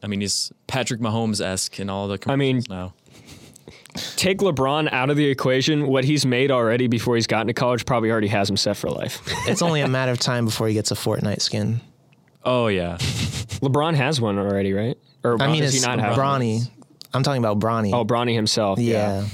I 0.03 0.07
mean, 0.07 0.21
he's 0.21 0.53
Patrick 0.67 1.01
Mahomes 1.01 1.41
esque 1.45 1.81
in 1.81 1.91
all 1.91 2.09
the 2.09 2.19
I 2.27 2.37
mean, 2.37 2.63
commercials 2.63 2.69
now. 2.69 2.95
Take 4.17 4.39
LeBron 4.39 4.93
out 4.93 5.11
of 5.11 5.17
the 5.17 5.27
equation. 5.27 5.87
What 5.89 6.05
he's 6.05 6.25
made 6.25 6.51
already 6.51 6.87
before 6.87 7.17
he's 7.17 7.27
gotten 7.27 7.49
to 7.49 7.53
college 7.55 7.85
probably 7.85 8.11
already 8.11 8.29
has 8.29 8.49
him 8.49 8.57
set 8.57 8.77
for 8.77 8.91
life. 8.91 9.21
it's 9.49 9.63
only 9.63 9.81
a 9.81 9.89
matter 9.89 10.13
of 10.13 10.19
time 10.21 10.45
before 10.45 10.69
he 10.69 10.75
gets 10.75 10.91
a 10.91 10.95
Fortnite 10.95 11.41
skin. 11.41 11.81
Oh 12.45 12.69
yeah, 12.69 12.97
LeBron 13.01 13.95
has 13.95 14.21
one 14.21 14.39
already, 14.39 14.73
right? 14.73 14.97
Or 15.25 15.41
I 15.43 15.49
mean, 15.51 15.63
does 15.63 15.75
it's 15.75 15.85
he 15.85 15.89
not 15.89 15.99
have 15.99 16.17
one? 16.17 16.61
I'm 17.13 17.23
talking 17.23 17.43
about 17.43 17.59
Bronny. 17.59 17.93
Oh, 17.93 18.05
Bronny 18.05 18.35
himself. 18.35 18.79
yeah. 18.79 19.27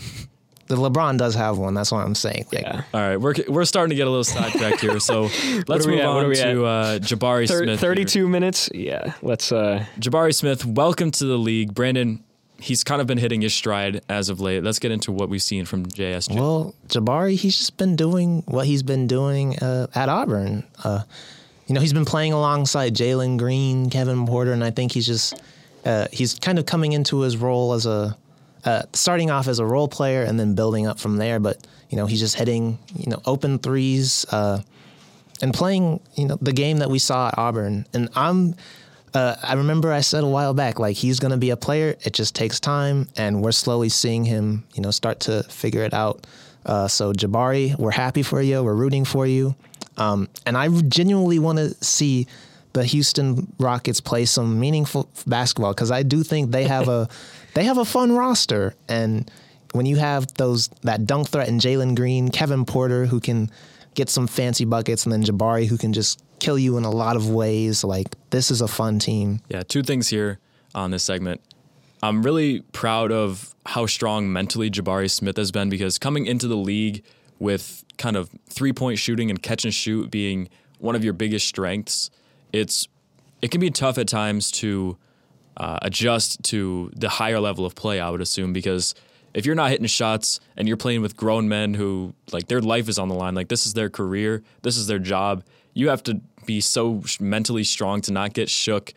The 0.66 0.76
LeBron 0.76 1.18
does 1.18 1.34
have 1.34 1.58
one. 1.58 1.74
That's 1.74 1.92
what 1.92 2.04
I'm 2.04 2.14
saying. 2.14 2.46
Like, 2.52 2.62
Yeah. 2.62 2.82
all 2.94 3.00
right. 3.00 3.16
We're 3.18 3.34
we're 3.48 3.64
starting 3.64 3.90
to 3.90 3.96
get 3.96 4.06
a 4.06 4.10
little 4.10 4.24
sidetracked 4.24 4.80
here. 4.80 4.98
So 5.00 5.22
let's 5.68 5.86
move 5.86 5.98
at? 5.98 6.06
On 6.06 6.32
to 6.32 6.64
uh, 6.64 6.98
Jabari 7.00 7.46
Thir- 7.46 7.64
Smith. 7.64 7.80
here. 7.80 7.88
32 7.94 8.28
minutes. 8.28 8.70
Yeah. 8.74 9.12
Let's. 9.22 9.52
uh 9.52 9.84
Jabari 9.98 10.34
Smith, 10.34 10.64
welcome 10.64 11.10
to 11.12 11.24
the 11.26 11.36
league. 11.36 11.74
Branden, 11.74 12.20
he's 12.58 12.82
kind 12.82 13.00
of 13.02 13.06
been 13.06 13.18
hitting 13.18 13.42
his 13.42 13.52
stride 13.52 14.00
as 14.08 14.28
of 14.30 14.40
late. 14.40 14.62
Let's 14.64 14.78
get 14.78 14.90
into 14.90 15.12
what 15.12 15.28
we've 15.28 15.42
seen 15.42 15.66
from 15.66 15.84
JSJ. 15.86 16.34
Well, 16.34 16.74
Jabari, 16.88 17.36
he's 17.36 17.56
just 17.58 17.76
been 17.76 17.94
doing 17.96 18.42
what 18.46 18.66
he's 18.66 18.82
been 18.82 19.06
doing 19.06 19.58
uh, 19.58 19.88
at 19.94 20.08
Auburn. 20.08 20.64
Uh, 20.82 21.02
you 21.66 21.74
know, 21.74 21.80
he's 21.82 21.92
been 21.92 22.04
playing 22.06 22.32
alongside 22.32 22.94
Jalen 22.94 23.38
Green, 23.38 23.90
Kevin 23.90 24.26
Porter, 24.26 24.52
and 24.52 24.62
I 24.64 24.70
think 24.70 24.92
he's 24.92 25.06
just 25.06 25.40
uh, 25.84 26.06
he's 26.12 26.38
kind 26.38 26.58
of 26.58 26.64
coming 26.64 26.92
into 26.92 27.20
his 27.20 27.36
role 27.36 27.74
as 27.74 27.84
a 27.86 28.16
uh, 28.64 28.82
starting 28.92 29.30
off 29.30 29.48
as 29.48 29.58
a 29.58 29.66
role 29.66 29.88
player 29.88 30.22
and 30.22 30.38
then 30.38 30.54
building 30.54 30.86
up 30.86 30.98
from 30.98 31.16
there. 31.16 31.38
But 31.40 31.66
you 31.90 31.96
know, 31.96 32.06
he's 32.06 32.20
just 32.20 32.36
hitting 32.36 32.78
you 32.96 33.10
know 33.10 33.20
open 33.26 33.58
threes 33.58 34.26
uh, 34.30 34.60
and 35.42 35.52
playing 35.52 36.00
you 36.14 36.26
know 36.26 36.36
the 36.40 36.52
game 36.52 36.78
that 36.78 36.90
we 36.90 36.98
saw 36.98 37.28
at 37.28 37.38
Auburn. 37.38 37.86
And 37.92 38.08
I'm 38.14 38.54
uh, 39.14 39.36
I 39.42 39.54
remember 39.54 39.92
I 39.92 40.00
said 40.00 40.24
a 40.24 40.28
while 40.28 40.54
back, 40.54 40.78
like 40.78 40.96
he's 40.96 41.20
going 41.20 41.30
to 41.30 41.36
be 41.36 41.50
a 41.50 41.56
player. 41.56 41.94
It 42.02 42.12
just 42.12 42.34
takes 42.34 42.58
time, 42.58 43.08
and 43.16 43.42
we're 43.42 43.52
slowly 43.52 43.88
seeing 43.88 44.24
him, 44.24 44.64
you 44.74 44.82
know, 44.82 44.90
start 44.90 45.20
to 45.20 45.44
figure 45.44 45.82
it 45.82 45.94
out. 45.94 46.26
Uh, 46.66 46.88
so 46.88 47.12
Jabari, 47.12 47.78
we're 47.78 47.92
happy 47.92 48.22
for 48.22 48.42
you. 48.42 48.62
We're 48.62 48.74
rooting 48.74 49.04
for 49.04 49.26
you, 49.26 49.54
um, 49.96 50.28
and 50.46 50.56
I 50.56 50.68
genuinely 50.68 51.38
want 51.38 51.58
to 51.58 51.74
see 51.84 52.26
the 52.74 52.84
Houston 52.84 53.50
Rockets 53.58 54.00
play 54.00 54.26
some 54.26 54.60
meaningful 54.60 55.08
basketball 55.26 55.72
because 55.72 55.90
I 55.90 56.02
do 56.02 56.22
think 56.22 56.50
they 56.50 56.64
have 56.64 56.88
a 56.88 57.08
they 57.54 57.64
have 57.64 57.78
a 57.78 57.84
fun 57.84 58.12
roster, 58.12 58.74
and 58.88 59.30
when 59.72 59.86
you 59.86 59.96
have 59.96 60.32
those 60.34 60.68
that 60.82 61.06
dunk 61.06 61.28
threat 61.28 61.48
and 61.48 61.60
Jalen 61.60 61.96
Green, 61.96 62.28
Kevin 62.28 62.64
Porter 62.64 63.06
who 63.06 63.20
can 63.20 63.50
get 63.94 64.08
some 64.10 64.26
fancy 64.26 64.64
buckets, 64.64 65.06
and 65.06 65.12
then 65.12 65.22
Jabari 65.22 65.66
who 65.66 65.78
can 65.78 65.92
just 65.92 66.22
kill 66.40 66.58
you 66.58 66.76
in 66.76 66.84
a 66.84 66.90
lot 66.90 67.16
of 67.16 67.30
ways. 67.30 67.84
Like 67.84 68.08
this 68.30 68.50
is 68.50 68.60
a 68.60 68.68
fun 68.68 68.98
team. 68.98 69.40
Yeah, 69.48 69.62
two 69.62 69.82
things 69.82 70.08
here 70.08 70.38
on 70.74 70.90
this 70.90 71.04
segment. 71.04 71.40
I'm 72.02 72.22
really 72.22 72.60
proud 72.72 73.12
of 73.12 73.54
how 73.64 73.86
strong 73.86 74.30
mentally 74.30 74.70
Jabari 74.70 75.10
Smith 75.10 75.38
has 75.38 75.50
been 75.50 75.70
because 75.70 75.98
coming 75.98 76.26
into 76.26 76.46
the 76.46 76.56
league 76.56 77.02
with 77.38 77.84
kind 77.96 78.16
of 78.16 78.30
three 78.50 78.72
point 78.72 78.98
shooting 78.98 79.30
and 79.30 79.42
catch 79.42 79.64
and 79.64 79.72
shoot 79.72 80.10
being 80.10 80.48
one 80.78 80.94
of 80.94 81.04
your 81.04 81.12
biggest 81.14 81.46
strengths, 81.48 82.10
it's 82.54 82.86
it 83.42 83.50
can 83.50 83.60
be 83.60 83.70
tough 83.70 83.98
at 83.98 84.08
times 84.08 84.50
to 84.50 84.96
uh, 85.56 85.78
adjust 85.82 86.42
to 86.44 86.90
the 86.96 87.08
higher 87.08 87.40
level 87.40 87.66
of 87.66 87.74
play. 87.74 88.00
I 88.00 88.08
would 88.08 88.20
assume 88.20 88.52
because 88.52 88.94
if 89.34 89.44
you're 89.44 89.56
not 89.56 89.70
hitting 89.70 89.86
shots 89.86 90.40
and 90.56 90.68
you're 90.68 90.76
playing 90.76 91.02
with 91.02 91.16
grown 91.16 91.48
men 91.48 91.74
who 91.74 92.14
like 92.32 92.46
their 92.46 92.60
life 92.60 92.88
is 92.88 92.98
on 92.98 93.08
the 93.08 93.14
line, 93.14 93.34
like 93.34 93.48
this 93.48 93.66
is 93.66 93.74
their 93.74 93.90
career, 93.90 94.42
this 94.62 94.76
is 94.76 94.86
their 94.86 95.00
job, 95.00 95.44
you 95.74 95.88
have 95.88 96.02
to 96.04 96.20
be 96.46 96.60
so 96.60 97.02
mentally 97.20 97.64
strong 97.64 98.00
to 98.02 98.12
not 98.12 98.32
get 98.32 98.48
shook. 98.48 98.94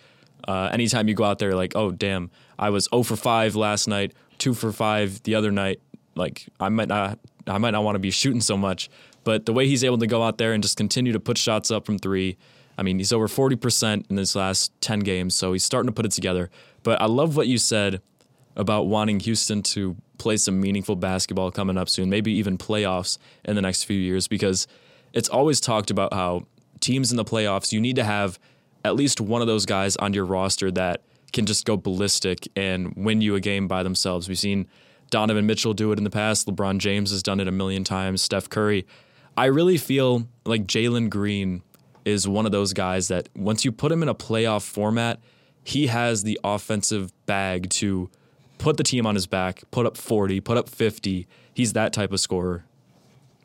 Uh, 0.47 0.69
anytime 0.71 1.07
you 1.07 1.15
go 1.15 1.23
out 1.23 1.39
there, 1.39 1.55
like, 1.55 1.75
oh 1.75 1.91
damn, 1.91 2.29
I 2.59 2.69
was 2.69 2.87
0 2.91 3.03
for 3.03 3.15
5 3.15 3.55
last 3.55 3.87
night, 3.87 4.13
2 4.37 4.53
for 4.53 4.71
5 4.71 5.23
the 5.23 5.33
other 5.33 5.51
night. 5.51 5.81
Like 6.15 6.45
I 6.59 6.69
might 6.69 6.87
not, 6.87 7.19
I 7.47 7.57
might 7.57 7.71
not 7.71 7.83
want 7.83 7.95
to 7.95 7.99
be 7.99 8.11
shooting 8.11 8.41
so 8.41 8.55
much. 8.55 8.89
But 9.23 9.45
the 9.45 9.51
way 9.51 9.67
he's 9.67 9.83
able 9.83 9.97
to 9.97 10.07
go 10.07 10.23
out 10.23 10.37
there 10.37 10.53
and 10.53 10.63
just 10.63 10.77
continue 10.77 11.11
to 11.11 11.19
put 11.19 11.37
shots 11.37 11.69
up 11.69 11.85
from 11.85 11.97
three, 11.97 12.37
I 12.77 12.83
mean, 12.83 12.99
he's 12.99 13.11
over 13.11 13.27
40% 13.27 14.09
in 14.09 14.17
his 14.17 14.35
last 14.35 14.71
10 14.81 14.99
games, 14.99 15.35
so 15.35 15.53
he's 15.53 15.63
starting 15.63 15.87
to 15.87 15.93
put 15.93 16.05
it 16.05 16.11
together. 16.11 16.49
But 16.83 17.01
I 17.01 17.05
love 17.05 17.35
what 17.35 17.47
you 17.47 17.57
said 17.57 18.01
about 18.55 18.87
wanting 18.87 19.19
Houston 19.21 19.61
to 19.61 19.95
play 20.17 20.37
some 20.37 20.59
meaningful 20.59 20.95
basketball 20.95 21.51
coming 21.51 21.77
up 21.77 21.89
soon, 21.89 22.09
maybe 22.09 22.31
even 22.33 22.57
playoffs 22.57 23.17
in 23.45 23.55
the 23.55 23.61
next 23.61 23.83
few 23.83 23.99
years, 23.99 24.27
because 24.27 24.67
it's 25.13 25.29
always 25.29 25.59
talked 25.59 25.89
about 25.89 26.13
how 26.13 26.45
teams 26.79 27.11
in 27.11 27.17
the 27.17 27.25
playoffs, 27.25 27.71
you 27.71 27.81
need 27.81 27.95
to 27.95 28.03
have 28.03 28.39
at 28.85 28.95
least 28.95 29.19
one 29.19 29.41
of 29.41 29.47
those 29.47 29.65
guys 29.65 29.95
on 29.97 30.13
your 30.13 30.25
roster 30.25 30.71
that 30.71 31.01
can 31.33 31.45
just 31.45 31.65
go 31.65 31.77
ballistic 31.77 32.47
and 32.55 32.93
win 32.95 33.21
you 33.21 33.35
a 33.35 33.39
game 33.39 33.67
by 33.67 33.83
themselves. 33.83 34.27
We've 34.27 34.39
seen 34.39 34.67
Donovan 35.09 35.45
Mitchell 35.45 35.73
do 35.73 35.91
it 35.91 35.97
in 35.97 36.03
the 36.03 36.09
past. 36.09 36.47
LeBron 36.47 36.77
James 36.77 37.11
has 37.11 37.23
done 37.23 37.39
it 37.39 37.47
a 37.47 37.51
million 37.51 37.83
times. 37.83 38.21
Steph 38.21 38.49
Curry. 38.49 38.85
I 39.35 39.45
really 39.45 39.77
feel 39.77 40.27
like 40.45 40.65
Jalen 40.65 41.09
Green 41.09 41.61
is 42.07 42.27
one 42.27 42.45
of 42.45 42.51
those 42.51 42.73
guys 42.73 43.09
that 43.09 43.29
once 43.35 43.65
you 43.65 43.71
put 43.71 43.91
him 43.91 44.01
in 44.01 44.09
a 44.09 44.15
playoff 44.15 44.63
format, 44.63 45.19
he 45.63 45.87
has 45.87 46.23
the 46.23 46.39
offensive 46.43 47.11
bag 47.25 47.69
to 47.69 48.09
put 48.57 48.77
the 48.77 48.83
team 48.83 49.05
on 49.05 49.15
his 49.15 49.27
back, 49.27 49.63
put 49.71 49.85
up 49.85 49.97
40, 49.97 50.39
put 50.39 50.57
up 50.57 50.69
50. 50.69 51.27
He's 51.53 51.73
that 51.73 51.91
type 51.91 52.13
of 52.13 52.19
scorer. 52.19 52.63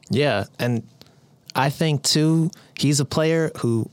Yeah, 0.08 0.44
and 0.58 0.86
I 1.54 1.70
think 1.70 2.02
too, 2.02 2.50
he's 2.78 3.00
a 3.00 3.04
player 3.04 3.50
who 3.58 3.90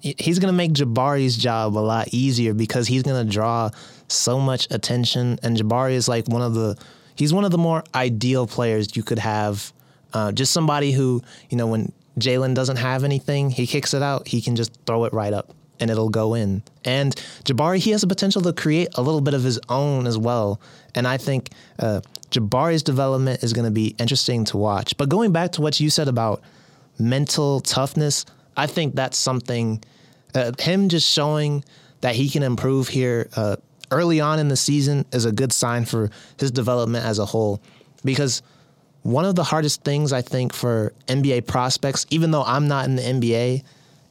he's 0.00 0.38
going 0.38 0.52
to 0.52 0.56
make 0.56 0.72
Jabari's 0.72 1.36
job 1.36 1.76
a 1.76 1.80
lot 1.80 2.08
easier 2.12 2.54
because 2.54 2.88
he's 2.88 3.02
going 3.02 3.24
to 3.24 3.30
draw 3.30 3.70
so 4.08 4.40
much 4.40 4.66
attention. 4.70 5.38
And 5.42 5.56
Jabari 5.56 5.92
is 5.92 6.08
like 6.08 6.28
one 6.28 6.42
of 6.42 6.54
the 6.54 6.76
he's 7.14 7.32
one 7.32 7.44
of 7.44 7.50
the 7.50 7.58
more 7.58 7.84
ideal 7.94 8.46
players 8.46 8.96
you 8.96 9.02
could 9.02 9.18
have. 9.18 9.72
Uh, 10.14 10.32
just 10.32 10.52
somebody 10.52 10.92
who 10.92 11.22
you 11.50 11.56
know 11.56 11.66
when 11.66 11.92
Jalen 12.18 12.54
doesn't 12.54 12.76
have 12.76 13.04
anything, 13.04 13.50
he 13.50 13.66
kicks 13.66 13.94
it 13.94 14.02
out. 14.02 14.28
He 14.28 14.40
can 14.40 14.56
just 14.56 14.72
throw 14.86 15.04
it 15.04 15.12
right 15.12 15.32
up 15.32 15.54
and 15.80 15.90
it'll 15.90 16.10
go 16.10 16.34
in. 16.34 16.62
And 16.84 17.14
Jabari, 17.44 17.78
he 17.78 17.90
has 17.90 18.02
the 18.02 18.06
potential 18.06 18.40
to 18.42 18.52
create 18.52 18.88
a 18.94 19.02
little 19.02 19.20
bit 19.20 19.34
of 19.34 19.42
his 19.42 19.58
own 19.68 20.06
as 20.06 20.16
well. 20.16 20.60
And 20.94 21.08
I 21.08 21.16
think 21.16 21.50
uh, 21.78 22.02
Jabari's 22.30 22.84
development 22.84 23.42
is 23.42 23.52
going 23.52 23.64
to 23.64 23.72
be 23.72 23.96
interesting 23.98 24.44
to 24.46 24.56
watch. 24.56 24.96
But 24.96 25.08
going 25.08 25.32
back 25.32 25.52
to 25.52 25.60
what 25.60 25.80
you 25.80 25.90
said 25.90 26.06
about 26.06 26.42
mental 26.98 27.60
toughness, 27.60 28.24
I 28.56 28.66
think 28.66 28.94
that's 28.94 29.18
something. 29.18 29.82
Uh, 30.34 30.52
him 30.58 30.88
just 30.88 31.10
showing 31.10 31.64
that 32.00 32.14
he 32.14 32.28
can 32.28 32.42
improve 32.42 32.88
here 32.88 33.28
uh, 33.34 33.56
early 33.90 34.20
on 34.20 34.38
in 34.38 34.48
the 34.48 34.56
season 34.56 35.04
is 35.12 35.24
a 35.24 35.32
good 35.32 35.52
sign 35.52 35.84
for 35.84 36.10
his 36.38 36.50
development 36.50 37.04
as 37.04 37.18
a 37.18 37.26
whole. 37.26 37.60
Because 38.04 38.42
one 39.02 39.24
of 39.24 39.34
the 39.34 39.44
hardest 39.44 39.82
things 39.84 40.12
I 40.12 40.22
think 40.22 40.52
for 40.52 40.92
NBA 41.08 41.46
prospects, 41.46 42.06
even 42.10 42.30
though 42.30 42.44
I'm 42.44 42.68
not 42.68 42.86
in 42.86 42.96
the 42.96 43.02
NBA, 43.02 43.64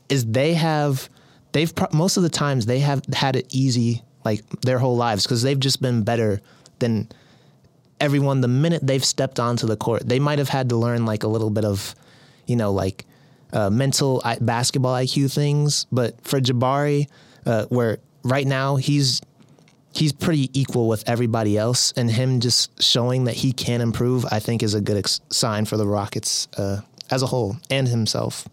is 0.10 0.26
they 0.26 0.54
have 0.54 1.10
they've 1.54 1.74
pro- 1.74 1.88
most 1.94 2.18
of 2.18 2.24
the 2.24 2.30
times 2.30 2.66
they 2.66 2.80
have 2.80 3.02
had 3.14 3.36
it 3.36 3.48
easy 3.54 4.04
like 4.24 4.48
their 4.62 4.80
whole 4.80 4.96
lives 4.96 5.24
because 5.24 5.42
they've 5.42 5.60
just 5.60 5.82
been 5.82 6.04
better 6.04 6.42
than 6.80 7.08
everyone 8.00 8.42
the 8.42 8.48
minute 8.48 8.86
they've 8.86 9.06
stepped 9.06 9.40
onto 9.40 9.68
the 9.68 9.78
court. 9.78 10.08
They 10.08 10.20
might 10.20 10.40
have 10.40 10.50
had 10.50 10.70
to 10.70 10.76
learn 10.76 11.06
like 11.06 11.24
a 11.24 11.28
little 11.28 11.50
bit 11.50 11.66
of, 11.66 11.96
you 12.46 12.56
know, 12.56 12.72
like 12.72 13.06
uh, 13.54 13.70
mental 13.70 14.22
I- 14.26 14.40
basketball 14.40 14.94
IQ 14.96 15.34
things. 15.34 15.86
But 15.92 16.20
for 16.26 16.40
Jabari, 16.42 17.08
uh, 17.46 17.66
where 17.66 18.00
right 18.24 18.46
now 18.46 18.76
he's 18.76 19.22
he's 19.94 20.14
pretty 20.14 20.50
equal 20.60 20.88
with 20.88 21.08
everybody 21.08 21.58
else, 21.58 21.94
and 21.96 22.10
him 22.10 22.40
just 22.40 22.82
showing 22.82 23.26
that 23.26 23.36
he 23.36 23.52
can 23.54 23.82
improve, 23.82 24.26
I 24.32 24.40
think, 24.40 24.64
is 24.64 24.74
a 24.74 24.82
good 24.82 24.98
ex- 24.98 25.22
sign 25.30 25.66
for 25.66 25.78
the 25.78 25.88
Rockets 25.88 26.48
uh, 26.58 26.82
as 27.10 27.22
a 27.22 27.28
whole 27.28 27.58
and 27.70 27.88
himself. 27.88 28.48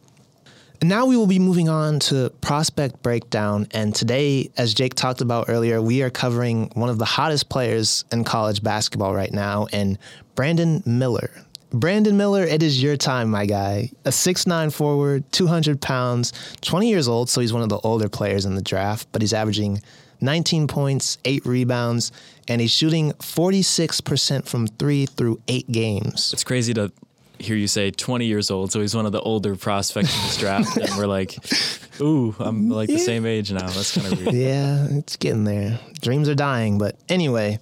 And 0.81 0.89
now 0.89 1.07
we 1.07 1.17
will 1.17 1.27
be 1.27 1.41
moving 1.41 1.69
on 1.69 1.99
to 2.01 2.31
prospect 2.41 3.03
breakdown. 3.03 3.67
And 3.73 3.93
today, 3.93 4.51
as 4.57 4.75
Jake 4.75 4.95
talked 4.95 5.21
about 5.21 5.47
earlier, 5.49 5.83
we 5.83 6.03
are 6.03 6.11
covering 6.11 6.71
one 6.75 6.89
of 6.89 6.99
the 6.99 7.05
hottest 7.05 7.49
players 7.49 8.05
in 8.13 8.23
college 8.23 8.63
basketball 8.63 9.13
right 9.13 9.33
now, 9.33 9.67
and 9.73 9.99
Brandon 10.37 10.83
Miller. 10.87 11.31
Brandon 11.71 12.17
Miller, 12.17 12.45
it 12.45 12.63
is 12.63 12.83
your 12.83 12.97
time, 12.97 13.29
my 13.29 13.45
guy. 13.45 13.91
A 14.05 14.11
6'9 14.11 14.73
forward, 14.73 15.31
200 15.33 15.81
pounds, 15.83 16.33
20 16.63 16.89
years 16.89 17.09
old, 17.09 17.29
so 17.29 17.41
he's 17.41 17.53
one 17.53 17.63
of 17.63 17.69
the 17.69 17.79
older 17.81 18.09
players 18.09 18.47
in 18.47 18.55
the 18.55 18.63
draft, 18.63 19.09
but 19.13 19.21
he's 19.21 19.35
averaging 19.35 19.83
19 20.21 20.67
points, 20.67 21.19
8 21.25 21.45
rebounds, 21.47 22.13
and 22.49 22.61
he's 22.61 22.73
shooting 22.73 23.13
46% 23.13 24.47
from 24.47 24.67
three 24.67 25.07
through 25.07 25.41
eight 25.49 25.71
games. 25.71 26.33
It's 26.33 26.45
crazy 26.45 26.75
to 26.75 26.93
hear 27.39 27.57
you 27.57 27.69
say 27.69 27.91
20 27.91 28.27
years 28.27 28.51
old, 28.51 28.73
so 28.73 28.81
he's 28.81 28.95
one 28.97 29.07
of 29.07 29.13
the 29.13 29.21
older 29.21 29.55
prospects 29.55 30.15
in 30.15 30.23
this 30.23 30.37
draft, 30.37 30.77
and 30.77 30.97
we're 30.97 31.07
like, 31.07 31.37
ooh, 32.01 32.35
I'm 32.39 32.69
like 32.69 32.89
the 32.89 32.99
same 32.99 33.27
age 33.27 33.53
now. 33.53 33.67
That's 33.67 33.97
kind 33.97 34.13
of 34.13 34.19
weird. 34.19 34.35
Yeah, 34.35 34.87
it's 34.91 35.17
getting 35.17 35.45
there. 35.45 35.79
Dreams 36.01 36.29
are 36.29 36.35
dying, 36.35 36.79
but 36.79 36.97
anyway, 37.09 37.59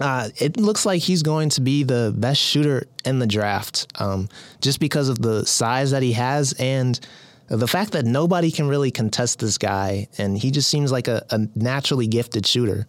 uh, 0.00 0.30
it 0.38 0.56
looks 0.56 0.86
like 0.86 1.02
he's 1.02 1.22
going 1.22 1.50
to 1.50 1.60
be 1.60 1.82
the 1.82 2.12
best 2.16 2.40
shooter 2.40 2.86
in 3.04 3.18
the 3.18 3.26
draft, 3.26 3.86
um, 4.00 4.28
just 4.60 4.80
because 4.80 5.08
of 5.08 5.20
the 5.20 5.46
size 5.46 5.90
that 5.90 6.02
he 6.02 6.12
has 6.12 6.54
and 6.58 6.98
the 7.50 7.66
fact 7.66 7.92
that 7.92 8.04
nobody 8.04 8.52
can 8.52 8.68
really 8.68 8.92
contest 8.92 9.40
this 9.40 9.58
guy, 9.58 10.06
and 10.18 10.38
he 10.38 10.52
just 10.52 10.70
seems 10.70 10.92
like 10.92 11.08
a, 11.08 11.24
a 11.30 11.40
naturally 11.56 12.06
gifted 12.06 12.46
shooter. 12.46 12.86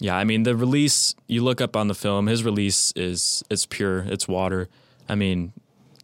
Yeah, 0.00 0.16
I 0.16 0.24
mean 0.24 0.42
the 0.42 0.56
release. 0.56 1.14
You 1.28 1.44
look 1.44 1.60
up 1.60 1.76
on 1.76 1.88
the 1.88 1.94
film. 1.94 2.26
His 2.26 2.44
release 2.44 2.92
is 2.96 3.44
it's 3.50 3.66
pure. 3.66 4.00
It's 4.00 4.26
water. 4.26 4.68
I 5.06 5.14
mean, 5.14 5.52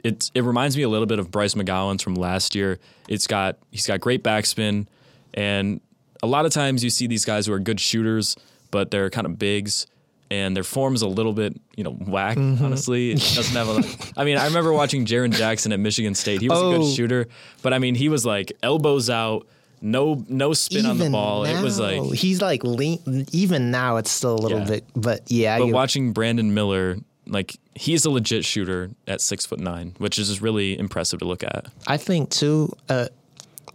it's 0.04 0.30
it 0.34 0.44
reminds 0.44 0.76
me 0.76 0.82
a 0.82 0.88
little 0.88 1.06
bit 1.06 1.18
of 1.18 1.30
Bryce 1.30 1.54
McGowens 1.54 2.02
from 2.02 2.14
last 2.14 2.54
year. 2.54 2.78
It's 3.08 3.26
got 3.26 3.56
he's 3.70 3.86
got 3.86 4.00
great 4.00 4.22
backspin, 4.22 4.86
and 5.32 5.80
a 6.22 6.26
lot 6.26 6.44
of 6.44 6.52
times 6.52 6.84
you 6.84 6.90
see 6.90 7.06
these 7.06 7.24
guys 7.24 7.46
who 7.46 7.52
are 7.54 7.58
good 7.58 7.80
shooters, 7.80 8.36
but 8.70 8.90
they're 8.90 9.08
kind 9.08 9.26
of 9.26 9.38
bigs. 9.38 9.86
And 10.30 10.54
their 10.54 10.62
form's 10.64 11.00
a 11.00 11.08
little 11.08 11.32
bit, 11.32 11.58
you 11.74 11.84
know, 11.84 11.92
whack. 11.92 12.36
Honestly, 12.36 13.12
it 13.12 13.14
doesn't 13.34 13.56
have 13.56 13.68
a. 13.68 13.82
I 14.20 14.24
mean, 14.24 14.36
I 14.36 14.46
remember 14.46 14.72
watching 14.74 15.06
Jaren 15.06 15.30
Jackson 15.32 15.72
at 15.72 15.80
Michigan 15.80 16.14
State. 16.14 16.40
He 16.42 16.48
was 16.50 16.58
a 16.58 16.64
Oh. 16.64 16.78
good 16.78 16.94
shooter, 16.94 17.28
but 17.62 17.72
I 17.72 17.78
mean, 17.78 17.94
he 17.94 18.10
was 18.10 18.26
like 18.26 18.52
elbows 18.62 19.08
out, 19.08 19.46
no 19.80 20.22
no 20.28 20.52
spin 20.52 20.84
on 20.84 20.98
the 20.98 21.08
ball. 21.08 21.44
it 21.44 21.62
was 21.62 21.80
like 21.80 22.02
he's 22.12 22.42
like 22.42 22.62
lean, 22.64 23.26
even 23.32 23.70
now 23.70 23.96
it's 23.96 24.10
still 24.10 24.34
a 24.34 24.40
little 24.42 24.58
Yeah. 24.60 24.64
bit, 24.66 24.84
but 24.94 25.22
yeah, 25.30 25.58
But 25.60 25.68
watching 25.68 26.12
Brandon 26.12 26.52
Miller, 26.52 26.98
like 27.26 27.56
he's 27.74 28.04
a 28.04 28.10
legit 28.10 28.44
shooter 28.44 28.90
at 29.06 29.20
six 29.22 29.46
foot 29.46 29.60
nine, 29.60 29.94
which 29.98 30.18
is 30.18 30.28
just 30.28 30.40
really 30.42 30.78
impressive 30.78 31.20
to 31.20 31.24
look 31.24 31.42
at. 31.42 31.66
I 31.86 31.96
think 31.96 32.28
too. 32.30 32.70
Uh, 32.88 33.06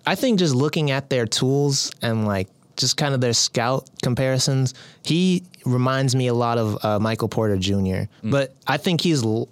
I 0.06 0.16
think 0.16 0.38
just 0.40 0.54
looking 0.54 0.92
at 0.92 1.10
their 1.10 1.26
tools 1.26 1.90
and 2.02 2.26
like 2.28 2.48
just 2.78 2.98
kind 2.98 3.14
of 3.14 3.22
their 3.22 3.34
scout 3.34 3.90
comparisons, 4.02 4.74
he 5.04 5.44
reminds 5.66 6.16
me 6.16 6.28
a 6.28 6.34
lot 6.34 6.58
of 6.58 6.84
uh, 6.84 7.00
Michael 7.00 7.28
Porter 7.30 7.58
Jr. 7.58 8.04
But 8.24 8.56
I 8.68 8.78
think 8.78 9.02
he's 9.02 9.24
l- 9.24 9.50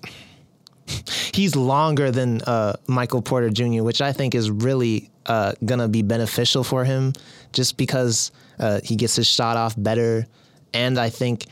he's 1.34 1.55
longer 1.55 2.11
than 2.11 2.41
uh, 2.41 2.74
Michael 2.88 3.22
Porter 3.22 3.49
Jr., 3.49 3.84
which 3.84 4.01
I 4.01 4.11
think 4.13 4.36
is 4.36 4.49
really 4.51 5.09
uh, 5.26 5.53
gonna 5.63 5.88
be 5.88 6.01
beneficial 6.01 6.63
for 6.63 6.84
him, 6.84 7.13
just 7.53 7.78
because 7.78 8.32
uh, 8.59 8.80
he 8.84 8.95
gets 8.95 9.15
his 9.15 9.28
shot 9.28 9.57
off 9.57 9.76
better, 9.78 10.26
and 10.74 10.99
I 10.99 11.09
think 11.09 11.45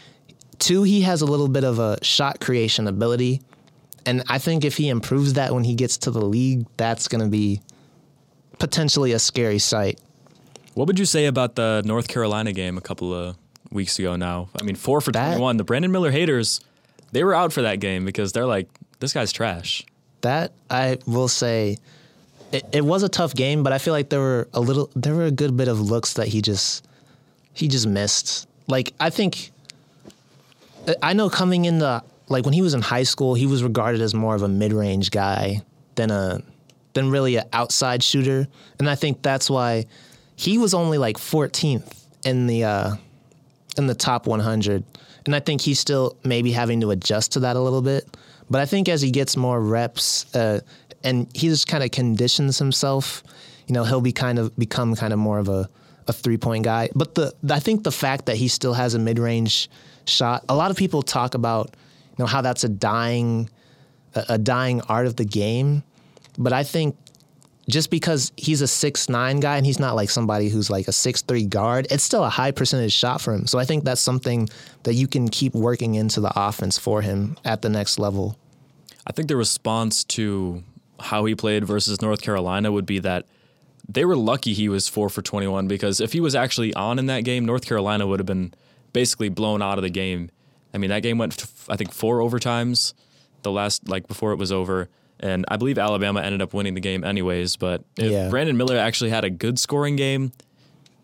two 0.57 0.83
he 0.83 1.01
has 1.01 1.21
a 1.21 1.25
little 1.25 1.47
bit 1.47 1.63
of 1.63 1.79
a 1.79 2.03
shot 2.03 2.39
creation 2.39 2.87
ability. 2.87 3.41
And 4.05 4.23
I 4.27 4.39
think 4.39 4.65
if 4.65 4.77
he 4.77 4.89
improves 4.89 5.33
that 5.33 5.53
when 5.53 5.63
he 5.63 5.75
gets 5.75 5.97
to 5.99 6.11
the 6.11 6.21
league, 6.25 6.65
that's 6.77 7.07
to 7.23 7.29
be 7.29 7.61
potentially 8.57 9.11
a 9.11 9.19
scary 9.19 9.59
sight. 9.59 9.99
What 10.79 10.87
would 10.87 10.97
you 10.97 11.03
say 11.03 11.25
about 11.25 11.55
the 11.55 11.81
North 11.83 12.07
Carolina 12.07 12.53
game 12.53 12.77
a 12.77 12.81
couple 12.81 13.13
of 13.13 13.35
weeks 13.69 13.99
ago? 13.99 14.15
Now, 14.15 14.47
I 14.57 14.63
mean, 14.63 14.75
four 14.77 15.01
for 15.01 15.11
That- 15.11 15.31
twenty 15.31 15.41
one. 15.41 15.57
The 15.57 15.65
Brandon 15.65 15.91
Miller 15.91 16.09
haters, 16.09 16.61
they 17.11 17.21
were 17.25 17.35
out 17.35 17.51
for 17.51 17.63
that 17.63 17.81
game 17.81 18.05
because 18.05 18.31
they're 18.31 18.45
like, 18.45 18.69
this 19.01 19.11
guy's 19.11 19.33
trash. 19.33 19.83
That 20.21 20.53
I 20.69 20.99
will 21.05 21.27
say, 21.27 21.79
it, 22.53 22.63
it 22.71 22.85
was 22.85 23.03
a 23.03 23.09
tough 23.09 23.35
game, 23.35 23.61
but 23.61 23.73
I 23.73 23.77
feel 23.77 23.93
like 23.93 24.07
there 24.07 24.21
were 24.21 24.47
a 24.53 24.61
little, 24.61 24.89
there 24.95 25.13
were 25.15 25.25
a 25.25 25.31
good 25.31 25.57
bit 25.57 25.67
of 25.67 25.81
looks 25.81 26.13
that 26.13 26.29
he 26.29 26.41
just, 26.41 26.87
he 27.53 27.67
just 27.67 27.85
missed. 27.85 28.47
Like 28.67 28.93
I 29.01 29.09
think, 29.09 29.51
I 31.03 31.11
know 31.11 31.29
coming 31.29 31.65
in 31.65 31.79
the 31.79 32.01
like 32.29 32.45
when 32.45 32.53
he 32.53 32.61
was 32.61 32.73
in 32.73 32.79
high 32.79 33.03
school, 33.03 33.33
he 33.33 33.47
was 33.47 33.63
regarded 33.63 33.99
as 33.99 34.13
more 34.15 34.33
of 34.33 34.43
a 34.43 34.47
mid-range 34.47 35.11
guy 35.11 35.61
than 35.95 36.09
a, 36.09 36.41
than 36.93 37.11
really 37.11 37.35
an 37.35 37.49
outside 37.51 38.01
shooter, 38.01 38.47
and 38.79 38.89
I 38.89 38.95
think 38.95 39.21
that's 39.21 39.49
why 39.49 39.85
he 40.39 40.57
was 40.57 40.73
only 40.73 40.97
like 40.97 41.17
14th 41.17 42.05
in 42.23 42.47
the 42.47 42.63
uh, 42.63 42.95
in 43.77 43.87
the 43.87 43.93
top 43.93 44.25
100. 44.25 44.85
And 45.25 45.35
I 45.35 45.41
think 45.41 45.59
he's 45.59 45.79
still 45.79 46.15
maybe 46.23 46.53
having 46.53 46.79
to 46.79 46.91
adjust 46.91 47.33
to 47.33 47.41
that 47.41 47.57
a 47.57 47.59
little 47.59 47.81
bit. 47.81 48.15
But 48.49 48.61
I 48.61 48.65
think 48.65 48.87
as 48.87 49.01
he 49.01 49.11
gets 49.11 49.35
more 49.35 49.61
reps 49.61 50.33
uh, 50.33 50.61
and 51.03 51.27
he 51.35 51.49
just 51.49 51.67
kind 51.67 51.83
of 51.83 51.91
conditions 51.91 52.57
himself, 52.57 53.21
you 53.67 53.73
know, 53.73 53.83
he'll 53.83 53.99
be 53.99 54.13
kind 54.13 54.39
of 54.39 54.55
become 54.57 54.95
kind 54.95 55.11
of 55.11 55.19
more 55.19 55.39
of 55.39 55.49
a, 55.49 55.69
a 56.07 56.13
three 56.13 56.37
point 56.37 56.63
guy. 56.63 56.87
But 56.95 57.15
the 57.15 57.33
I 57.49 57.59
think 57.59 57.83
the 57.83 57.91
fact 57.91 58.27
that 58.27 58.37
he 58.37 58.47
still 58.47 58.73
has 58.73 58.93
a 58.93 58.99
mid 58.99 59.19
range 59.19 59.69
shot, 60.05 60.45
a 60.47 60.55
lot 60.55 60.71
of 60.71 60.77
people 60.77 61.01
talk 61.01 61.33
about, 61.33 61.75
you 62.17 62.23
know, 62.23 62.27
how 62.27 62.39
that's 62.39 62.63
a 62.63 62.69
dying 62.69 63.49
a, 64.15 64.23
a 64.29 64.37
dying 64.37 64.79
art 64.87 65.05
of 65.05 65.17
the 65.17 65.25
game. 65.25 65.83
But 66.37 66.53
I 66.53 66.63
think 66.63 66.95
just 67.69 67.89
because 67.89 68.31
he's 68.37 68.61
a 68.61 68.67
six 68.67 69.09
nine 69.09 69.39
guy 69.39 69.57
and 69.57 69.65
he's 69.65 69.79
not 69.79 69.95
like 69.95 70.09
somebody 70.09 70.49
who's 70.49 70.69
like 70.69 70.87
a 70.87 70.91
six 70.91 71.21
three 71.21 71.45
guard, 71.45 71.87
it's 71.89 72.03
still 72.03 72.23
a 72.23 72.29
high 72.29 72.51
percentage 72.51 72.93
shot 72.93 73.21
for 73.21 73.33
him. 73.33 73.47
So 73.47 73.59
I 73.59 73.65
think 73.65 73.83
that's 73.83 74.01
something 74.01 74.49
that 74.83 74.93
you 74.93 75.07
can 75.07 75.29
keep 75.29 75.53
working 75.53 75.95
into 75.95 76.19
the 76.19 76.31
offense 76.35 76.77
for 76.77 77.01
him 77.01 77.37
at 77.45 77.61
the 77.61 77.69
next 77.69 77.99
level. 77.99 78.37
I 79.07 79.11
think 79.11 79.27
the 79.27 79.35
response 79.35 80.03
to 80.05 80.63
how 80.99 81.25
he 81.25 81.35
played 81.35 81.63
versus 81.65 82.01
North 82.01 82.21
Carolina 82.21 82.71
would 82.71 82.85
be 82.85 82.99
that 82.99 83.25
they 83.87 84.05
were 84.05 84.15
lucky 84.15 84.53
he 84.53 84.69
was 84.69 84.87
four 84.87 85.09
for 85.09 85.21
21 85.21 85.67
because 85.67 85.99
if 85.99 86.13
he 86.13 86.19
was 86.19 86.35
actually 86.35 86.73
on 86.75 86.99
in 86.99 87.07
that 87.07 87.23
game, 87.23 87.45
North 87.45 87.65
Carolina 87.65 88.05
would 88.05 88.19
have 88.19 88.27
been 88.27 88.53
basically 88.93 89.29
blown 89.29 89.61
out 89.61 89.77
of 89.77 89.83
the 89.83 89.89
game. 89.89 90.29
I 90.73 90.77
mean, 90.77 90.91
that 90.91 91.01
game 91.01 91.17
went, 91.17 91.43
I 91.67 91.75
think, 91.75 91.91
four 91.91 92.19
overtimes 92.19 92.93
the 93.41 93.51
last, 93.51 93.89
like 93.89 94.07
before 94.07 94.31
it 94.31 94.37
was 94.37 94.51
over. 94.51 94.89
And 95.19 95.45
I 95.49 95.57
believe 95.57 95.77
Alabama 95.77 96.21
ended 96.21 96.41
up 96.41 96.53
winning 96.53 96.73
the 96.75 96.81
game 96.81 97.03
anyways. 97.03 97.55
But 97.55 97.83
if 97.97 98.11
Yeah. 98.11 98.29
Brandon 98.29 98.55
Miller 98.57 98.77
actually 98.77 99.09
had 99.09 99.25
a 99.25 99.29
good 99.29 99.59
scoring 99.59 99.95
game, 99.95 100.31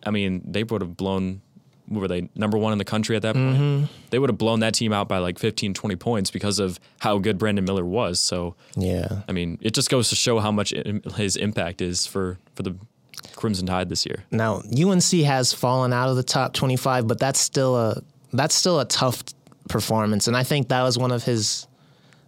I 0.05 0.11
mean, 0.11 0.41
they 0.45 0.63
would 0.63 0.82
have 0.82 0.95
blown, 0.95 1.41
were 1.89 2.07
they, 2.07 2.30
number 2.36 2.57
one 2.57 2.72
in 2.72 2.78
the 2.78 2.86
country 2.86 3.16
at 3.16 3.22
that 3.24 3.36
point? 3.36 3.57
Mm-hmm. 3.57 3.86
They 4.11 4.20
would 4.20 4.30
have 4.30 4.38
blown 4.38 4.59
that 4.61 4.74
team 4.74 4.93
out 4.93 5.07
by 5.07 5.18
like 5.18 5.38
15, 5.39 5.74
20 5.74 5.95
points 5.97 6.32
because 6.32 6.59
of 6.59 6.80
how 6.99 7.18
good 7.18 7.38
Brandon 7.38 7.66
Miller 7.66 7.84
was. 7.86 8.20
So, 8.20 8.55
Yeah. 8.78 9.24
I 9.28 9.32
mean, 9.32 9.57
it 9.61 9.74
just 9.74 9.89
goes 9.89 10.09
to 10.09 10.16
show 10.16 10.39
how 10.39 10.51
much 10.51 10.74
his 11.16 11.36
impact 11.36 11.82
is 11.82 12.05
for, 12.05 12.38
for 12.55 12.63
the 12.63 12.76
Crimson 13.36 13.66
Tide 13.68 13.89
this 13.89 14.05
year. 14.05 14.24
Now 14.32 14.61
UNC 14.78 15.11
has 15.26 15.51
fallen 15.51 15.91
out 15.91 16.09
of 16.09 16.16
the 16.16 16.24
top 16.24 16.53
twenty 16.53 16.76
five, 16.78 17.07
but 17.07 17.18
that's 17.20 17.39
still 17.39 17.76
a 17.76 18.01
that's 18.34 18.53
still 18.55 18.80
a 18.80 18.86
tough 18.86 19.24
performance. 19.68 20.28
And 20.28 20.38
I 20.38 20.43
think 20.43 20.70
that 20.70 20.84
was 20.84 20.97
one 20.97 21.11
of 21.11 21.24
his 21.24 21.68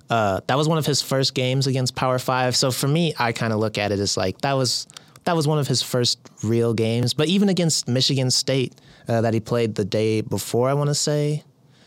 uh, 0.09 0.41
that 0.47 0.57
was 0.57 0.67
one 0.67 0.77
of 0.77 0.85
his 0.85 1.01
first 1.01 1.33
games 1.33 1.67
against 1.67 1.95
Power 1.95 2.19
Five. 2.19 2.55
So 2.55 2.71
for 2.71 2.87
me, 2.87 3.13
I 3.17 3.31
kind 3.31 3.53
of 3.53 3.59
look 3.59 3.77
at 3.77 3.91
it 3.91 3.99
as 3.99 4.17
like 4.17 4.39
that 4.41 4.53
was 4.53 4.87
that 5.25 5.35
was 5.35 5.47
one 5.47 5.59
of 5.59 5.67
his 5.67 5.81
first 5.81 6.19
real 6.43 6.73
games. 6.73 7.13
But 7.13 7.27
even 7.27 7.49
against 7.49 7.87
Michigan 7.87 8.31
State, 8.31 8.73
uh, 9.07 9.21
that 9.21 9.33
he 9.33 9.39
played 9.39 9.75
the 9.75 9.85
day 9.85 10.21
before, 10.21 10.69
I 10.69 10.73
want 10.73 10.89
to 10.89 10.95
say, 10.95 11.43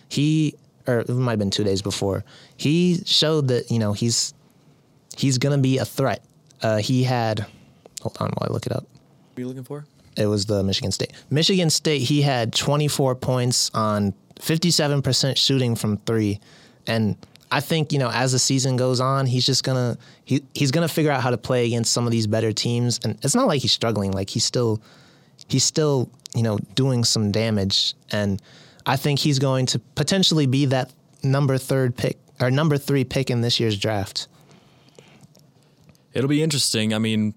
he 0.08 0.54
or 0.86 1.00
it 1.00 1.08
might 1.08 1.32
have 1.32 1.38
been 1.38 1.50
two 1.50 1.64
days 1.64 1.82
before. 1.82 2.24
He 2.56 3.00
showed 3.06 3.48
that 3.48 3.70
you 3.70 3.78
know 3.78 3.92
he's 3.92 4.34
he's 5.16 5.38
gonna 5.38 5.58
be 5.58 5.78
a 5.78 5.84
threat. 5.84 6.22
Uh, 6.62 6.76
he 6.78 7.04
had 7.04 7.46
hold 8.02 8.16
on 8.20 8.30
while 8.36 8.50
I 8.50 8.52
look 8.52 8.66
it 8.66 8.72
up. 8.72 8.84
What 8.84 9.38
are 9.38 9.40
you 9.40 9.48
looking 9.48 9.64
for? 9.64 9.86
It 10.16 10.26
was 10.26 10.46
the 10.46 10.62
Michigan 10.62 10.92
State. 10.92 11.12
Michigan 11.30 11.70
State, 11.70 12.02
he 12.02 12.20
had 12.20 12.52
24 12.52 13.14
points 13.14 13.70
on 13.72 14.12
57% 14.40 15.36
shooting 15.36 15.74
from 15.76 15.98
three. 15.98 16.40
And 16.86 17.16
I 17.51 17.61
think, 17.61 17.92
you 17.92 17.98
know, 17.98 18.11
as 18.11 18.32
the 18.32 18.38
season 18.38 18.76
goes 18.76 19.01
on, 19.01 19.26
he's 19.26 19.44
just 19.44 19.64
gonna 19.64 19.98
he, 20.24 20.42
he's 20.55 20.70
gonna 20.70 20.88
figure 20.88 21.11
out 21.11 21.22
how 21.22 21.30
to 21.30 21.38
play 21.38 21.66
against 21.66 21.92
some 21.92 22.07
of 22.07 22.12
these 22.12 22.26
better 22.26 22.53
teams. 22.53 23.01
And 23.03 23.18
it's 23.22 23.34
not 23.34 23.46
like 23.46 23.62
he's 23.62 23.72
struggling, 23.72 24.12
like 24.12 24.30
he's 24.30 24.44
still 24.44 24.80
he's 25.48 25.64
still, 25.64 26.11
you 26.34 26.42
know, 26.42 26.59
doing 26.74 27.05
some 27.05 27.32
damage. 27.32 27.94
And 28.11 28.40
I 28.86 28.96
think 28.96 29.18
he's 29.18 29.38
going 29.38 29.66
to 29.66 29.78
potentially 29.94 30.46
be 30.46 30.66
that 30.66 30.92
number 31.22 31.59
third 31.59 31.96
pick 31.96 32.18
or 32.40 32.51
number 32.51 32.78
three 32.78 33.05
pick 33.05 33.30
in 33.30 33.40
this 33.40 33.61
year's 33.61 33.78
draft. 33.78 34.28
It'll 36.12 36.28
be 36.28 36.42
interesting. 36.42 36.94
I 36.94 36.98
mean, 36.98 37.34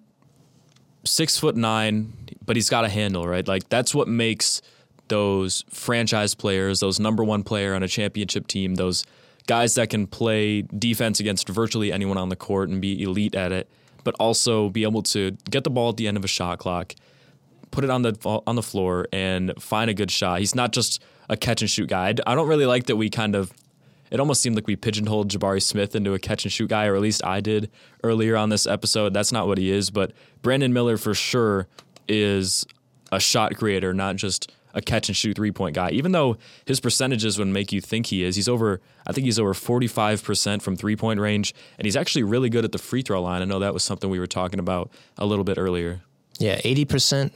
six 1.06 1.38
foot 1.38 1.56
nine, 1.56 2.14
but 2.46 2.56
he's 2.56 2.70
got 2.70 2.86
a 2.86 2.90
handle, 2.90 3.28
right? 3.28 3.48
Like 3.48 3.70
that's 3.70 3.94
what 3.94 4.08
makes 4.08 4.62
those 5.10 5.64
franchise 5.70 6.34
players, 6.34 6.80
those 6.80 7.00
number 7.00 7.24
one 7.24 7.44
player 7.44 7.76
on 7.76 7.84
a 7.84 7.88
championship 7.88 8.48
team, 8.48 8.76
those 8.76 9.04
guys 9.48 9.76
that 9.76 9.90
can 9.90 10.08
play 10.08 10.62
defense 10.62 11.20
against 11.20 11.50
virtually 11.50 11.92
anyone 11.92 12.18
on 12.18 12.30
the 12.30 12.36
court 12.36 12.70
and 12.70 12.82
be 12.82 13.02
elite 13.04 13.36
at 13.36 13.52
it, 13.52 13.70
but 14.04 14.16
also 14.20 14.70
be 14.70 14.84
able 14.84 15.04
to 15.04 15.32
get 15.50 15.64
the 15.64 15.70
ball 15.70 15.90
at 15.90 15.98
the 15.98 16.08
end 16.08 16.18
of 16.18 16.24
a 16.24 16.28
shot 16.28 16.60
clock, 16.60 16.96
put 17.72 17.84
it 17.84 17.90
on 17.90 18.02
the 18.04 18.18
on 18.48 18.56
the 18.56 18.64
floor, 18.64 19.08
and 19.12 19.54
find 19.60 19.90
a 19.90 19.94
good 19.94 20.12
shot. 20.12 20.40
He's 20.40 20.56
not 20.56 20.72
just 20.72 21.02
a 21.30 21.38
catch 21.38 21.62
and 21.62 21.70
shoot 21.70 21.90
guy. 21.90 22.14
I 22.26 22.36
don't 22.36 22.48
really 22.48 22.66
like 22.66 22.86
that 22.86 22.96
we 22.96 23.10
kind 23.10 23.36
of. 23.36 23.52
It 24.12 24.20
almost 24.20 24.44
seemed 24.44 24.56
like 24.56 24.68
we 24.68 24.76
pigeonholed 24.76 25.32
Jabari 25.32 25.62
Smith 25.62 25.96
into 25.96 26.14
a 26.14 26.20
catch 26.20 26.46
and 26.46 26.52
shoot 26.52 26.70
guy, 26.70 26.86
or 26.86 26.96
at 26.96 27.02
least 27.02 27.26
I 27.26 27.42
did 27.42 27.72
earlier 28.04 28.38
on 28.38 28.50
this 28.50 28.68
episode. 28.68 29.12
That's 29.12 29.32
not 29.32 29.48
what 29.48 29.58
he 29.58 29.72
is, 29.72 29.90
but 29.90 30.12
Brandon 30.44 30.72
Miller 30.72 30.98
for 30.98 31.16
sure 31.16 31.68
is 32.08 32.64
a 33.12 33.20
shot 33.20 33.56
creator, 33.56 33.92
not 33.92 34.18
just 34.18 34.52
a 34.74 34.82
catch 34.82 35.08
and 35.08 35.16
shoot 35.16 35.36
three 35.36 35.52
point 35.52 35.76
guy. 35.76 35.92
Even 35.92 36.12
though 36.12 36.38
his 36.66 36.80
percentages 36.80 37.38
would 37.38 37.48
make 37.48 37.72
you 37.72 37.82
think 37.82 38.08
he 38.08 38.24
is, 38.24 38.36
he's 38.36 38.50
over. 38.50 38.82
I 39.06 39.12
think 39.12 39.26
he's 39.26 39.40
over 39.40 39.54
forty 39.54 39.88
five 39.88 40.24
percent 40.24 40.62
from 40.62 40.76
three 40.76 40.96
point 40.96 41.20
range, 41.20 41.54
and 41.78 41.86
he's 41.86 41.96
actually 41.96 42.24
really 42.24 42.50
good 42.50 42.66
at 42.66 42.72
the 42.72 42.78
free 42.78 43.02
throw 43.02 43.22
line. 43.22 43.42
I 43.42 43.46
know 43.46 43.60
that 43.60 43.74
was 43.74 43.84
something 43.84 44.10
we 44.10 44.20
were 44.20 44.28
talking 44.28 44.60
about 44.60 44.92
a 45.18 45.26
little 45.26 45.44
bit 45.44 45.58
earlier. 45.58 46.02
Yeah, 46.40 46.60
eighty 46.64 46.86
percent. 46.86 47.34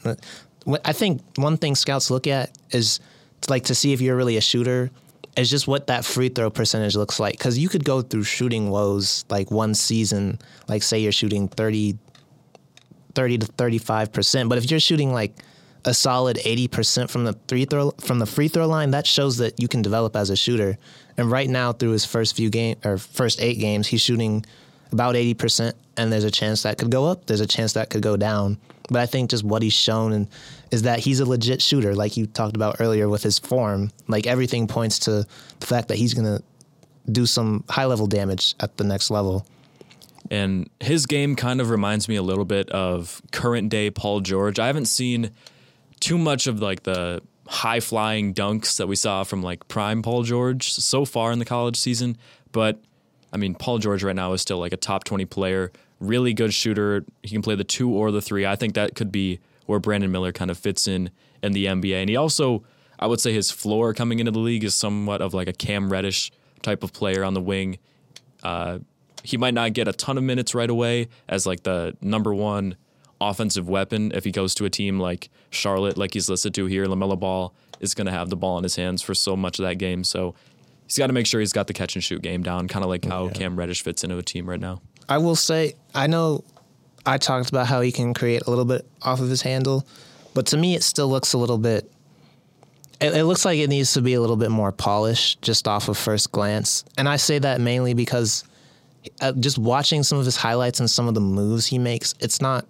I 0.83 0.91
think 0.91 1.21
one 1.35 1.57
thing 1.57 1.75
scouts 1.75 2.09
look 2.11 2.27
at 2.27 2.57
is 2.71 2.99
like 3.47 3.65
to 3.65 3.75
see 3.75 3.93
if 3.93 4.01
you're 4.01 4.15
really 4.15 4.38
a 4.38 4.41
shooter. 4.41 4.89
Is 5.35 5.51
just 5.51 5.67
what 5.67 5.85
that 5.85 6.03
free 6.03 6.29
throw 6.29 6.49
percentage 6.49 6.95
looks 6.95 7.19
like 7.19 7.33
because 7.33 7.59
you 7.59 7.69
could 7.69 7.85
go 7.85 8.01
through 8.01 8.23
shooting 8.23 8.71
woes 8.71 9.23
like 9.29 9.51
one 9.51 9.75
season, 9.75 10.39
like 10.67 10.81
say 10.81 10.97
you're 10.97 11.11
shooting 11.11 11.47
30, 11.47 11.95
30 13.13 13.38
to 13.38 13.45
thirty 13.45 13.77
five 13.77 14.11
percent, 14.11 14.49
but 14.49 14.57
if 14.57 14.71
you're 14.71 14.79
shooting 14.79 15.13
like 15.13 15.35
a 15.88 15.93
solid 15.93 16.38
80% 16.38 17.09
from 17.09 17.23
the 17.23 17.33
free 17.47 17.63
throw 17.63 17.91
from 17.91 18.19
the 18.19 18.25
free 18.25 18.49
throw 18.49 18.67
line, 18.67 18.91
that 18.91 19.07
shows 19.07 19.38
that 19.38 19.59
you 19.59 19.69
can 19.69 19.81
develop 19.81 20.15
as 20.15 20.29
a 20.29 20.35
shooter. 20.35 20.77
And 21.15 21.31
right 21.31 21.49
now 21.49 21.71
through 21.71 21.91
his 21.91 22.05
first 22.05 22.35
few 22.35 22.49
game 22.49 22.75
or 22.83 22.97
first 22.97 23.41
8 23.41 23.55
games, 23.55 23.88
he's 23.88 24.01
shooting 24.01 24.45
about 24.91 25.15
80% 25.15 25.73
and 25.95 26.11
there's 26.11 26.25
a 26.25 26.31
chance 26.31 26.63
that 26.63 26.77
could 26.77 26.91
go 26.91 27.05
up, 27.05 27.25
there's 27.25 27.39
a 27.39 27.47
chance 27.47 27.73
that 27.73 27.89
could 27.89 28.01
go 28.01 28.17
down. 28.17 28.57
But 28.89 29.01
I 29.01 29.05
think 29.05 29.29
just 29.29 29.43
what 29.43 29.61
he's 29.61 29.73
shown 29.73 30.11
and 30.11 30.27
is 30.71 30.83
that 30.83 30.99
he's 30.99 31.21
a 31.21 31.25
legit 31.25 31.61
shooter 31.61 31.95
like 31.95 32.17
you 32.17 32.27
talked 32.27 32.55
about 32.55 32.77
earlier 32.79 33.07
with 33.07 33.23
his 33.23 33.39
form. 33.39 33.91
Like 34.07 34.27
everything 34.27 34.67
points 34.67 34.99
to 34.99 35.25
the 35.59 35.65
fact 35.65 35.88
that 35.88 35.97
he's 35.97 36.13
going 36.13 36.38
to 36.38 36.43
do 37.09 37.25
some 37.25 37.63
high 37.69 37.85
level 37.85 38.07
damage 38.07 38.55
at 38.59 38.75
the 38.75 38.83
next 38.83 39.09
level. 39.09 39.45
And 40.29 40.69
his 40.81 41.05
game 41.05 41.38
kind 41.38 41.61
of 41.61 41.69
reminds 41.69 42.09
me 42.09 42.17
a 42.17 42.21
little 42.21 42.45
bit 42.45 42.69
of 42.71 43.21
current 43.31 43.69
day 43.69 43.89
Paul 43.89 44.19
George. 44.19 44.59
I 44.59 44.67
haven't 44.67 44.88
seen 44.88 45.31
too 45.99 46.17
much 46.17 46.47
of 46.47 46.61
like 46.61 46.83
the 46.83 47.21
high 47.47 47.79
flying 47.79 48.33
dunks 48.33 48.77
that 48.77 48.87
we 48.87 48.95
saw 48.95 49.23
from 49.23 49.41
like 49.41 49.67
prime 49.67 50.01
Paul 50.01 50.23
George 50.23 50.71
so 50.71 51.05
far 51.05 51.31
in 51.31 51.39
the 51.39 51.45
college 51.45 51.77
season. 51.77 52.17
But 52.51 52.79
I 53.31 53.37
mean, 53.37 53.55
Paul 53.55 53.79
George 53.79 54.03
right 54.03 54.15
now 54.15 54.33
is 54.33 54.41
still 54.41 54.59
like 54.59 54.73
a 54.73 54.77
top 54.77 55.03
20 55.03 55.25
player, 55.25 55.71
really 55.99 56.33
good 56.33 56.53
shooter. 56.53 57.05
He 57.23 57.29
can 57.29 57.41
play 57.41 57.55
the 57.55 57.63
two 57.63 57.89
or 57.89 58.11
the 58.11 58.21
three. 58.21 58.45
I 58.45 58.55
think 58.55 58.73
that 58.75 58.95
could 58.95 59.11
be 59.11 59.39
where 59.65 59.79
Brandon 59.79 60.11
Miller 60.11 60.31
kind 60.31 60.51
of 60.51 60.57
fits 60.57 60.87
in 60.87 61.09
in 61.43 61.51
the 61.53 61.65
NBA. 61.65 61.95
And 61.95 62.09
he 62.09 62.15
also, 62.15 62.63
I 62.99 63.07
would 63.07 63.21
say 63.21 63.33
his 63.33 63.51
floor 63.51 63.93
coming 63.93 64.19
into 64.19 64.31
the 64.31 64.39
league 64.39 64.63
is 64.63 64.75
somewhat 64.75 65.21
of 65.21 65.33
like 65.33 65.47
a 65.47 65.53
Cam 65.53 65.91
Reddish 65.91 66.31
type 66.61 66.83
of 66.83 66.93
player 66.93 67.23
on 67.23 67.33
the 67.33 67.41
wing. 67.41 67.77
Uh, 68.43 68.79
he 69.23 69.37
might 69.37 69.53
not 69.53 69.73
get 69.73 69.87
a 69.87 69.93
ton 69.93 70.17
of 70.17 70.23
minutes 70.23 70.55
right 70.55 70.69
away 70.69 71.09
as 71.27 71.45
like 71.45 71.63
the 71.63 71.95
number 72.01 72.33
one 72.33 72.75
offensive 73.20 73.68
weapon 73.68 74.11
if 74.13 74.24
he 74.24 74.32
goes 74.32 74.53
to 74.55 74.65
a 74.65 74.70
team 74.70 74.99
like 74.99 75.30
Charlotte, 75.49 75.97
like 75.97 76.13
he's 76.13 76.30
listed 76.30 76.53
to 76.55 76.65
here. 76.65 76.86
LaMelo 76.86 77.20
Ball 77.20 77.53
is 77.80 77.93
going 77.93 78.05
to 78.05 78.11
have 78.11 78.30
the 78.30 78.36
ball 78.36 78.57
in 78.57 78.63
his 78.63 78.76
hands 78.76 79.01
for 79.01 79.13
so 79.13 79.36
much 79.36 79.59
of 79.59 79.65
that 79.65 79.76
game. 79.76 80.03
So 80.03 80.36
he's 80.86 80.97
got 80.97 81.07
to 81.07 81.13
make 81.13 81.28
sure 81.28 81.39
he's 81.39 81.53
got 81.53 81.68
the 81.68 81.74
catch 81.74 81.95
and 81.95 82.03
shoot 82.03 82.22
game 82.22 82.43
down, 82.43 82.68
kind 82.68 82.84
of 82.84 82.89
like 82.89 83.05
how 83.05 83.26
yeah. 83.26 83.34
Cam 83.34 83.57
Reddish 83.57 83.82
fits 83.82 84.03
into 84.03 84.18
a 84.18 84.24
team 84.24 84.49
right 84.49 84.59
now. 84.59 84.82
I 85.09 85.18
will 85.20 85.36
say, 85.36 85.74
I 85.95 86.07
know 86.07 86.43
I 87.05 87.18
talked 87.18 87.49
about 87.49 87.68
how 87.68 87.82
he 87.82 87.91
can 87.91 88.13
create 88.13 88.43
a 88.45 88.49
little 88.49 88.65
bit 88.65 88.86
off 89.01 89.22
of 89.22 89.30
his 89.30 89.41
handle, 89.41 89.88
but 90.34 90.47
to 90.47 90.57
me, 90.57 90.76
it 90.76 90.84
still 90.84 91.07
looks 91.07 91.34
a 91.34 91.38
little 91.38 91.57
bit. 91.57 91.89
It, 92.99 93.15
it 93.15 93.26
looks 93.26 93.45
like 93.45 93.59
it 93.59 93.70
needs 93.70 93.93
to 93.93 94.01
be 94.01 94.15
a 94.15 94.22
little 94.22 94.36
bit 94.36 94.51
more 94.51 94.72
polished 94.72 95.41
just 95.41 95.68
off 95.68 95.88
of 95.88 95.97
first 95.97 96.32
glance. 96.32 96.84
And 96.97 97.07
I 97.07 97.18
say 97.18 97.39
that 97.39 97.61
mainly 97.61 97.93
because 97.93 98.43
uh, 99.22 99.32
just 99.34 99.57
watching 99.57 100.03
some 100.03 100.18
of 100.18 100.26
his 100.26 100.36
highlights 100.36 100.80
and 100.80 100.89
some 100.89 101.07
of 101.07 101.13
the 101.13 101.22
moves 101.22 101.68
he 101.68 101.78
makes, 101.78 102.15
it's 102.20 102.41
not 102.41 102.65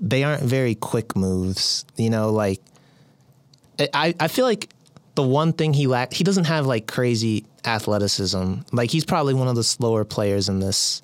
they 0.00 0.24
aren't 0.24 0.42
very 0.42 0.74
quick 0.74 1.16
moves. 1.16 1.84
You 1.96 2.10
know, 2.10 2.30
like 2.30 2.60
I, 3.94 4.14
I 4.18 4.28
feel 4.28 4.44
like 4.44 4.70
the 5.14 5.22
one 5.22 5.52
thing 5.52 5.72
he 5.72 5.86
lack 5.86 6.12
he 6.12 6.24
doesn't 6.24 6.44
have 6.44 6.66
like 6.66 6.86
crazy 6.86 7.44
athleticism. 7.64 8.54
Like 8.72 8.90
he's 8.90 9.04
probably 9.04 9.34
one 9.34 9.48
of 9.48 9.56
the 9.56 9.64
slower 9.64 10.04
players 10.04 10.48
in 10.48 10.60
this 10.60 11.02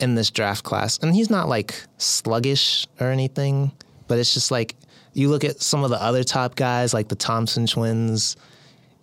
in 0.00 0.14
this 0.14 0.30
draft 0.30 0.64
class. 0.64 0.98
And 0.98 1.14
he's 1.14 1.30
not 1.30 1.48
like 1.48 1.74
sluggish 1.98 2.86
or 3.00 3.08
anything, 3.08 3.72
but 4.08 4.18
it's 4.18 4.34
just 4.34 4.50
like 4.50 4.74
you 5.12 5.28
look 5.28 5.44
at 5.44 5.60
some 5.60 5.84
of 5.84 5.90
the 5.90 6.00
other 6.00 6.24
top 6.24 6.56
guys 6.56 6.92
like 6.92 7.08
the 7.08 7.14
Thompson 7.14 7.66
twins, 7.66 8.36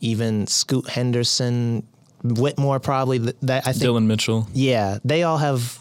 even 0.01 0.47
Scoot 0.47 0.89
Henderson, 0.89 1.87
Whitmore 2.23 2.79
probably 2.79 3.17
that 3.17 3.67
I 3.67 3.71
think 3.71 3.81
Dillon 3.81 4.07
Mitchell. 4.07 4.47
Yeah, 4.53 4.99
they 5.03 5.23
all 5.23 5.37
have 5.37 5.79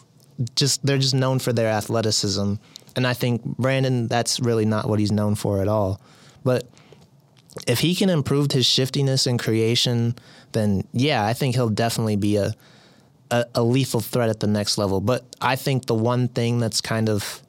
just 0.57 0.85
they're 0.85 0.99
just 0.99 1.15
known 1.15 1.39
for 1.39 1.53
their 1.53 1.69
athleticism 1.69 2.55
and 2.97 3.07
I 3.07 3.15
think 3.15 3.43
Brandon, 3.45 4.09
that's 4.09 4.41
really 4.41 4.65
not 4.65 4.89
what 4.89 4.99
he's 4.99 5.13
known 5.13 5.35
for 5.35 5.61
at 5.61 5.69
all. 5.69 6.01
But 6.45 6.69
if 7.67 7.81
he 7.81 7.95
can 7.95 8.11
improve 8.11 8.51
his 8.53 8.67
shiftiness 8.67 9.27
and 9.27 9.39
creation, 9.39 10.15
then 10.53 10.87
yeah, 10.93 11.25
I 11.25 11.33
think 11.33 11.55
he'll 11.55 11.69
definitely 11.69 12.17
be 12.17 12.37
a, 12.37 12.55
a, 13.31 13.45
a 13.55 13.63
lethal 13.63 14.01
threat 14.01 14.29
at 14.29 14.41
the 14.41 14.47
next 14.47 14.79
level. 14.79 15.01
But 15.01 15.25
I 15.41 15.57
think 15.57 15.87
the 15.87 15.95
one 15.95 16.29
thing 16.29 16.59
that's 16.59 16.81
kind 16.81 17.09
of 17.09 17.43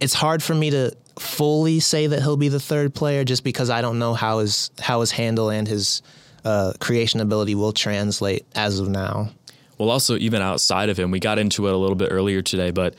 it's 0.00 0.14
hard 0.14 0.42
for 0.42 0.54
me 0.54 0.70
to 0.70 0.96
fully 1.18 1.80
say 1.80 2.06
that 2.06 2.22
he'll 2.22 2.38
be 2.38 2.48
the 2.48 2.60
third 2.60 2.94
player 2.94 3.24
just 3.24 3.44
because 3.44 3.68
I 3.68 3.82
don't 3.82 3.98
know 3.98 4.14
how 4.14 4.38
his 4.38 4.70
how 4.80 5.00
his 5.00 5.10
handle 5.10 5.50
and 5.50 5.68
his 5.68 6.02
uh, 6.44 6.72
creation 6.80 7.20
ability 7.20 7.54
will 7.54 7.72
translate 7.72 8.46
as 8.54 8.80
of 8.80 8.88
now. 8.88 9.30
Well, 9.78 9.90
also 9.90 10.16
even 10.16 10.42
outside 10.42 10.88
of 10.88 10.98
him, 10.98 11.10
we 11.10 11.20
got 11.20 11.38
into 11.38 11.66
it 11.66 11.72
a 11.72 11.76
little 11.76 11.96
bit 11.96 12.08
earlier 12.10 12.42
today, 12.42 12.70
but 12.70 12.94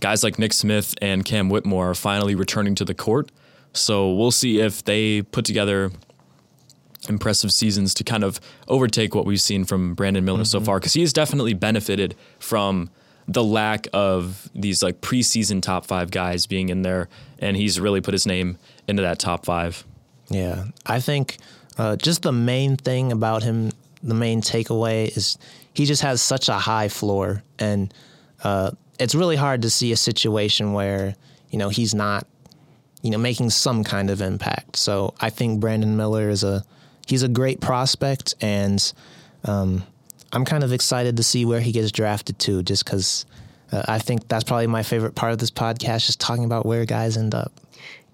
guys 0.00 0.22
like 0.24 0.38
Nick 0.38 0.52
Smith 0.52 0.94
and 1.00 1.24
Cam 1.24 1.48
Whitmore 1.48 1.90
are 1.90 1.94
finally 1.94 2.34
returning 2.34 2.74
to 2.76 2.84
the 2.84 2.94
court. 2.94 3.30
So 3.72 4.12
we'll 4.12 4.32
see 4.32 4.60
if 4.60 4.82
they 4.82 5.22
put 5.22 5.44
together 5.44 5.92
impressive 7.08 7.52
seasons 7.52 7.94
to 7.94 8.04
kind 8.04 8.24
of 8.24 8.40
overtake 8.68 9.14
what 9.14 9.24
we've 9.24 9.40
seen 9.40 9.64
from 9.64 9.94
Brandon 9.94 10.24
Miller 10.24 10.38
mm-hmm. 10.38 10.44
so 10.44 10.60
far, 10.60 10.78
because 10.78 10.92
he 10.92 11.00
has 11.00 11.12
definitely 11.12 11.54
benefited 11.54 12.14
from 12.38 12.90
the 13.28 13.44
lack 13.44 13.86
of 13.92 14.50
these 14.54 14.82
like 14.82 15.00
preseason 15.00 15.62
top 15.62 15.86
five 15.86 16.10
guys 16.10 16.46
being 16.46 16.68
in 16.68 16.82
there, 16.82 17.08
and 17.38 17.56
he's 17.56 17.78
really 17.78 18.00
put 18.00 18.12
his 18.12 18.26
name 18.26 18.58
into 18.88 19.02
that 19.02 19.18
top 19.18 19.44
five. 19.44 19.84
Yeah, 20.28 20.64
I 20.84 21.00
think 21.00 21.38
uh, 21.78 21.96
just 21.96 22.22
the 22.22 22.32
main 22.32 22.76
thing 22.76 23.12
about 23.12 23.42
him, 23.44 23.70
the 24.02 24.14
main 24.14 24.42
takeaway 24.42 25.16
is 25.16 25.38
he 25.74 25.86
just 25.86 26.02
has 26.02 26.20
such 26.20 26.48
a 26.48 26.54
high 26.54 26.88
floor, 26.88 27.42
and 27.58 27.94
uh, 28.42 28.72
it's 29.00 29.14
really 29.14 29.36
hard 29.36 29.62
to 29.62 29.70
see 29.70 29.90
a 29.92 29.96
situation 29.96 30.72
where 30.72 31.16
you 31.50 31.58
know 31.58 31.70
he's 31.70 31.94
not 31.94 32.26
you 33.02 33.10
know 33.10 33.18
making 33.18 33.50
some 33.50 33.82
kind 33.82 34.10
of 34.10 34.20
impact. 34.20 34.76
So 34.76 35.14
I 35.20 35.30
think 35.30 35.60
Brandon 35.60 35.96
Miller 35.96 36.28
is 36.28 36.44
a 36.44 36.64
he's 37.06 37.22
a 37.22 37.28
great 37.28 37.60
prospect, 37.60 38.34
and 38.40 38.92
um, 39.44 39.82
I'm 40.32 40.44
kind 40.44 40.62
of 40.62 40.72
excited 40.72 41.16
to 41.16 41.22
see 41.22 41.44
where 41.44 41.60
he 41.60 41.72
gets 41.72 41.90
drafted 41.90 42.38
to, 42.40 42.62
just 42.62 42.84
because 42.84 43.26
uh, 43.72 43.82
I 43.88 43.98
think 43.98 44.28
that's 44.28 44.44
probably 44.44 44.66
my 44.66 44.82
favorite 44.82 45.14
part 45.14 45.32
of 45.32 45.38
this 45.38 45.50
podcast, 45.50 46.06
just 46.06 46.20
talking 46.20 46.44
about 46.44 46.66
where 46.66 46.84
guys 46.84 47.16
end 47.16 47.34
up. 47.34 47.52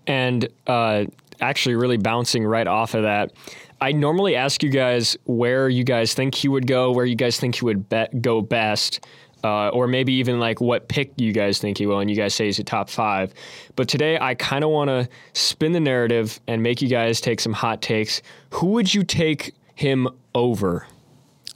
And 0.07 0.49
uh, 0.67 1.07
actually, 1.41 1.75
really 1.75 1.97
bouncing 1.97 2.45
right 2.45 2.67
off 2.67 2.95
of 2.95 3.03
that. 3.03 3.33
I 3.81 3.93
normally 3.93 4.37
ask 4.37 4.63
you 4.63 4.71
guys 4.71 5.19
where 5.25 5.69
you 5.69 5.85
guys 5.85 6.15
think 6.15 6.35
he 6.35 6.49
would 6.49 6.67
go, 6.67 6.93
where 6.93 7.05
you 7.05 7.17
guys 7.17 7.39
think 7.39 7.57
he 7.57 7.65
would 7.65 7.89
be- 7.91 8.07
go 8.23 8.41
best, 8.41 9.05
uh, 9.47 9.69
or 9.69 9.87
maybe 9.87 10.13
even 10.15 10.41
like 10.41 10.61
what 10.61 10.89
pick 10.89 11.13
you 11.17 11.33
guys 11.33 11.59
think 11.59 11.79
he 11.79 11.87
will, 11.87 12.01
and 12.01 12.11
you 12.11 12.17
guys 12.17 12.35
say 12.35 12.47
he's 12.47 12.59
a 12.59 12.65
top 12.65 12.91
five. 12.91 13.33
But 13.77 13.87
today, 13.89 14.19
I 14.21 14.35
kind 14.35 14.65
of 14.65 14.71
want 14.71 14.89
to 14.89 15.09
spin 15.35 15.71
the 15.71 15.79
narrative 15.79 16.41
and 16.49 16.65
make 16.65 16.83
you 16.83 16.89
guys 16.89 17.21
take 17.21 17.39
some 17.39 17.53
hot 17.53 17.81
takes. 17.81 18.23
Who 18.51 18.67
would 18.69 18.93
you 18.93 19.05
take 19.05 19.55
him 19.77 20.09
over? 20.35 20.89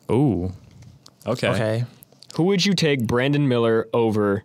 Ooh, 0.09 0.53
okay. 1.27 1.49
Okay. 1.49 1.85
Who 2.37 2.45
would 2.45 2.65
you 2.65 2.75
take 2.75 3.05
Brandon 3.05 3.49
Miller 3.49 3.89
over 3.93 4.45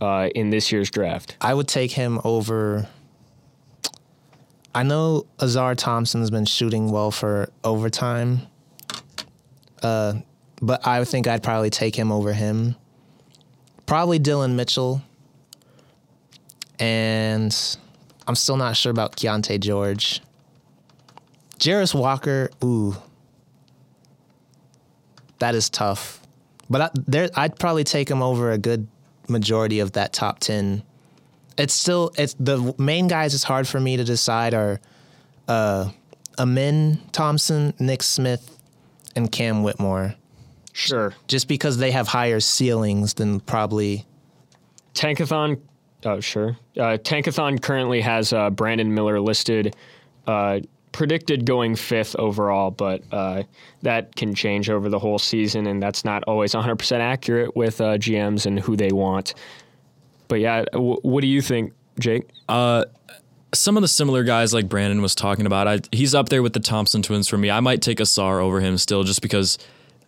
uh, 0.00 0.28
in 0.32 0.50
this 0.50 0.70
year's 0.70 0.90
draft? 0.90 1.36
I 1.40 1.54
would 1.54 1.66
take 1.66 1.90
him 1.90 2.20
over. 2.22 2.88
I 4.72 4.84
know 4.84 5.26
Ausar 5.40 5.76
Thompson's 5.76 6.30
been 6.30 6.44
shooting 6.44 6.92
well 6.92 7.10
for 7.10 7.50
overtime, 7.64 8.42
uh, 9.82 10.14
but 10.60 10.86
I 10.86 11.04
think 11.04 11.26
I'd 11.26 11.42
probably 11.42 11.70
take 11.70 11.96
him 11.96 12.12
over 12.12 12.32
him. 12.32 12.76
Probably 13.86 14.18
Dillon 14.18 14.56
Mitchell, 14.56 15.02
and 16.78 17.56
I'm 18.26 18.36
still 18.36 18.56
not 18.56 18.76
sure 18.76 18.90
about 18.90 19.16
Keyonte 19.16 19.58
George. 19.58 20.20
Jarace 21.58 21.94
Walker, 21.94 22.50
ooh, 22.62 22.96
that 25.40 25.54
is 25.54 25.68
tough. 25.68 26.20
But 26.68 26.80
I, 26.80 26.90
there, 27.06 27.28
I'd 27.34 27.58
probably 27.58 27.84
take 27.84 28.08
him 28.08 28.22
over 28.22 28.52
a 28.52 28.58
good 28.58 28.86
majority 29.28 29.80
of 29.80 29.92
that 29.92 30.12
top 30.12 30.38
ten. 30.38 30.84
It's 31.58 31.74
still 31.74 32.12
it's 32.16 32.34
the 32.38 32.74
main 32.78 33.08
guys. 33.08 33.34
It's 33.34 33.44
hard 33.44 33.66
for 33.66 33.80
me 33.80 33.96
to 33.96 34.04
decide 34.04 34.54
are 34.54 34.80
uh, 35.48 35.90
Amen 36.38 37.00
Thompson, 37.12 37.74
Nick 37.78 38.02
Smith, 38.02 38.56
and 39.16 39.30
Cam 39.32 39.62
Whitmore. 39.62 40.14
Sure. 40.80 41.14
Just 41.28 41.48
because 41.48 41.78
they 41.78 41.90
have 41.90 42.08
higher 42.08 42.40
ceilings 42.40 43.14
than 43.14 43.40
probably 43.40 44.06
Tankathon. 44.94 45.60
Oh, 46.04 46.20
sure. 46.20 46.56
Uh, 46.76 46.96
Tankathon 46.96 47.60
currently 47.60 48.00
has 48.00 48.32
uh, 48.32 48.48
Brandon 48.50 48.94
Miller 48.94 49.20
listed, 49.20 49.76
uh, 50.26 50.60
predicted 50.92 51.44
going 51.44 51.76
fifth 51.76 52.16
overall, 52.16 52.70
but 52.70 53.02
uh, 53.12 53.42
that 53.82 54.16
can 54.16 54.34
change 54.34 54.70
over 54.70 54.88
the 54.88 54.98
whole 54.98 55.18
season, 55.18 55.66
and 55.66 55.82
that's 55.82 56.04
not 56.04 56.24
always 56.24 56.52
100% 56.52 56.98
accurate 57.00 57.54
with 57.54 57.80
uh, 57.80 57.98
GMs 57.98 58.46
and 58.46 58.58
who 58.58 58.76
they 58.76 58.90
want. 58.90 59.34
But 60.28 60.40
yeah, 60.40 60.64
w- 60.72 61.00
what 61.02 61.20
do 61.20 61.26
you 61.26 61.42
think, 61.42 61.74
Jake? 61.98 62.28
some 63.52 63.76
of 63.76 63.82
the 63.82 63.88
similar 63.88 64.22
guys 64.22 64.54
like 64.54 64.68
Branden 64.68 65.02
was 65.02 65.14
talking 65.14 65.44
about, 65.44 65.66
I, 65.66 65.80
he's 65.92 66.14
up 66.14 66.28
there 66.28 66.42
with 66.42 66.52
the 66.52 66.60
Thompson 66.60 67.02
twins 67.02 67.28
for 67.28 67.36
me. 67.36 67.50
I 67.50 67.60
might 67.60 67.82
take 67.82 67.98
Ausar 67.98 68.40
over 68.40 68.60
him 68.60 68.78
still, 68.78 69.02
just 69.02 69.22
because, 69.22 69.58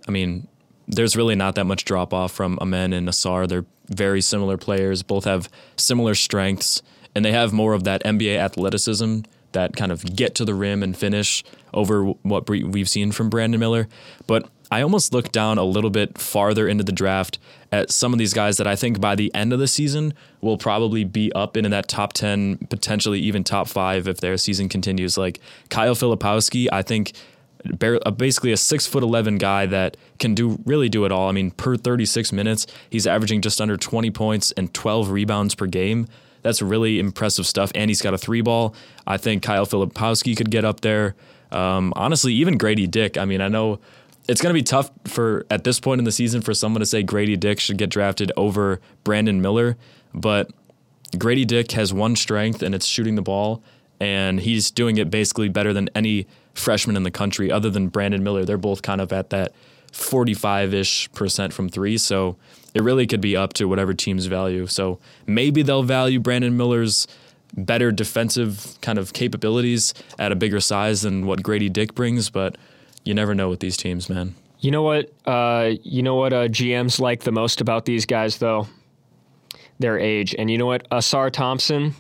I 0.07 0.13
mean, 0.13 0.47
there's 0.93 1.17
really 1.17 1.35
not 1.35 1.55
that 1.55 1.65
much 1.65 1.85
drop 1.85 2.13
off 2.13 2.33
from 2.33 2.59
Amen 2.61 2.93
and 2.93 3.09
Ausar. 3.09 3.49
They're 3.49 3.65
very 3.89 4.21
similar 4.21 4.57
players. 4.57 5.03
Both 5.03 5.25
have 5.25 5.49
similar 5.77 6.15
strengths, 6.15 6.83
and 7.15 7.25
they 7.25 7.33
have 7.33 7.53
more 7.53 7.73
of 7.73 7.85
that 7.85 8.03
NBA 8.05 8.37
athleticism 8.39 9.21
that 9.53 9.77
kind 9.77 9.93
of 9.93 10.17
get 10.17 10.35
to 10.37 10.45
the 10.45 10.55
rim 10.55 10.83
and 10.83 10.97
finish 10.97 11.45
over 11.75 12.05
what 12.23 12.49
we- 12.49 12.65
we've 12.65 12.89
seen 12.89 13.13
from 13.13 13.29
Brandon 13.29 13.61
Miller. 13.61 13.89
But 14.27 14.49
I 14.71 14.81
almost 14.81 15.13
look 15.13 15.31
down 15.33 15.59
a 15.59 15.65
little 15.65 15.91
bit 15.91 16.17
farther 16.17 16.67
into 16.67 16.83
the 16.83 16.93
draft 16.93 17.39
at 17.71 17.91
some 17.91 18.15
of 18.15 18.19
these 18.19 18.33
guys 18.33 18.57
that 18.57 18.67
I 18.67 18.75
think 18.75 19.01
by 19.01 19.15
the 19.15 19.31
end 19.35 19.53
of 19.53 19.59
the 19.59 19.69
season 19.69 20.15
will 20.41 20.57
probably 20.57 21.05
be 21.05 21.31
up 21.35 21.59
into 21.59 21.69
that 21.69 21.89
top 21.89 22.15
10, 22.15 22.57
potentially 22.71 23.21
even 23.21 23.45
top 23.45 23.69
five 23.69 24.09
if 24.09 24.21
their 24.21 24.39
season 24.39 24.71
continues. 24.71 25.19
Like 25.19 25.41
Kyle 25.69 25.95
Filipowski, 25.95 26.69
I 26.73 26.81
think 26.81 27.13
basically 28.17 28.53
a 28.53 28.57
six 28.57 28.87
foot 28.87 29.03
11 29.03 29.39
guy 29.39 29.67
that 29.67 29.97
can 30.19 30.35
do 30.35 30.59
really 30.65 30.89
do 30.89 31.05
it 31.05 31.13
all. 31.13 31.29
I 31.29 31.33
mean, 31.33 31.51
per 31.51 31.77
36 31.77 32.33
minutes, 32.33 32.67
he's 32.91 33.07
averaging 33.07 33.41
just 33.41 33.61
under 33.61 33.77
20 33.77 34.11
points 34.11 34.51
and 34.53 34.73
12 34.73 35.11
rebounds 35.11 35.55
per 35.55 35.67
game. 35.67 36.07
That's 36.43 36.61
really 36.61 36.99
impressive 36.99 37.47
stuff. 37.47 37.71
And 37.75 37.89
he's 37.91 38.03
got 38.03 38.15
a 38.15 38.19
three 38.19 38.41
ball. 38.41 38.75
I 39.07 39.17
think 39.17 39.43
Kyle 39.43 39.67
Filipowski 39.67 40.37
could 40.37 40.51
get 40.51 40.65
up 40.65 40.81
there. 40.81 41.15
Um, 41.53 41.93
honestly, 41.97 42.33
even 42.35 42.59
Grady 42.59 42.87
Dick. 42.87 43.17
I 43.17 43.25
mean, 43.25 43.41
I 43.41 43.49
know 43.49 43.79
it's 44.29 44.41
going 44.41 44.53
to 44.53 44.59
be 44.59 44.63
tough 44.63 44.91
for 45.05 45.47
at 45.51 45.65
this 45.65 45.81
point 45.81 45.99
in 45.99 46.05
the 46.05 46.13
season 46.13 46.41
for 46.41 46.55
someone 46.55 46.81
to 46.81 46.87
say 46.87 47.03
Grady 47.03 47.37
Dick 47.37 47.61
should 47.61 47.77
get 47.77 47.91
drafted 47.91 48.33
over 48.37 48.81
Brandon 49.05 49.41
Miller, 49.41 49.77
but 50.15 50.51
Grady 51.19 51.45
Dick 51.45 51.73
has 51.73 51.93
one 51.93 52.17
strength 52.17 52.63
and 52.63 52.75
it's 52.75 52.87
shooting 52.87 53.17
the 53.17 53.23
ball, 53.23 53.63
and 54.01 54.41
he's 54.41 54.71
doing 54.71 54.97
it 54.97 55.11
basically 55.11 55.49
better 55.49 55.73
than 55.73 55.91
any 55.95 56.27
freshman 56.55 56.97
in 56.97 57.03
the 57.03 57.11
country 57.11 57.51
other 57.51 57.71
than 57.71 57.89
Brandon 57.89 58.23
Miller. 58.23 58.45
They're 58.45 58.59
both 58.59 58.83
kind 58.83 59.01
of 59.01 59.13
at 59.13 59.31
that 59.31 59.53
45 59.93 60.75
ish 60.75 61.13
percent 61.13 61.53
from 61.53 61.69
three. 61.69 61.99
So 61.99 62.37
it 62.75 62.83
really 62.83 63.07
could 63.07 63.21
be 63.21 63.37
up 63.37 63.53
to 63.55 63.67
whatever 63.67 63.95
team's 63.95 64.27
value. 64.27 64.67
So 64.67 64.99
maybe 65.27 65.63
they'll 65.63 65.83
value 65.83 66.21
Brandon 66.21 66.57
Miller's 66.57 67.07
better 67.55 67.93
defensive 67.93 68.79
kind 68.81 68.99
of 68.99 69.13
capabilities 69.13 69.93
at 70.19 70.33
a 70.33 70.35
bigger 70.35 70.61
size 70.61 71.03
than 71.03 71.27
what 71.27 71.43
Grady 71.43 71.69
Dick 71.69 71.95
brings, 71.95 72.31
but 72.31 72.57
you 73.05 73.15
never 73.15 73.35
know 73.35 73.51
with 73.51 73.61
these 73.61 73.77
teams, 73.77 74.09
man. 74.09 74.35
You 74.61 74.71
know 74.71 74.83
what? 74.83 75.13
Uh, 75.27 75.73
you 75.83 76.03
know 76.03 76.15
what 76.15 76.33
uh, 76.33 76.49
GMs 76.49 77.01
like 77.01 77.25
the 77.25 77.33
most 77.33 77.61
about 77.61 77.85
these 77.85 78.07
guys, 78.07 78.39
though? 78.39 78.69
Their 79.81 79.99
age. 79.99 80.35
And 80.39 80.51
you 80.51 80.57
know 80.57 80.67
what? 80.67 80.89
Ausar 80.91 81.31
Thompson, 81.31 81.95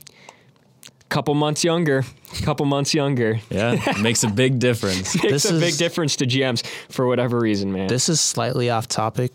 couple 1.12 1.34
months 1.34 1.62
younger, 1.62 2.04
couple 2.42 2.64
months 2.64 2.94
younger. 2.94 3.38
Yeah, 3.50 3.76
it 3.78 4.00
makes 4.00 4.24
a 4.24 4.28
big 4.28 4.58
difference. 4.58 5.14
Makes 5.22 5.30
This 5.30 5.50
a 5.50 5.60
big 5.60 5.76
difference 5.76 6.16
to 6.16 6.26
GMs 6.26 6.66
for 6.88 7.06
whatever 7.06 7.38
reason, 7.38 7.72
man. 7.72 7.88
This 7.88 8.08
is 8.08 8.20
slightly 8.20 8.70
off 8.70 8.88
topic, 8.88 9.30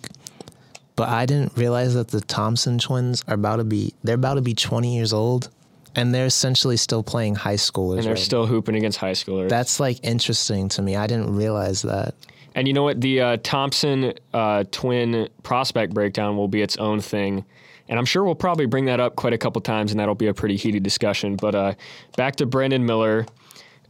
but 0.96 1.08
I 1.10 1.26
didn't 1.26 1.56
realize 1.56 1.94
that 1.94 2.08
the 2.08 2.22
Thompson 2.22 2.80
twins 2.80 3.24
are 3.28 3.36
about 3.36 3.58
to 3.58 3.64
be 3.64 3.94
they're 4.04 4.16
about 4.16 4.36
to 4.36 4.42
be 4.42 4.56
20 4.56 4.96
years 4.96 5.14
old 5.14 5.50
and 5.96 6.14
they're 6.14 6.26
essentially 6.26 6.78
still 6.78 7.04
playing 7.04 7.36
high 7.36 7.56
schoolers. 7.56 7.98
and 7.98 8.04
they're 8.06 8.14
right? 8.14 8.20
still 8.20 8.46
hooping 8.46 8.76
against 8.76 8.98
high 8.98 9.12
schoolers. 9.12 9.50
That's 9.50 9.80
like 9.80 10.00
interesting 10.04 10.70
to 10.70 10.82
me. 10.82 10.96
I 10.96 11.08
didn't 11.08 11.36
realize 11.36 11.84
that. 11.84 12.16
And 12.56 12.68
you 12.68 12.74
know 12.74 12.84
what? 12.84 13.02
The 13.02 13.22
uh, 13.22 13.38
Thompson 13.44 14.14
uh, 14.34 14.64
twin 14.72 15.30
prospect 15.44 15.94
breakdown 15.94 16.38
will 16.38 16.48
be 16.48 16.62
its 16.64 16.76
own 16.78 17.02
thing. 17.02 17.46
And 17.90 17.98
I'm 17.98 18.06
sure 18.06 18.24
we'll 18.24 18.36
probably 18.36 18.66
bring 18.66 18.86
that 18.86 19.00
up 19.00 19.16
quite 19.16 19.34
a 19.34 19.38
couple 19.38 19.62
times, 19.62 19.92
and 19.92 20.00
that'll 20.00 20.16
be 20.16 20.28
a 20.28 20.34
pretty 20.34 20.56
heated 20.58 20.84
discussion. 20.84 21.36
But 21.36 21.56
uh, 21.56 21.74
back 22.18 22.36
to 22.38 22.46
Brandon 22.46 22.86
Miller. 22.86 23.26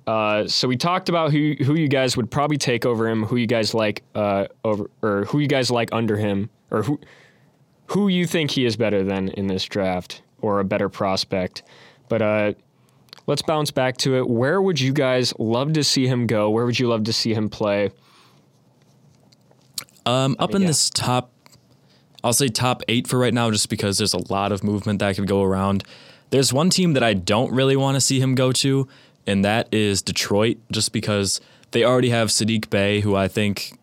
Uh, 0.06 0.48
so 0.48 0.68
we 0.68 0.78
talked 0.78 1.10
about 1.10 1.32
who 1.32 1.56
who 1.66 1.76
you 1.76 1.88
guys 1.90 2.16
would 2.16 2.32
probably 2.32 2.58
take 2.58 2.86
over 2.86 3.08
him, 3.10 3.24
who 3.26 3.36
you 3.36 3.48
guys 3.48 3.74
like 3.74 4.04
uh, 4.16 4.46
over, 4.64 4.90
or 5.02 5.26
who 5.26 5.40
you 5.40 5.48
guys 5.48 5.70
like 5.72 5.90
under 5.92 6.16
him, 6.16 6.50
or 6.72 6.84
who 6.84 7.00
who 7.88 8.08
you 8.08 8.26
think 8.26 8.52
he 8.52 8.66
is 8.66 8.76
better 8.78 9.04
than 9.04 9.30
in 9.30 9.48
this 9.48 9.66
draft, 9.66 10.22
or 10.42 10.60
a 10.60 10.64
better 10.64 10.88
prospect. 10.90 11.64
But 12.08 12.22
uh, 12.22 12.54
let's 13.26 13.42
bounce 13.42 13.72
back 13.72 13.98
to 13.98 14.16
it. 14.18 14.30
Where 14.30 14.62
would 14.62 14.80
you 14.80 14.94
guys 14.94 15.34
love 15.40 15.74
to 15.74 15.84
see 15.84 16.08
him 16.08 16.26
go? 16.28 16.50
Where 16.52 16.66
would 16.66 16.80
you 16.80 16.88
love 16.88 17.04
to 17.06 17.14
see 17.14 17.34
him 17.34 17.50
play? 17.50 17.92
Um, 20.06 20.36
up 20.40 20.56
in 20.56 20.62
Yeah. 20.62 20.68
this 20.70 20.90
top, 20.90 21.32
I'll 22.28 22.34
say 22.34 22.50
top 22.50 22.84
eight 22.90 23.08
for 23.08 23.18
right 23.18 23.34
now, 23.34 23.50
just 23.52 23.70
because 23.70 23.98
there's 23.98 24.14
a 24.14 24.32
lot 24.32 24.52
of 24.52 24.62
movement 24.62 25.00
that 25.00 25.16
could 25.16 25.28
go 25.28 25.44
around. 25.44 25.86
There's 26.30 26.52
one 26.52 26.70
team 26.70 26.92
that 26.94 27.04
I 27.04 27.14
don't 27.14 27.54
really 27.54 27.78
want 27.78 27.96
to 27.96 28.02
see 28.02 28.20
him 28.20 28.36
go 28.36 28.52
to, 28.52 28.86
and 29.26 29.46
that 29.46 29.74
is 29.74 30.02
Detroit, 30.02 30.58
just 30.70 30.92
because 30.92 31.40
they 31.72 31.86
already 31.86 32.10
have 32.10 32.28
Sadiq 32.28 32.70
Bey, 32.70 33.00
who 33.00 33.16
I 33.16 33.30
think 33.30 33.80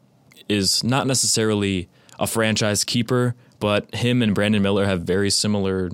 is 0.47 0.84
not 0.84 1.07
necessarily 1.07 1.88
a 2.18 2.26
franchise 2.26 2.84
keeper, 2.84 3.34
but 3.61 3.95
him 3.95 4.20
and 4.20 4.34
Brandon 4.34 4.61
Miller 4.61 4.84
have 4.84 5.05
very 5.05 5.30
similar 5.30 5.90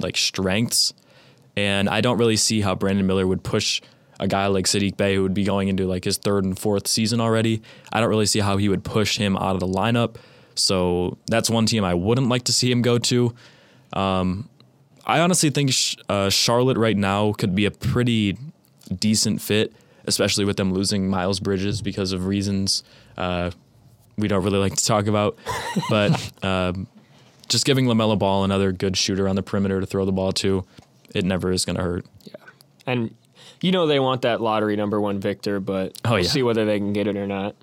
like 0.00 0.16
strengths. 0.16 0.92
And 1.56 1.88
I 1.88 2.00
don't 2.00 2.18
really 2.18 2.36
see 2.36 2.62
how 2.62 2.74
Brandon 2.74 3.06
Miller 3.06 3.28
would 3.28 3.44
push 3.44 3.80
a 4.18 4.26
guy 4.26 4.48
like 4.48 4.64
Sadiq 4.64 4.96
Bey, 4.96 5.14
who 5.14 5.22
would 5.22 5.34
be 5.34 5.44
going 5.44 5.68
into 5.68 5.86
like 5.86 6.02
his 6.02 6.18
third 6.18 6.44
and 6.44 6.58
fourth 6.58 6.88
season 6.88 7.20
already. 7.20 7.62
I 7.92 8.00
don't 8.00 8.10
really 8.10 8.26
see 8.26 8.40
how 8.40 8.56
he 8.56 8.68
would 8.68 8.82
push 8.82 9.18
him 9.18 9.36
out 9.36 9.54
of 9.54 9.60
the 9.60 9.68
lineup. 9.68 10.16
So 10.56 11.18
that's 11.26 11.48
one 11.50 11.66
team 11.66 11.84
I 11.84 11.94
wouldn't 11.94 12.28
like 12.28 12.44
to 12.44 12.52
see 12.52 12.70
him 12.70 12.82
go 12.82 12.98
to. 12.98 13.34
Um, 13.92 14.48
I 15.06 15.20
honestly 15.20 15.50
think 15.50 15.72
sh- 15.72 15.96
uh, 16.08 16.30
Charlotte 16.30 16.76
right 16.78 16.96
now 16.96 17.32
could 17.32 17.54
be 17.54 17.64
a 17.66 17.70
pretty 17.70 18.36
decent 18.98 19.40
fit, 19.40 19.72
especially 20.06 20.44
with 20.44 20.56
them 20.56 20.72
losing 20.72 21.08
Miles 21.08 21.38
Bridges 21.40 21.80
because 21.82 22.12
of 22.12 22.26
reasons 22.26 22.82
uh, 23.16 23.50
we 24.16 24.28
don't 24.28 24.42
really 24.42 24.58
like 24.58 24.74
to 24.74 24.84
talk 24.84 25.06
about. 25.06 25.38
But 25.90 26.32
um, 26.44 26.86
just 27.48 27.64
giving 27.66 27.86
LaMelo 27.86 28.18
Ball 28.18 28.42
another 28.44 28.72
good 28.72 28.96
shooter 28.96 29.28
on 29.28 29.36
the 29.36 29.42
perimeter 29.42 29.78
to 29.80 29.86
throw 29.86 30.04
the 30.04 30.12
ball 30.12 30.32
to, 30.32 30.64
it 31.14 31.24
never 31.24 31.52
is 31.52 31.64
going 31.64 31.76
to 31.76 31.82
hurt. 31.82 32.06
Yeah, 32.24 32.34
and 32.86 33.14
you 33.60 33.70
know 33.72 33.86
they 33.86 34.00
want 34.00 34.22
that 34.22 34.40
lottery 34.40 34.74
number 34.74 35.00
one 35.00 35.20
victor, 35.20 35.60
but 35.60 35.92
Oh, 36.04 36.12
we'll 36.12 36.20
yeah. 36.22 36.28
see 36.28 36.42
whether 36.42 36.64
they 36.64 36.78
can 36.78 36.92
get 36.92 37.06
it 37.06 37.16
or 37.16 37.26
not. 37.26 37.54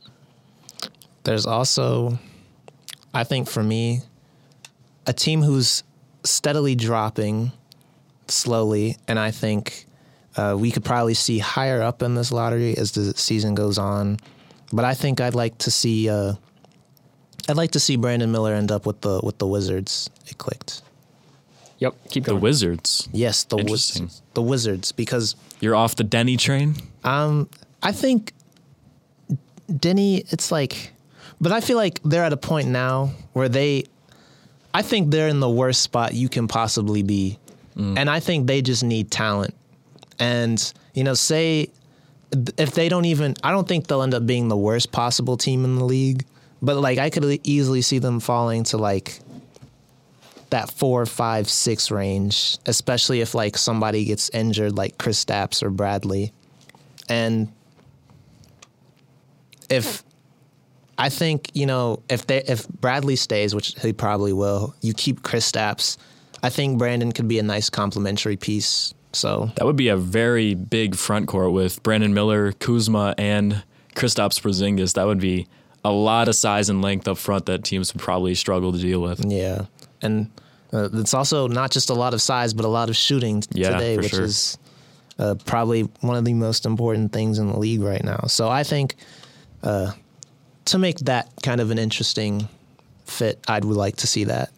There's 1.24 1.46
also, 1.46 2.18
I 3.14 3.24
think 3.24 3.48
for 3.48 3.64
me, 3.64 4.02
a 5.06 5.14
team 5.14 5.42
who's 5.42 5.84
steadily 6.24 6.76
dropping 6.76 7.52
slowly, 8.28 8.98
and 9.08 9.20
I 9.20 9.32
think 9.32 9.86
uh, 10.36 10.56
we 10.58 10.72
could 10.72 10.84
probably 10.84 11.14
see 11.14 11.40
higher 11.40 11.82
up 11.82 12.02
in 12.02 12.16
this 12.16 12.32
lottery 12.32 12.76
as 12.78 12.94
the 12.94 13.14
season 13.14 13.54
goes 13.54 13.78
on. 13.78 14.18
But 14.72 14.86
I 14.86 14.94
think 14.96 15.22
I'd 15.22 15.36
like 15.36 15.58
to 15.60 15.70
see, 15.72 16.10
uh, 16.10 16.34
I'd 17.48 17.58
like 17.58 17.72
to 17.72 17.80
see 17.80 17.98
Brandon 17.98 18.32
Miller 18.32 18.54
end 18.54 18.72
up 18.72 18.86
with 18.86 19.02
the 19.02 19.20
with 19.22 19.38
the 19.38 19.46
Wizards. 19.46 20.10
It 20.28 20.38
clicked. 20.38 20.82
Yep, 21.80 21.96
keep 22.10 22.24
The. 22.24 22.36
Wizards. 22.36 23.10
Yes, 23.12 23.44
the 23.44 23.58
Wizards. 23.58 24.22
The 24.36 24.42
Wizards, 24.42 24.94
because 24.94 25.36
You're 25.60 25.76
off 25.76 25.98
the 25.98 26.06
Deni 26.06 26.40
train? 26.40 26.76
Um, 27.04 27.50
I 27.82 27.92
think 27.92 28.32
Deni, 29.70 30.32
it's 30.32 30.50
like, 30.50 30.93
but 31.44 31.52
I 31.52 31.60
feel 31.60 31.76
like 31.76 32.00
they're 32.04 32.24
at 32.24 32.32
a 32.32 32.38
point 32.38 32.70
now 32.70 33.12
where 33.34 33.50
they, 33.50 33.84
I 34.74 34.82
think 34.82 35.12
they're 35.12 35.28
in 35.28 35.42
the 35.42 35.50
worst 35.50 35.82
spot 35.82 36.14
you 36.14 36.30
can 36.30 36.48
possibly 36.48 37.04
be. 37.04 37.38
Mm. 37.76 37.98
And 37.98 38.10
I 38.10 38.22
think 38.22 38.48
they 38.48 38.62
just 38.62 38.82
need 38.82 39.12
talent. 39.12 39.54
And, 40.20 40.74
you 40.94 41.04
know, 41.04 41.16
say 41.16 41.70
if 42.58 42.72
they 42.72 42.88
don't 42.88 43.04
even, 43.04 43.36
I 43.44 43.52
don't 43.52 43.68
think 43.68 43.88
they'll 43.88 44.04
end 44.04 44.14
up 44.14 44.26
being 44.26 44.48
the 44.48 44.56
worst 44.56 44.94
possible 44.94 45.36
team 45.36 45.66
in 45.66 45.76
the 45.76 45.84
league. 45.84 46.26
But, 46.62 46.78
like, 46.78 46.98
I 46.98 47.10
could 47.10 47.42
easily 47.44 47.82
see 47.82 48.00
them 48.00 48.22
falling 48.22 48.64
to, 48.66 48.78
like, 48.78 49.20
that 50.50 50.72
four, 50.72 51.06
five, 51.06 51.50
six 51.50 51.92
range, 51.92 52.58
especially 52.66 53.20
if, 53.20 53.36
like, 53.36 53.58
somebody 53.58 54.06
gets 54.06 54.30
injured, 54.30 54.78
like 54.78 54.98
Kristaps 54.98 55.62
or 55.62 55.70
Bradley. 55.70 56.32
And 57.10 57.52
if 59.70 60.04
I 60.98 61.10
think 61.10 61.50
you 61.54 61.66
know 61.66 62.02
if 62.10 62.28
they 62.28 62.44
if 62.44 62.68
Bradley 62.70 63.16
stays, 63.16 63.56
which 63.56 63.76
he 63.82 63.94
probably 63.94 64.34
will, 64.34 64.76
you 64.82 64.94
keep 64.94 65.22
Kristaps. 65.22 65.98
I 66.44 66.50
think 66.50 66.78
Brandon 66.78 67.12
could 67.12 67.28
be 67.28 67.40
a 67.40 67.44
nice 67.44 67.70
complementary 67.70 68.36
piece. 68.38 68.94
So 69.14 69.52
That 69.56 69.66
would 69.66 69.76
be 69.76 69.90
a 69.90 69.98
very 69.98 70.56
big 70.56 70.96
front 70.96 71.28
court 71.28 71.52
with 71.52 71.82
Brandon 71.84 72.14
Miller, 72.14 72.52
Kuzma, 72.54 73.14
and 73.18 73.64
Kristaps 73.96 74.42
Porzingis. 74.42 74.94
That 74.96 75.06
would 75.06 75.20
be 75.20 75.48
a 75.86 75.92
lot 75.92 76.28
of 76.28 76.36
size 76.36 76.68
and 76.70 76.82
length 76.82 77.08
up 77.08 77.18
front 77.18 77.46
that 77.46 77.64
teams 77.64 77.94
would 77.94 78.02
probably 78.02 78.34
struggle 78.36 78.72
to 78.72 78.80
deal 78.80 79.02
with. 79.02 79.24
yeah, 79.26 79.66
and 80.02 80.30
uh, 80.74 80.90
it's 80.94 81.14
also 81.14 81.48
not 81.48 81.70
just 81.72 81.90
a 81.92 81.94
lot 81.94 82.14
of 82.14 82.22
size, 82.22 82.54
but 82.54 82.66
a 82.66 82.70
lot 82.70 82.90
of 82.90 82.96
shooting 82.96 83.42
t- 83.42 83.62
Yeah, 83.62 83.70
today, 83.74 83.98
which 83.98 84.10
sure. 84.12 84.24
is 84.24 84.58
uh, 85.20 85.36
probably 85.46 85.82
one 86.02 86.18
of 86.18 86.26
the 86.26 86.34
most 86.34 86.66
important 86.66 87.12
things 87.14 87.38
in 87.38 87.48
the 87.48 87.58
league 87.60 87.82
right 87.82 88.04
now. 88.04 88.26
So 88.28 88.50
I 88.50 88.64
think 88.64 88.96
uh, 89.62 89.92
to 90.66 90.78
make 90.78 91.00
that 91.00 91.30
kind 91.42 91.62
of 91.62 91.72
an 91.72 91.80
interesting 91.80 92.48
fit, 93.06 93.40
I'd 93.48 93.66
would 93.66 93.78
like 93.78 93.98
to 93.98 94.08
see 94.08 94.24
that. 94.26 94.50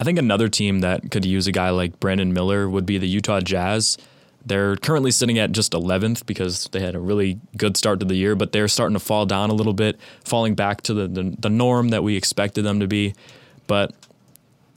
I 0.00 0.04
think 0.04 0.18
another 0.18 0.48
team 0.48 0.80
that 0.80 1.10
could 1.10 1.24
use 1.24 1.46
a 1.46 1.52
guy 1.52 1.70
like 1.70 1.98
Brandon 2.00 2.32
Miller 2.32 2.68
would 2.68 2.84
be 2.84 2.98
the 2.98 3.08
Utah 3.08 3.40
Jazz. 3.40 3.96
They're 4.44 4.76
currently 4.76 5.10
sitting 5.10 5.38
at 5.38 5.52
just 5.52 5.72
11th 5.72 6.26
because 6.26 6.68
they 6.72 6.80
had 6.80 6.94
a 6.94 7.00
really 7.00 7.40
good 7.56 7.76
start 7.76 7.98
to 8.00 8.06
the 8.06 8.14
year, 8.14 8.36
but 8.36 8.52
they're 8.52 8.68
starting 8.68 8.94
to 8.94 9.00
fall 9.00 9.26
down 9.26 9.50
a 9.50 9.54
little 9.54 9.72
bit, 9.72 9.98
falling 10.24 10.54
back 10.54 10.82
to 10.82 10.94
the, 10.94 11.08
the, 11.08 11.34
the 11.38 11.50
norm 11.50 11.88
that 11.88 12.04
we 12.04 12.16
expected 12.16 12.62
them 12.62 12.78
to 12.78 12.86
be. 12.86 13.14
But 13.66 13.92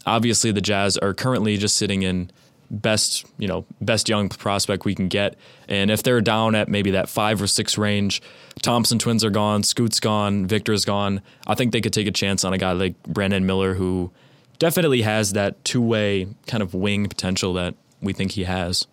obviously, 0.05 0.51
the 0.51 0.61
Jazz 0.61 0.97
are 0.97 1.13
currently 1.13 1.57
just 1.57 1.75
sitting 1.75 2.01
in 2.01 2.31
best, 2.71 3.25
you 3.37 3.47
know, 3.47 3.65
best 3.81 4.09
young 4.09 4.29
prospect 4.29 4.85
we 4.85 4.95
can 4.95 5.07
get. 5.07 5.35
And 5.67 5.89
if 5.91 6.03
they're 6.03 6.21
down 6.21 6.55
at 6.55 6.67
maybe 6.67 6.91
that 6.91 7.09
five 7.09 7.41
or 7.41 7.47
six 7.47 7.77
range, 7.77 8.21
Thompson 8.61 8.99
twins 8.99 9.23
are 9.23 9.29
gone, 9.29 9.63
Scoot's 9.63 9.99
gone, 9.99 10.45
Victor's 10.45 10.85
gone. 10.85 11.21
I 11.47 11.55
think 11.55 11.71
they 11.71 11.81
could 11.81 11.93
take 11.93 12.07
a 12.07 12.11
chance 12.11 12.43
on 12.43 12.53
a 12.53 12.57
guy 12.57 12.71
like 12.73 13.01
Brandon 13.03 13.45
Miller 13.45 13.73
who 13.73 14.11
definitely 14.59 15.01
has 15.01 15.33
that 15.33 15.63
two 15.63 15.81
way 15.81 16.27
kind 16.47 16.61
of 16.61 16.73
wing 16.73 17.07
potential 17.07 17.53
that 17.53 17.75
we 18.01 18.13
think 18.13 18.33
he 18.33 18.43
has. 18.43 18.87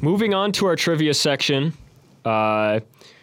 Moving 0.00 0.34
on 0.34 0.52
to 0.52 0.66
our 0.66 0.76
trivia 0.76 1.14
section, 1.14 1.72
uh, 2.24 2.80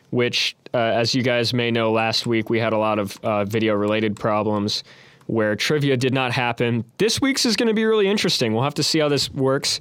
which, 0.09 0.55
uh, 0.73 0.77
as 0.77 1.13
you 1.13 1.21
guys 1.21 1.53
may 1.53 1.69
know, 1.69 1.91
last 1.91 2.25
week 2.25 2.49
we 2.49 2.59
had 2.59 2.73
a 2.73 2.77
lot 2.77 2.97
of 2.97 3.19
uh, 3.23 3.45
video 3.45 3.75
related 3.75 4.15
problems 4.15 4.83
where 5.31 5.55
trivia 5.55 5.95
did 5.95 6.13
not 6.13 6.33
happen. 6.33 6.83
This 6.97 7.21
week's 7.21 7.45
is 7.45 7.55
going 7.55 7.67
to 7.69 7.73
be 7.73 7.85
really 7.85 8.05
interesting. 8.05 8.53
We'll 8.53 8.63
have 8.65 8.73
to 8.73 8.83
see 8.83 8.99
how 8.99 9.07
this 9.07 9.31
works. 9.31 9.79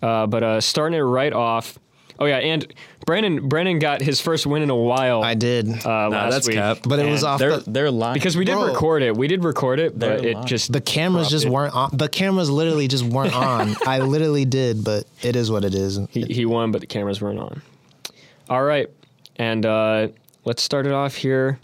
Uh, 0.00 0.28
but 0.28 0.44
uh, 0.44 0.60
starting 0.60 0.96
it 0.96 1.02
right 1.02 1.32
off. 1.32 1.76
Oh 2.20 2.24
yeah, 2.26 2.36
and 2.36 2.72
Branden 3.04 3.48
Branden 3.48 3.80
got 3.80 4.00
his 4.00 4.20
first 4.20 4.46
win 4.46 4.62
in 4.62 4.70
a 4.70 4.76
while. 4.76 5.24
I 5.24 5.34
did, 5.34 5.66
uh, 5.84 6.08
last 6.08 6.30
that's 6.32 6.46
week, 6.46 6.56
cap. 6.56 6.78
but 6.86 7.00
it 7.00 7.10
was 7.10 7.24
off 7.24 7.40
They're 7.40 7.58
the, 7.58 7.70
they're 7.70 7.90
lying 7.90 8.14
because 8.14 8.36
we 8.36 8.44
did 8.44 8.52
Bro. 8.52 8.66
record 8.68 9.02
it. 9.02 9.16
We 9.16 9.26
did 9.26 9.42
record 9.42 9.80
it, 9.80 9.98
but 9.98 10.20
They're 10.20 10.28
it 10.30 10.34
lying. 10.36 10.46
just 10.46 10.72
the 10.72 10.80
cameras 10.80 11.30
just 11.30 11.46
corrupted. 11.46 11.52
weren't 11.52 11.74
on. 11.92 11.96
The 11.96 12.08
cameras 12.08 12.48
literally 12.48 12.86
just 12.86 13.02
weren't 13.04 13.34
on. 13.34 13.74
I 13.86 13.98
literally 13.98 14.44
did, 14.44 14.84
but 14.84 15.04
it 15.22 15.34
is 15.34 15.50
what 15.50 15.64
it 15.64 15.74
is. 15.74 15.98
He, 16.10 16.22
he 16.22 16.44
won, 16.46 16.70
but 16.70 16.80
the 16.80 16.86
cameras 16.86 17.20
weren't 17.20 17.40
on. 17.40 17.60
All 18.48 18.62
right. 18.62 18.88
And 19.36 19.66
uh, 19.66 20.08
let's 20.44 20.62
start 20.62 20.86
it 20.86 20.92
off 20.92 21.16
here 21.16 21.58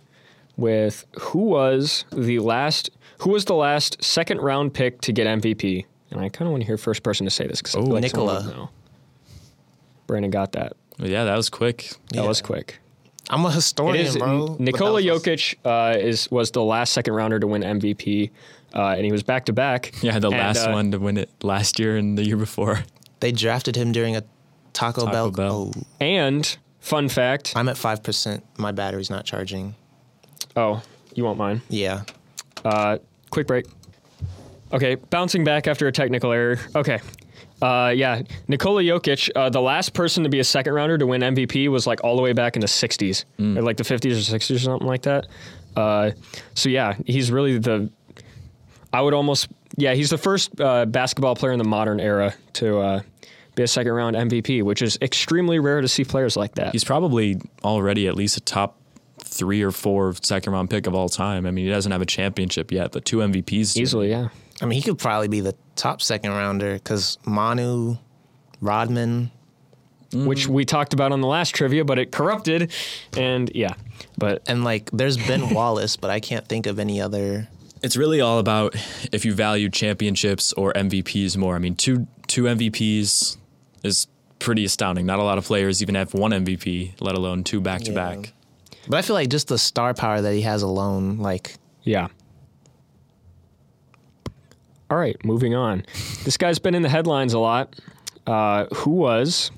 with 0.57 1.05
who 1.20 1.41
was 1.45 2.05
the 2.12 2.41
last 2.41 2.91
who 3.20 3.30
was 3.30 3.44
the 3.44 3.54
last 3.54 4.02
second 4.02 4.40
round 4.40 4.74
pick 4.74 5.00
to 5.02 5.12
get 5.12 5.26
MVP? 5.26 5.84
And 6.10 6.20
I 6.20 6.28
kind 6.28 6.46
of 6.48 6.52
want 6.52 6.62
to 6.62 6.66
hear 6.66 6.78
first 6.78 7.02
person 7.02 7.26
to 7.26 7.30
say 7.30 7.46
this 7.46 7.60
because 7.60 7.74
Oh, 7.76 7.80
like 7.80 8.10
someone 8.10 8.34
Nikola. 8.36 8.56
know. 8.56 8.70
Branden 10.06 10.30
got 10.30 10.52
that. 10.52 10.74
Yeah, 10.98 11.24
that 11.24 11.36
was 11.36 11.48
quick. 11.50 11.92
That 12.12 12.24
was 12.26 12.40
quick. 12.42 12.78
I'm 13.30 13.44
a 13.44 13.50
historian, 13.50 14.06
is 14.06 14.16
bro. 14.16 14.56
Nikola 14.58 15.00
But 15.00 15.04
that 15.04 15.12
was- 15.12 15.22
Jokic 15.22 15.54
uh, 15.64 15.98
is 15.98 16.30
was 16.30 16.50
the 16.52 16.62
last 16.62 16.92
second 16.94 17.12
rounder 17.14 17.38
to 17.38 17.46
win 17.46 17.62
MVP, 17.62 18.30
uh, 18.74 18.94
and 18.96 19.04
he 19.04 19.12
was 19.12 19.22
back 19.22 19.44
to 19.46 19.52
back. 19.52 19.92
Yeah, 20.02 20.18
the 20.18 20.28
And, 20.30 20.38
last 20.38 20.66
uh, 20.66 20.70
one 20.72 20.90
to 20.92 20.98
win 20.98 21.18
it 21.18 21.28
last 21.42 21.78
year 21.78 21.96
and 21.96 22.16
the 22.16 22.24
year 22.24 22.38
before. 22.38 22.84
They 23.20 23.30
drafted 23.32 23.76
him 23.76 23.92
during 23.92 24.16
a 24.16 24.22
Taco, 24.72 25.02
Taco 25.04 25.12
Bell. 25.12 25.30
Bell. 25.30 25.72
Oh, 25.76 25.82
And 26.00 26.56
fun 26.80 27.08
fact. 27.10 27.52
I'm 27.54 27.68
at 27.68 27.76
five 27.76 28.02
percent. 28.02 28.44
My 28.56 28.72
battery's 28.72 29.10
not 29.10 29.26
charging. 29.26 29.74
Oh, 30.56 30.82
you 31.14 31.24
want 31.24 31.36
mine? 31.38 31.60
Yeah. 31.68 32.04
Uh, 32.64 32.98
quick 33.31 33.47
break. 33.47 33.66
Okay, 34.72 34.97
bouncing 34.97 35.45
back 35.45 35.66
after 35.66 35.87
a 35.87 35.93
technical 35.93 36.33
error. 36.33 36.59
Okay. 36.74 37.01
Uh, 37.61 37.93
yeah, 37.95 38.22
Nikola 38.47 38.83
Jokic, 38.83 39.31
uh, 39.35 39.51
the 39.51 39.61
last 39.61 39.93
person 39.93 40.22
to 40.22 40.29
be 40.29 40.39
a 40.39 40.45
second 40.45 40.74
rounder 40.74 40.97
to 40.99 41.07
win 41.07 41.22
MVP 41.22 41.68
was 41.68 41.87
like 41.87 42.05
all 42.05 42.14
the 42.14 42.22
way 42.22 42.33
back 42.33 42.55
in 42.55 42.61
the 42.61 42.68
60s, 42.68 43.24
or 43.57 43.62
like 43.62 43.76
the 43.79 43.83
50s 43.83 44.12
or 44.12 44.39
60s 44.39 44.55
or 44.55 44.59
something 44.61 44.87
like 44.87 45.03
that. 45.03 45.26
Uh, 45.74 46.12
so 46.55 46.68
yeah, 46.68 46.95
he's 47.07 47.33
really 47.33 47.59
the. 47.59 47.91
I 48.93 49.01
would 49.03 49.12
almost 49.12 49.49
yeah, 49.76 49.95
he's 49.95 50.11
the 50.11 50.18
first 50.18 50.61
uh, 50.61 50.87
basketball 50.87 51.37
player 51.37 51.53
in 51.53 51.59
the 51.59 51.64
modern 51.64 52.01
era 52.01 52.35
to 52.55 52.79
uh, 52.81 53.01
be 53.55 53.62
a 53.62 53.68
second 53.68 53.93
round 53.93 54.16
MVP, 54.16 54.62
which 54.62 54.83
is 54.83 54.99
extremely 55.03 55.59
rare 55.59 55.81
to 55.81 55.89
see 55.89 56.05
players 56.05 56.37
like 56.37 56.55
that. 56.57 56.72
He's 56.72 56.85
probably 56.85 57.41
already 57.62 58.09
at 58.09 58.16
least 58.16 58.37
a 58.37 58.41
top 58.41 58.78
three 59.39 59.62
or 59.62 59.70
four 59.70 60.12
second 60.22 60.53
round 60.53 60.68
pick 60.68 60.86
of 60.86 60.95
all 60.95 61.09
time. 61.09 61.47
I 61.47 61.51
mean, 61.51 61.64
he 61.64 61.70
doesn't 61.70 61.93
have 61.93 62.03
a 62.03 62.07
championship 62.07 62.72
yet, 62.72 62.93
but 62.93 63.05
two 63.05 63.18
MVPs. 63.18 63.76
Easily, 63.76 64.11
yeah. 64.11 64.28
I 64.61 64.66
mean, 64.66 64.76
he 64.76 64.82
could 64.82 64.99
probably 64.99 65.28
be 65.28 65.41
the 65.41 65.55
top 65.76 66.03
second 66.03 66.32
rounder 66.32 66.74
because 66.74 67.18
Manu, 67.24 67.97
Rodman. 68.61 69.30
Which 70.14 70.49
we 70.49 70.64
talked 70.64 70.95
about 70.95 71.12
on 71.12 71.20
the 71.20 71.26
last 71.26 71.55
trivia, 71.55 71.84
but 71.84 71.99
it 71.99 72.11
corrupted, 72.12 72.72
and 73.14 73.51
yeah, 73.55 73.74
but 74.16 74.43
And 74.47 74.64
like, 74.64 74.91
there's 74.91 75.18
Ben 75.18 75.51
Wallace, 75.55 75.97
but 75.97 76.09
I 76.09 76.18
can't 76.18 76.49
think 76.49 76.66
of 76.66 76.78
any 76.78 76.99
other. 76.99 77.47
It's 77.82 77.95
really 77.95 78.22
all 78.22 78.39
about 78.39 78.74
if 79.12 79.26
you 79.26 79.34
value 79.34 79.68
championships 79.68 80.55
or 80.55 80.72
MVPs 80.72 81.36
more. 81.36 81.57
I 81.57 81.59
mean, 81.59 81.74
two 81.74 82.07
two 82.26 82.45
MVPs 82.45 83.36
is 83.84 84.07
pretty 84.39 84.64
astounding. 84.64 85.05
Not 85.05 85.18
a 85.18 85.22
lot 85.22 85.36
of 85.36 85.45
players 85.45 85.82
even 85.82 85.95
have 85.95 86.14
one 86.14 86.30
MVP, 86.30 87.01
let 87.01 87.14
alone 87.14 87.45
two 87.45 87.61
back 87.61 87.82
to 87.82 87.93
back. 87.93 88.32
But 88.89 88.97
I 88.97 89.03
feel 89.03 89.14
like 89.14 89.28
just 89.28 89.49
the 89.49 89.59
star 89.59 89.95
power 89.95 90.20
that 90.20 90.32
he 90.32 90.43
has 90.43 90.62
alone, 90.62 91.18
like, 91.18 91.55
Yeah. 91.82 92.09
All 94.91 94.97
right, 94.97 95.22
moving 95.24 95.55
on. 95.55 95.84
This 96.24 96.39
guy's 96.39 96.59
been 96.59 96.74
in 96.74 96.80
the 96.80 96.89
headlines 96.89 97.34
a 97.34 97.39
lot. 97.39 97.78
Uh, 98.26 98.66
who 98.74 98.93
was 98.93 99.51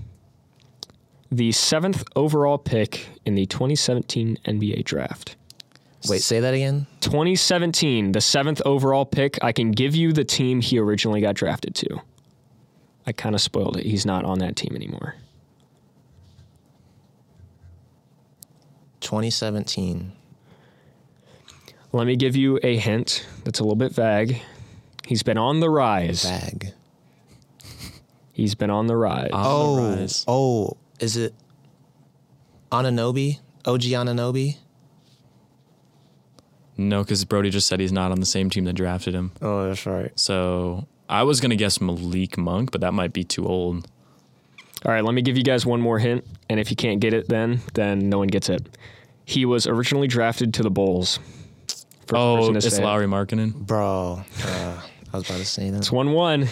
the 1.31 1.53
seventh 1.53 2.03
overall 2.16 2.59
pick 2.59 3.07
in 3.24 3.37
the 3.37 3.47
2017 3.47 4.39
NBA 4.45 4.85
draft? 4.85 5.37
wait, 6.09 6.22
say 6.22 6.41
that 6.41 6.55
again. 6.55 6.87
2017, 7.01 8.12
the 8.12 8.20
seventh 8.20 8.62
overall 8.64 9.05
pick. 9.05 9.39
I 9.43 9.53
can 9.53 9.70
give 9.70 9.95
you 9.95 10.12
the 10.12 10.24
team 10.24 10.61
he 10.61 10.78
originally 10.78 11.20
got 11.20 11.35
drafted 11.35 11.74
to. 11.76 12.01
I 13.07 13.12
kind 13.12 13.35
of 13.35 13.41
spoiled 13.41 13.76
it. 13.76 13.87
He's 13.87 14.07
not 14.07 14.24
on 14.24 14.39
that 14.39 14.57
team 14.57 14.74
anymore. 14.74 15.14
2017. 19.01 20.12
Let 21.92 22.07
me 22.07 22.16
give 22.16 22.36
you 22.36 22.59
a 22.62 22.76
hint 22.76 23.26
that's 23.44 23.59
a 23.59 23.62
little 23.64 23.76
bit 23.76 23.92
vague. 23.92 24.40
He's 25.07 25.22
been 25.22 25.38
on 25.38 25.61
the 25.61 25.68
rise. 25.70 26.24
Bag. 26.24 26.72
He's 28.32 28.55
been 28.55 28.70
on 28.70 28.86
the 28.86 28.96
rise. 28.96 29.30
On 29.32 29.42
the 29.42 29.48
Oh, 29.48 29.90
rise. 29.96 30.24
oh, 30.28 30.76
is 31.01 31.16
it 31.16 31.34
Anunoby? 32.70 33.40
OG 33.66 33.80
Anunoby? 33.82 34.57
No, 36.76 37.03
because 37.03 37.24
Brody 37.24 37.51
just 37.51 37.66
said 37.66 37.80
he's 37.80 37.92
not 37.92 38.11
on 38.12 38.20
the 38.20 38.26
same 38.26 38.48
team 38.48 38.64
that 38.64 38.72
drafted 38.74 39.14
him. 39.14 39.32
Oh, 39.42 39.68
that's 39.68 39.84
right. 39.84 40.12
So 40.18 40.86
I 41.09 41.24
was 41.24 41.40
gonna 41.40 41.57
guess 41.57 41.80
Malik 41.80 42.38
Monk, 42.38 42.70
but 42.70 42.80
that 42.80 42.94
might 42.94 43.12
be 43.12 43.24
too 43.24 43.46
old. 43.46 43.86
All 44.85 44.93
right, 44.93 45.05
let 45.05 45.14
me 45.14 45.22
give 45.22 45.37
you 45.37 45.43
guys 45.45 45.66
one 45.66 45.81
more 45.81 45.99
hint, 45.99 46.24
and 46.49 46.59
if 46.59 46.70
you 46.70 46.76
can't 46.76 47.01
get 47.01 47.12
it, 47.12 47.28
then 47.28 47.61
then 47.74 48.09
no 48.09 48.18
one 48.18 48.28
gets 48.28 48.49
it. 48.49 48.66
He 49.26 49.45
was 49.45 49.66
originally 49.66 50.09
drafted 50.09 50.55
to 50.55 50.62
the 50.62 50.70
Bulls. 50.70 51.18
First 51.68 51.87
Oh, 52.14 52.37
person 52.39 52.53
to 52.55 52.59
it's 52.59 52.74
say 52.76 52.83
it. 52.83 52.85
Lauri 52.87 53.07
Markkanen. 53.07 53.53
Bro, 53.55 54.24
uh, 54.45 54.81
I 55.12 55.16
was 55.16 55.28
about 55.28 55.39
to 55.39 55.45
say 55.45 55.70
that. 55.70 55.76
It's 55.78 55.93
one 55.93 56.12
one. 56.12 56.49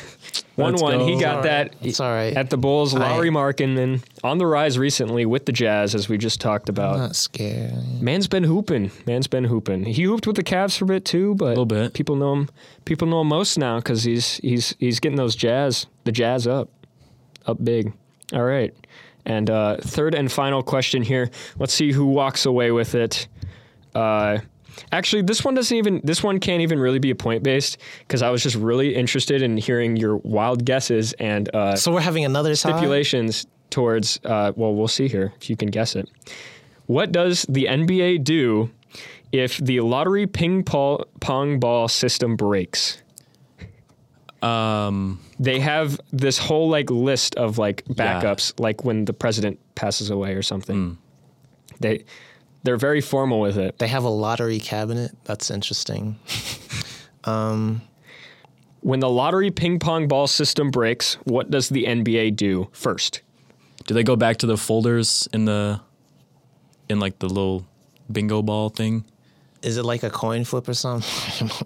One 0.56 0.72
Let's 0.72 0.82
one. 0.82 1.00
He 1.00 1.14
go. 1.14 1.20
got 1.20 1.42
that 1.44 1.74
It's 1.82 2.00
all 2.00 2.10
right. 2.10 2.36
at 2.36 2.50
the 2.50 2.56
Bulls. 2.58 2.92
I- 2.94 2.98
Lauri 3.12 3.30
Markkanen 3.30 4.02
on 4.24 4.38
the 4.38 4.46
rise 4.46 4.76
recently 4.76 5.24
with 5.24 5.46
the 5.46 5.52
Jazz, 5.52 5.94
as 5.94 6.08
we 6.08 6.18
just 6.18 6.40
talked 6.40 6.68
I'm 6.68 6.74
about. 6.74 6.98
not 6.98 7.16
scared. 7.16 8.02
Man's 8.02 8.26
been 8.26 8.42
hooping. 8.44 8.90
Man's 9.06 9.28
been 9.28 9.44
hooping. 9.44 9.84
He 9.84 10.02
hooped 10.02 10.26
with 10.26 10.34
the 10.36 10.42
Cavs 10.44 10.76
for 10.76 10.84
a 10.84 10.88
bit 10.88 11.04
too, 11.04 11.34
but 11.36 11.50
Little 11.50 11.64
bit. 11.64 11.94
People 11.94 12.16
know 12.16 12.32
him. 12.34 12.48
People 12.84 13.06
know 13.08 13.20
him 13.22 13.28
most 13.28 13.56
now 13.56 13.76
because 13.78 14.02
he's 14.04 14.36
he's 14.38 14.74
he's 14.80 14.98
getting 15.00 15.16
those 15.16 15.34
Jazz, 15.36 15.86
the 16.04 16.12
Jazz 16.12 16.46
up, 16.46 16.68
up 17.46 17.64
big. 17.64 17.92
All 18.32 18.44
right. 18.44 18.74
And 19.24 19.50
uh, 19.50 19.76
third 19.78 20.14
and 20.14 20.30
final 20.30 20.62
question 20.62 21.02
here. 21.02 21.30
Let's 21.58 21.74
see 21.74 21.92
who 21.92 22.06
walks 22.06 22.46
away 22.46 22.70
with 22.70 22.94
it. 22.94 23.28
Uh, 23.94 24.38
actually, 24.92 25.22
this 25.22 25.44
one 25.44 25.54
doesn't 25.54 25.76
even. 25.76 26.00
This 26.04 26.22
one 26.22 26.40
can't 26.40 26.62
even 26.62 26.78
really 26.78 26.98
be 26.98 27.10
a 27.10 27.14
point 27.14 27.42
based 27.42 27.78
because 28.00 28.22
I 28.22 28.30
was 28.30 28.42
just 28.42 28.56
really 28.56 28.94
interested 28.94 29.42
in 29.42 29.56
hearing 29.56 29.96
your 29.96 30.16
wild 30.18 30.64
guesses 30.64 31.12
and 31.14 31.54
uh, 31.54 31.76
So 31.76 31.92
we're 31.92 32.00
having 32.00 32.24
another 32.24 32.54
stipulations 32.54 33.46
towards. 33.70 34.18
Uh, 34.24 34.52
well, 34.56 34.74
we'll 34.74 34.88
see 34.88 35.08
here 35.08 35.32
if 35.40 35.50
you 35.50 35.56
can 35.56 35.68
guess 35.68 35.94
it. 35.96 36.08
What 36.86 37.12
does 37.12 37.44
the 37.48 37.66
NBA 37.66 38.24
do 38.24 38.70
if 39.30 39.58
the 39.58 39.80
lottery 39.80 40.26
ping 40.26 40.62
pong, 40.64 41.04
pong 41.20 41.60
ball 41.60 41.88
system 41.88 42.34
breaks? 42.34 43.02
Um, 44.42 45.20
They 45.40 45.60
have 45.60 46.00
this 46.12 46.38
whole 46.38 46.68
like 46.68 46.90
list 46.90 47.34
of 47.36 47.58
like 47.58 47.82
Yeah. 47.88 47.94
backups, 48.22 48.58
like 48.60 48.84
when 48.84 49.04
the 49.04 49.12
president 49.12 49.58
passes 49.74 50.10
away 50.10 50.34
or 50.34 50.42
something. 50.42 50.98
They 51.80 52.04
they're 52.64 52.76
very 52.76 53.00
formal 53.00 53.40
with 53.40 53.56
it. 53.56 53.78
They 53.78 53.86
have 53.88 54.04
a 54.04 54.08
lottery 54.10 54.58
cabinet. 54.58 55.12
That's 55.24 55.50
interesting. 55.50 56.18
um, 57.24 57.82
When 58.80 59.00
the 59.00 59.08
lottery 59.10 59.50
ping 59.50 59.78
pong 59.78 60.06
ball 60.08 60.26
system 60.26 60.70
breaks, 60.70 61.14
what 61.24 61.50
does 61.50 61.68
the 61.68 61.84
NBA 61.84 62.36
do 62.36 62.68
first? 62.72 63.22
do 63.86 63.94
they 63.94 64.02
go 64.02 64.16
back 64.16 64.36
to 64.36 64.46
the 64.46 64.56
folders 64.58 65.28
in 65.32 65.46
the 65.46 65.80
in 66.90 67.00
like 67.00 67.18
the 67.20 67.26
little 67.28 67.64
bingo 68.12 68.42
ball 68.42 68.68
thing? 68.68 69.04
Is 69.62 69.78
it 69.78 69.84
like 69.84 70.02
a 70.02 70.10
coin 70.10 70.44
flip 70.44 70.68
or 70.68 70.74
something? 70.74 71.50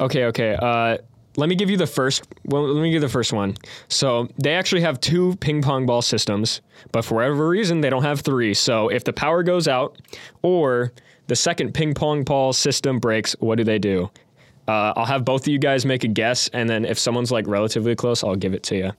Okay, 0.00 0.24
okay. 0.24 0.56
Uh, 0.60 0.98
let 1.36 1.48
me 1.48 1.54
give 1.54 1.70
you 1.70 1.76
the 1.76 1.86
first. 1.86 2.24
Well, 2.44 2.62
let 2.66 2.82
me 2.82 2.88
give 2.88 2.94
you 2.94 3.00
the 3.00 3.08
first 3.12 3.32
one. 3.32 3.56
So 3.88 4.28
they 4.38 4.54
actually 4.54 4.80
have 4.82 5.00
two 5.00 5.36
ping 5.36 5.62
pong 5.62 5.86
ball 5.86 6.02
systems, 6.02 6.60
but 6.92 7.04
for 7.04 7.16
whatever 7.16 7.48
reason 7.48 7.80
they 7.80 7.90
don't 7.90 8.02
have 8.02 8.20
three. 8.20 8.54
So 8.54 8.88
if 8.88 9.04
the 9.04 9.12
power 9.12 9.42
goes 9.42 9.68
out, 9.68 9.98
or 10.42 10.92
the 11.28 11.36
second 11.36 11.74
ping 11.74 11.94
pong 11.94 12.24
ball 12.24 12.52
system 12.52 12.98
breaks, 12.98 13.34
what 13.40 13.56
do 13.56 13.64
they 13.64 13.78
do? 13.78 14.10
Uh, 14.66 14.92
I'll 14.96 15.06
have 15.06 15.24
both 15.24 15.42
of 15.42 15.48
you 15.48 15.58
guys 15.58 15.86
make 15.86 16.04
a 16.04 16.08
guess, 16.08 16.48
and 16.48 16.68
then 16.68 16.84
if 16.84 16.98
someone's 16.98 17.30
like 17.32 17.46
relatively 17.46 17.94
close, 17.94 18.22
I'll 18.22 18.36
give 18.36 18.52
it 18.52 18.62
to 18.64 18.76
you. 18.76 18.92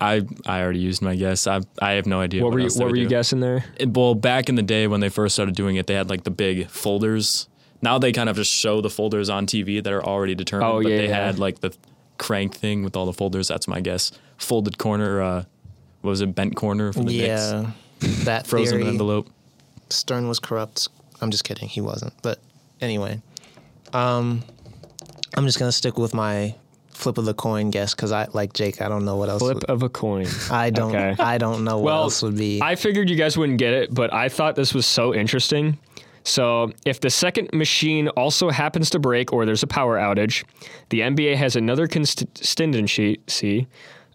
I 0.00 0.22
I 0.46 0.60
already 0.62 0.80
used 0.80 1.02
my 1.02 1.14
guess. 1.16 1.46
I 1.46 1.60
I 1.80 1.92
have 1.92 2.06
no 2.06 2.20
idea. 2.20 2.42
What, 2.42 2.52
were 2.52 2.58
you 2.60 2.68
What 2.74 2.88
were 2.90 2.96
you 2.96 3.08
guessing 3.08 3.40
there? 3.40 3.64
It- 3.76 3.90
well, 3.94 4.14
back 4.14 4.48
in 4.48 4.54
the 4.54 4.62
day 4.62 4.86
when 4.86 5.00
they 5.00 5.08
first 5.08 5.34
started 5.34 5.54
doing 5.54 5.76
it, 5.76 5.86
they 5.86 5.94
had 5.94 6.08
like 6.10 6.24
the 6.24 6.30
big 6.30 6.68
folders. 6.68 7.48
Now 7.82 7.98
they 7.98 8.12
kind 8.12 8.28
of 8.28 8.36
just 8.36 8.50
show 8.50 8.80
the 8.80 8.90
folders 8.90 9.28
on 9.28 9.46
TV 9.46 9.82
that 9.82 9.92
are 9.92 10.04
already 10.04 10.34
determined. 10.34 10.70
Oh, 10.72 10.82
but 10.82 10.90
yeah, 10.90 10.96
they 10.98 11.08
yeah. 11.08 11.26
had 11.26 11.38
like 11.38 11.60
the 11.60 11.76
crank 12.18 12.54
thing 12.54 12.82
with 12.82 12.96
all 12.96 13.06
the 13.06 13.12
folders. 13.12 13.48
That's 13.48 13.68
my 13.68 13.80
guess. 13.80 14.10
Folded 14.38 14.78
corner. 14.78 15.20
Uh, 15.20 15.44
what 16.00 16.10
was 16.10 16.20
it? 16.20 16.34
Bent 16.34 16.56
corner 16.56 16.92
for 16.92 17.00
the 17.00 17.04
Knicks. 17.06 17.26
yeah. 17.26 17.70
That 18.24 18.46
Frozen 18.46 18.78
theory, 18.78 18.88
envelope. 18.90 19.28
Stern 19.90 20.28
was 20.28 20.38
corrupt. 20.38 20.88
I'm 21.20 21.30
just 21.30 21.44
kidding. 21.44 21.68
He 21.68 21.80
wasn't. 21.80 22.12
But 22.22 22.38
anyway, 22.80 23.20
um, 23.92 24.42
I'm 25.36 25.44
just 25.46 25.58
gonna 25.58 25.72
stick 25.72 25.98
with 25.98 26.14
my 26.14 26.54
flip 26.90 27.18
of 27.18 27.24
the 27.24 27.34
coin 27.34 27.70
guess 27.70 27.94
because 27.94 28.12
I 28.12 28.28
like 28.32 28.52
Jake. 28.52 28.80
I 28.80 28.88
don't 28.88 29.04
know 29.04 29.16
what 29.16 29.28
else. 29.28 29.40
Flip 29.42 29.56
would- 29.56 29.64
of 29.64 29.82
a 29.82 29.88
coin. 29.88 30.26
I 30.50 30.70
don't. 30.70 30.94
Okay. 30.94 31.22
I 31.22 31.38
don't 31.38 31.64
know 31.64 31.76
what 31.76 31.84
Well, 31.84 32.02
else 32.04 32.22
would 32.22 32.36
be. 32.36 32.60
I 32.62 32.76
figured 32.76 33.10
you 33.10 33.16
guys 33.16 33.36
wouldn't 33.36 33.58
get 33.58 33.72
it, 33.74 33.92
but 33.94 34.12
I 34.12 34.28
thought 34.28 34.56
this 34.56 34.72
was 34.74 34.86
so 34.86 35.14
interesting. 35.14 35.78
So, 36.24 36.72
if 36.86 37.00
the 37.00 37.10
second 37.10 37.50
machine 37.52 38.08
also 38.08 38.48
happens 38.48 38.88
to 38.90 38.98
break 38.98 39.32
or 39.32 39.44
there's 39.44 39.62
a 39.62 39.66
power 39.66 39.98
outage, 39.98 40.42
the 40.88 41.00
NBA 41.00 41.36
has 41.36 41.54
another 41.54 41.86
contingency. 41.86 43.20
See, 43.26 43.66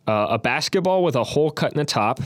uh, 0.08 0.28
a 0.32 0.40
basketball 0.40 1.04
with 1.04 1.16
a 1.16 1.24
hole 1.24 1.52
cut 1.52 1.72
in 1.72 1.78
the 1.78 1.86
top. 1.86 2.20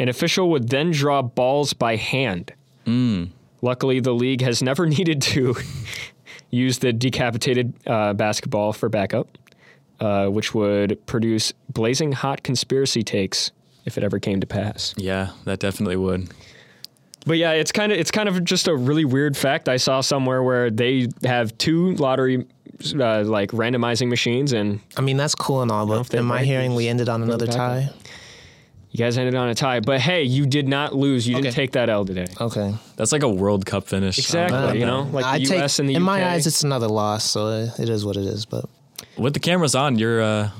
An 0.00 0.08
official 0.08 0.50
would 0.50 0.70
then 0.70 0.90
draw 0.90 1.22
balls 1.22 1.72
by 1.72 1.94
hand. 1.96 2.52
Luckily, 3.60 4.00
the 4.00 4.12
league 4.12 4.40
has 4.40 4.60
never 4.60 4.86
needed 4.98 5.22
to 5.22 5.54
use 6.50 6.78
the 6.78 6.92
decapitated 6.92 7.74
uh, 7.86 8.12
basketball 8.14 8.72
for 8.72 8.88
backup, 8.88 9.38
uh, 10.00 10.26
which 10.26 10.52
would 10.52 11.04
produce 11.06 11.52
blazing 11.68 12.10
hot 12.10 12.42
conspiracy 12.42 13.04
takes 13.04 13.52
if 13.84 13.96
it 13.96 14.02
ever 14.02 14.18
came 14.18 14.40
to 14.40 14.46
pass. 14.46 14.94
Yeah, 14.96 15.30
that 15.44 15.60
definitely 15.60 15.96
would. 15.96 16.28
But 17.26 17.38
yeah, 17.38 17.52
it's 17.52 17.72
kind 17.72 17.92
of 17.92 17.98
it's 17.98 18.10
kind 18.10 18.28
of 18.28 18.42
just 18.44 18.68
a 18.68 18.74
really 18.74 19.04
weird 19.04 19.36
fact 19.36 19.68
I 19.68 19.76
saw 19.76 20.00
somewhere 20.00 20.42
where 20.42 20.70
they 20.70 21.08
have 21.22 21.56
two 21.58 21.94
lottery 21.94 22.46
uh, 22.98 23.22
like 23.22 23.52
randomizing 23.52 24.08
machines, 24.08 24.52
and 24.52 24.80
I 24.96 25.02
mean, 25.02 25.16
that's 25.16 25.34
cool 25.34 25.62
and 25.62 25.70
all, 25.70 25.86
but 25.86 26.12
in 26.14 26.24
my 26.24 26.42
hearing 26.42 26.74
we 26.74 26.88
ended 26.88 27.08
on 27.08 27.22
another 27.22 27.44
it 27.44 27.48
back 27.48 27.56
tie? 27.56 27.90
you 28.92 28.98
guys 28.98 29.16
ended 29.16 29.34
on 29.34 29.48
a 29.48 29.54
tie. 29.54 29.80
But 29.80 30.00
hey, 30.00 30.22
you 30.22 30.46
did 30.46 30.68
not 30.68 30.94
lose. 30.94 31.26
You 31.26 31.36
didn't 31.36 31.54
take 31.54 31.72
that 31.72 31.88
L 31.88 32.04
today. 32.04 32.26
Okay. 32.40 32.74
That's 32.96 33.10
like 33.10 33.22
a 33.22 33.28
World 33.28 33.64
Cup 33.64 33.84
finish. 33.84 34.18
Exactly. 34.18 34.78
You 34.78 34.86
know, 34.86 35.02
like 35.04 35.24
I 35.24 35.38
the 35.38 35.46
take, 35.46 35.58
U.S. 35.58 35.78
and 35.78 35.88
the 35.88 35.94
in 35.94 36.02
UK. 36.02 36.06
my 36.06 36.30
eyes, 36.30 36.46
it's 36.46 36.62
another 36.62 36.88
loss, 36.88 37.24
so 37.24 37.48
it 37.78 37.88
is 37.88 38.04
what 38.04 38.16
it 38.16 38.26
is. 38.26 38.44
But 38.44 38.66
With 39.16 39.32
the 39.32 39.40
cameras 39.40 39.74
on, 39.74 39.98
you're 39.98 40.20
uh, 40.20 40.50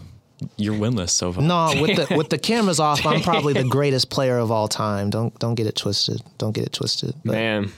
you're 0.57 0.75
winless 0.75 1.11
so 1.11 1.33
far. 1.33 1.43
no, 1.43 1.73
with 1.81 1.97
the 2.09 2.17
with 2.17 2.29
the 2.31 2.39
cameras 2.39 2.81
off, 2.81 3.05
I'm 3.07 3.21
probably 3.23 3.53
the 3.53 3.65
greatest 3.65 4.11
player 4.11 4.39
of 4.39 4.51
all 4.51 4.69
time. 4.69 5.11
Don't 5.11 5.37
don't 5.39 5.55
get 5.55 5.67
it 5.67 5.77
twisted. 5.77 6.23
Don't 6.39 6.53
get 6.53 6.65
it 6.65 6.73
twisted. 6.73 7.15
But 7.25 7.33
man, 7.33 7.73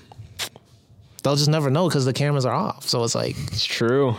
they'll 1.23 1.37
just 1.37 1.49
never 1.51 1.71
know 1.71 1.89
because 1.89 2.05
the 2.05 2.12
cameras 2.12 2.45
are 2.45 2.55
off. 2.55 2.89
So 2.89 3.03
it's 3.05 3.15
like 3.15 3.37
it's 3.49 3.65
true. 3.65 4.17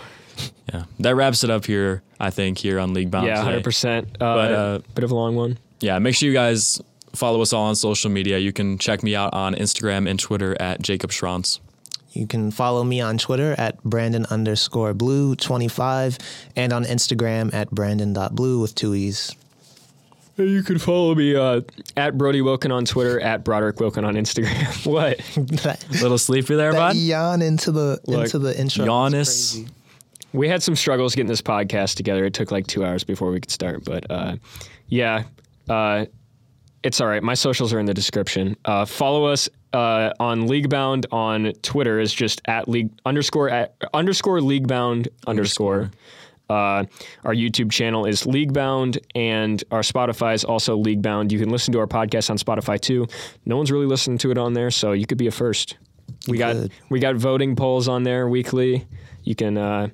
Yeah, 0.74 0.84
that 1.00 1.16
wraps 1.16 1.44
it 1.44 1.50
up 1.50 1.66
here. 1.66 2.02
I 2.20 2.30
think 2.30 2.58
here 2.58 2.80
on 2.80 2.94
League 2.94 3.12
Bound. 3.12 3.28
yeah, 3.28 3.42
hundred 3.42 3.64
percent. 3.64 4.18
But, 4.20 4.52
Uh, 4.52 4.56
uh, 4.56 4.80
bit 4.94 5.04
of 5.04 5.12
a 5.12 5.16
long 5.16 5.36
one. 5.36 5.58
Yeah, 5.80 6.00
make 6.00 6.16
sure 6.16 6.28
you 6.28 6.34
guys 6.34 6.82
follow 7.14 7.42
us 7.42 7.54
all 7.54 7.66
on 7.66 7.76
social 7.76 8.10
media. 8.12 8.38
You 8.38 8.52
can 8.52 8.78
check 8.78 9.04
me 9.04 9.16
out 9.16 9.34
on 9.34 9.56
Instagram 9.56 10.10
and 10.10 10.20
Twitter 10.20 10.60
at 10.62 10.82
Jacob 10.82 11.12
Schranz. 11.12 11.60
You 12.16 12.28
can 12.28 12.50
follow 12.50 12.84
me 12.84 13.02
on 13.02 13.18
Twitter 13.18 13.56
at 13.58 13.84
Branden 13.84 14.30
underscore 14.30 14.94
blue 14.94 15.36
25 15.36 16.18
and 16.56 16.72
on 16.72 16.86
Instagram 16.86 17.54
at 17.54 17.70
Branden.blue 17.72 18.62
with 18.62 18.74
two 18.74 18.96
E's. 18.96 19.36
You 20.38 20.64
can 20.64 20.80
follow 20.80 21.16
me 21.16 21.36
uh, 21.36 21.62
at 21.96 22.18
Brody 22.18 22.42
Wilkin 22.42 22.72
on 22.72 22.86
Twitter, 22.86 23.20
at 23.20 23.44
Broderick 23.44 23.80
Wilkin 23.80 24.04
on 24.06 24.16
Instagram. 24.16 24.86
what? 24.92 25.18
that, 25.64 25.86
Little 26.02 26.18
sleepy 26.18 26.56
there, 26.56 26.72
that 26.72 26.78
bud. 26.78 26.96
yawn 26.96 27.42
into 27.42 27.72
the 27.72 28.00
Look, 28.06 28.26
into 28.26 28.40
the 28.40 28.58
intro. 28.58 28.84
is 28.84 28.90
Giannis. 28.90 29.70
We 30.32 30.50
had 30.50 30.62
some 30.64 30.76
struggles 30.76 31.16
getting 31.16 31.28
this 31.28 31.42
podcast 31.42 31.96
together. 31.96 32.26
It 32.26 32.34
took 32.34 32.52
like 32.52 32.68
two 32.68 32.84
hours 32.84 33.06
before 33.06 33.32
we 33.32 33.40
could 33.40 33.52
start, 33.52 33.86
but 33.86 34.10
uh, 34.10 34.36
yeah, 34.88 35.24
uh, 35.70 36.06
it's 36.84 37.00
all 37.00 37.08
right. 37.08 37.24
My 37.24 37.34
socials 37.34 37.74
are 37.74 37.80
in 37.80 37.86
the 37.86 37.94
description. 37.94 38.58
Uh, 38.66 38.84
follow 38.84 39.26
us 39.26 39.48
uh, 39.76 40.14
on 40.22 40.48
Leaguebound 40.48 41.06
on 41.12 41.52
Twitter 41.62 42.00
is 42.00 42.14
just 42.14 42.42
at 42.46 42.70
league 42.70 42.90
underscore 43.06 43.50
at 43.50 43.76
underscore 43.94 44.40
Leaguebound 44.40 45.10
underscore. 45.28 45.92
Uh, 46.50 46.86
our 47.24 47.34
YouTube 47.34 47.72
channel 47.72 48.06
is 48.06 48.24
Leaguebound, 48.24 49.00
and 49.16 49.64
our 49.72 49.82
Spotify 49.82 50.34
is 50.34 50.44
also 50.44 50.82
Leaguebound. 50.82 51.32
You 51.32 51.40
can 51.40 51.50
listen 51.50 51.74
to 51.74 51.80
our 51.80 51.88
podcast 51.88 52.30
on 52.30 52.38
Spotify 52.38 52.80
too. 52.80 53.08
No 53.46 53.58
one's 53.58 53.72
really 53.72 53.88
listening 53.88 54.18
to 54.20 54.32
it 54.32 54.38
on 54.38 54.54
there, 54.54 54.72
so 54.72 54.94
you 54.94 55.06
could 55.06 55.18
be 55.18 55.28
a 55.28 55.32
first. 55.32 55.76
We 56.28 56.38
got 56.38 56.56
we 56.90 57.00
got 57.00 57.16
voting 57.16 57.56
polls 57.56 57.88
on 57.88 58.04
there 58.04 58.30
weekly. 58.30 58.88
You 59.24 59.36
can 59.36 59.58
uh, 59.58 59.90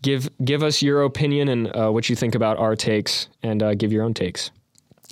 give 0.00 0.30
give 0.42 0.62
us 0.62 0.80
your 0.80 1.02
opinion 1.02 1.48
and 1.48 1.76
uh, 1.76 1.90
what 1.90 2.08
you 2.08 2.16
think 2.16 2.34
about 2.34 2.58
our 2.58 2.76
takes, 2.76 3.28
and 3.42 3.62
uh, 3.62 3.74
give 3.74 3.92
your 3.92 4.04
own 4.04 4.14
takes. 4.14 4.50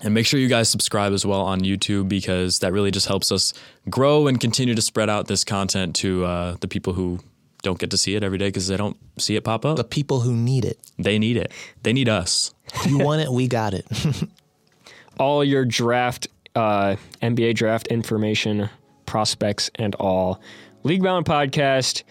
And 0.02 0.14
make 0.14 0.26
sure 0.26 0.40
you 0.40 0.48
guys 0.48 0.68
subscribe 0.68 1.12
as 1.12 1.26
well 1.26 1.42
on 1.42 1.60
YouTube 1.60 2.08
because 2.08 2.60
that 2.60 2.72
really 2.72 2.90
just 2.90 3.06
helps 3.06 3.30
us 3.30 3.52
grow 3.88 4.26
and 4.26 4.40
continue 4.40 4.74
to 4.74 4.82
spread 4.82 5.10
out 5.10 5.26
this 5.26 5.44
content 5.44 5.94
to 5.96 6.24
uh, 6.24 6.56
the 6.60 6.68
people 6.68 6.94
who 6.94 7.20
don't 7.62 7.78
get 7.78 7.90
to 7.90 7.98
see 7.98 8.14
it 8.14 8.24
every 8.24 8.38
day 8.38 8.48
because 8.48 8.68
they 8.68 8.76
don't 8.76 8.96
see 9.18 9.36
it 9.36 9.44
pop 9.44 9.64
up. 9.64 9.76
The 9.76 9.84
people 9.84 10.20
who 10.20 10.32
need 10.34 10.64
it. 10.64 10.78
they 10.98 11.18
need 11.18 11.36
it. 11.36 11.52
They 11.82 11.92
need 11.92 12.08
us. 12.08 12.54
You 12.86 12.98
want 12.98 13.20
it, 13.20 13.30
we 13.30 13.48
got 13.48 13.74
it. 13.74 13.86
all 15.18 15.44
your 15.44 15.64
draft, 15.64 16.28
uh, 16.54 16.96
NBA 17.20 17.54
draft 17.54 17.88
information, 17.88 18.70
prospects, 19.06 19.70
and 19.74 19.94
all. 19.96 20.40
League 20.82 21.02
Bound 21.02 21.26
podcast. 21.26 22.04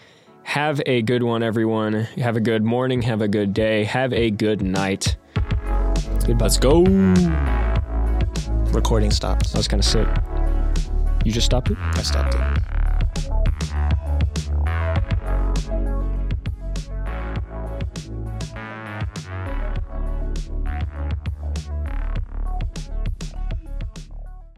Have 0.44 0.80
a 0.86 1.02
good 1.02 1.22
one, 1.22 1.42
everyone. 1.42 1.92
Have 1.94 2.36
a 2.36 2.40
good 2.40 2.62
morning. 2.62 3.02
Have 3.02 3.20
a 3.20 3.28
good 3.28 3.52
day. 3.52 3.84
Have 3.84 4.12
a 4.12 4.30
good 4.30 4.62
night. 4.62 5.16
Goodbye. 6.26 6.46
Let's 6.46 6.58
go. 6.58 6.84
Recording 8.72 9.10
stops. 9.10 9.52
I 9.54 9.58
was 9.58 9.66
kind 9.66 9.80
of 9.80 9.84
sick. 9.84 10.06
You 11.24 11.32
just 11.32 11.46
stopped 11.46 11.70
it? 11.70 11.78
I 11.78 12.02
stopped 12.02 12.34
it. 12.34 12.79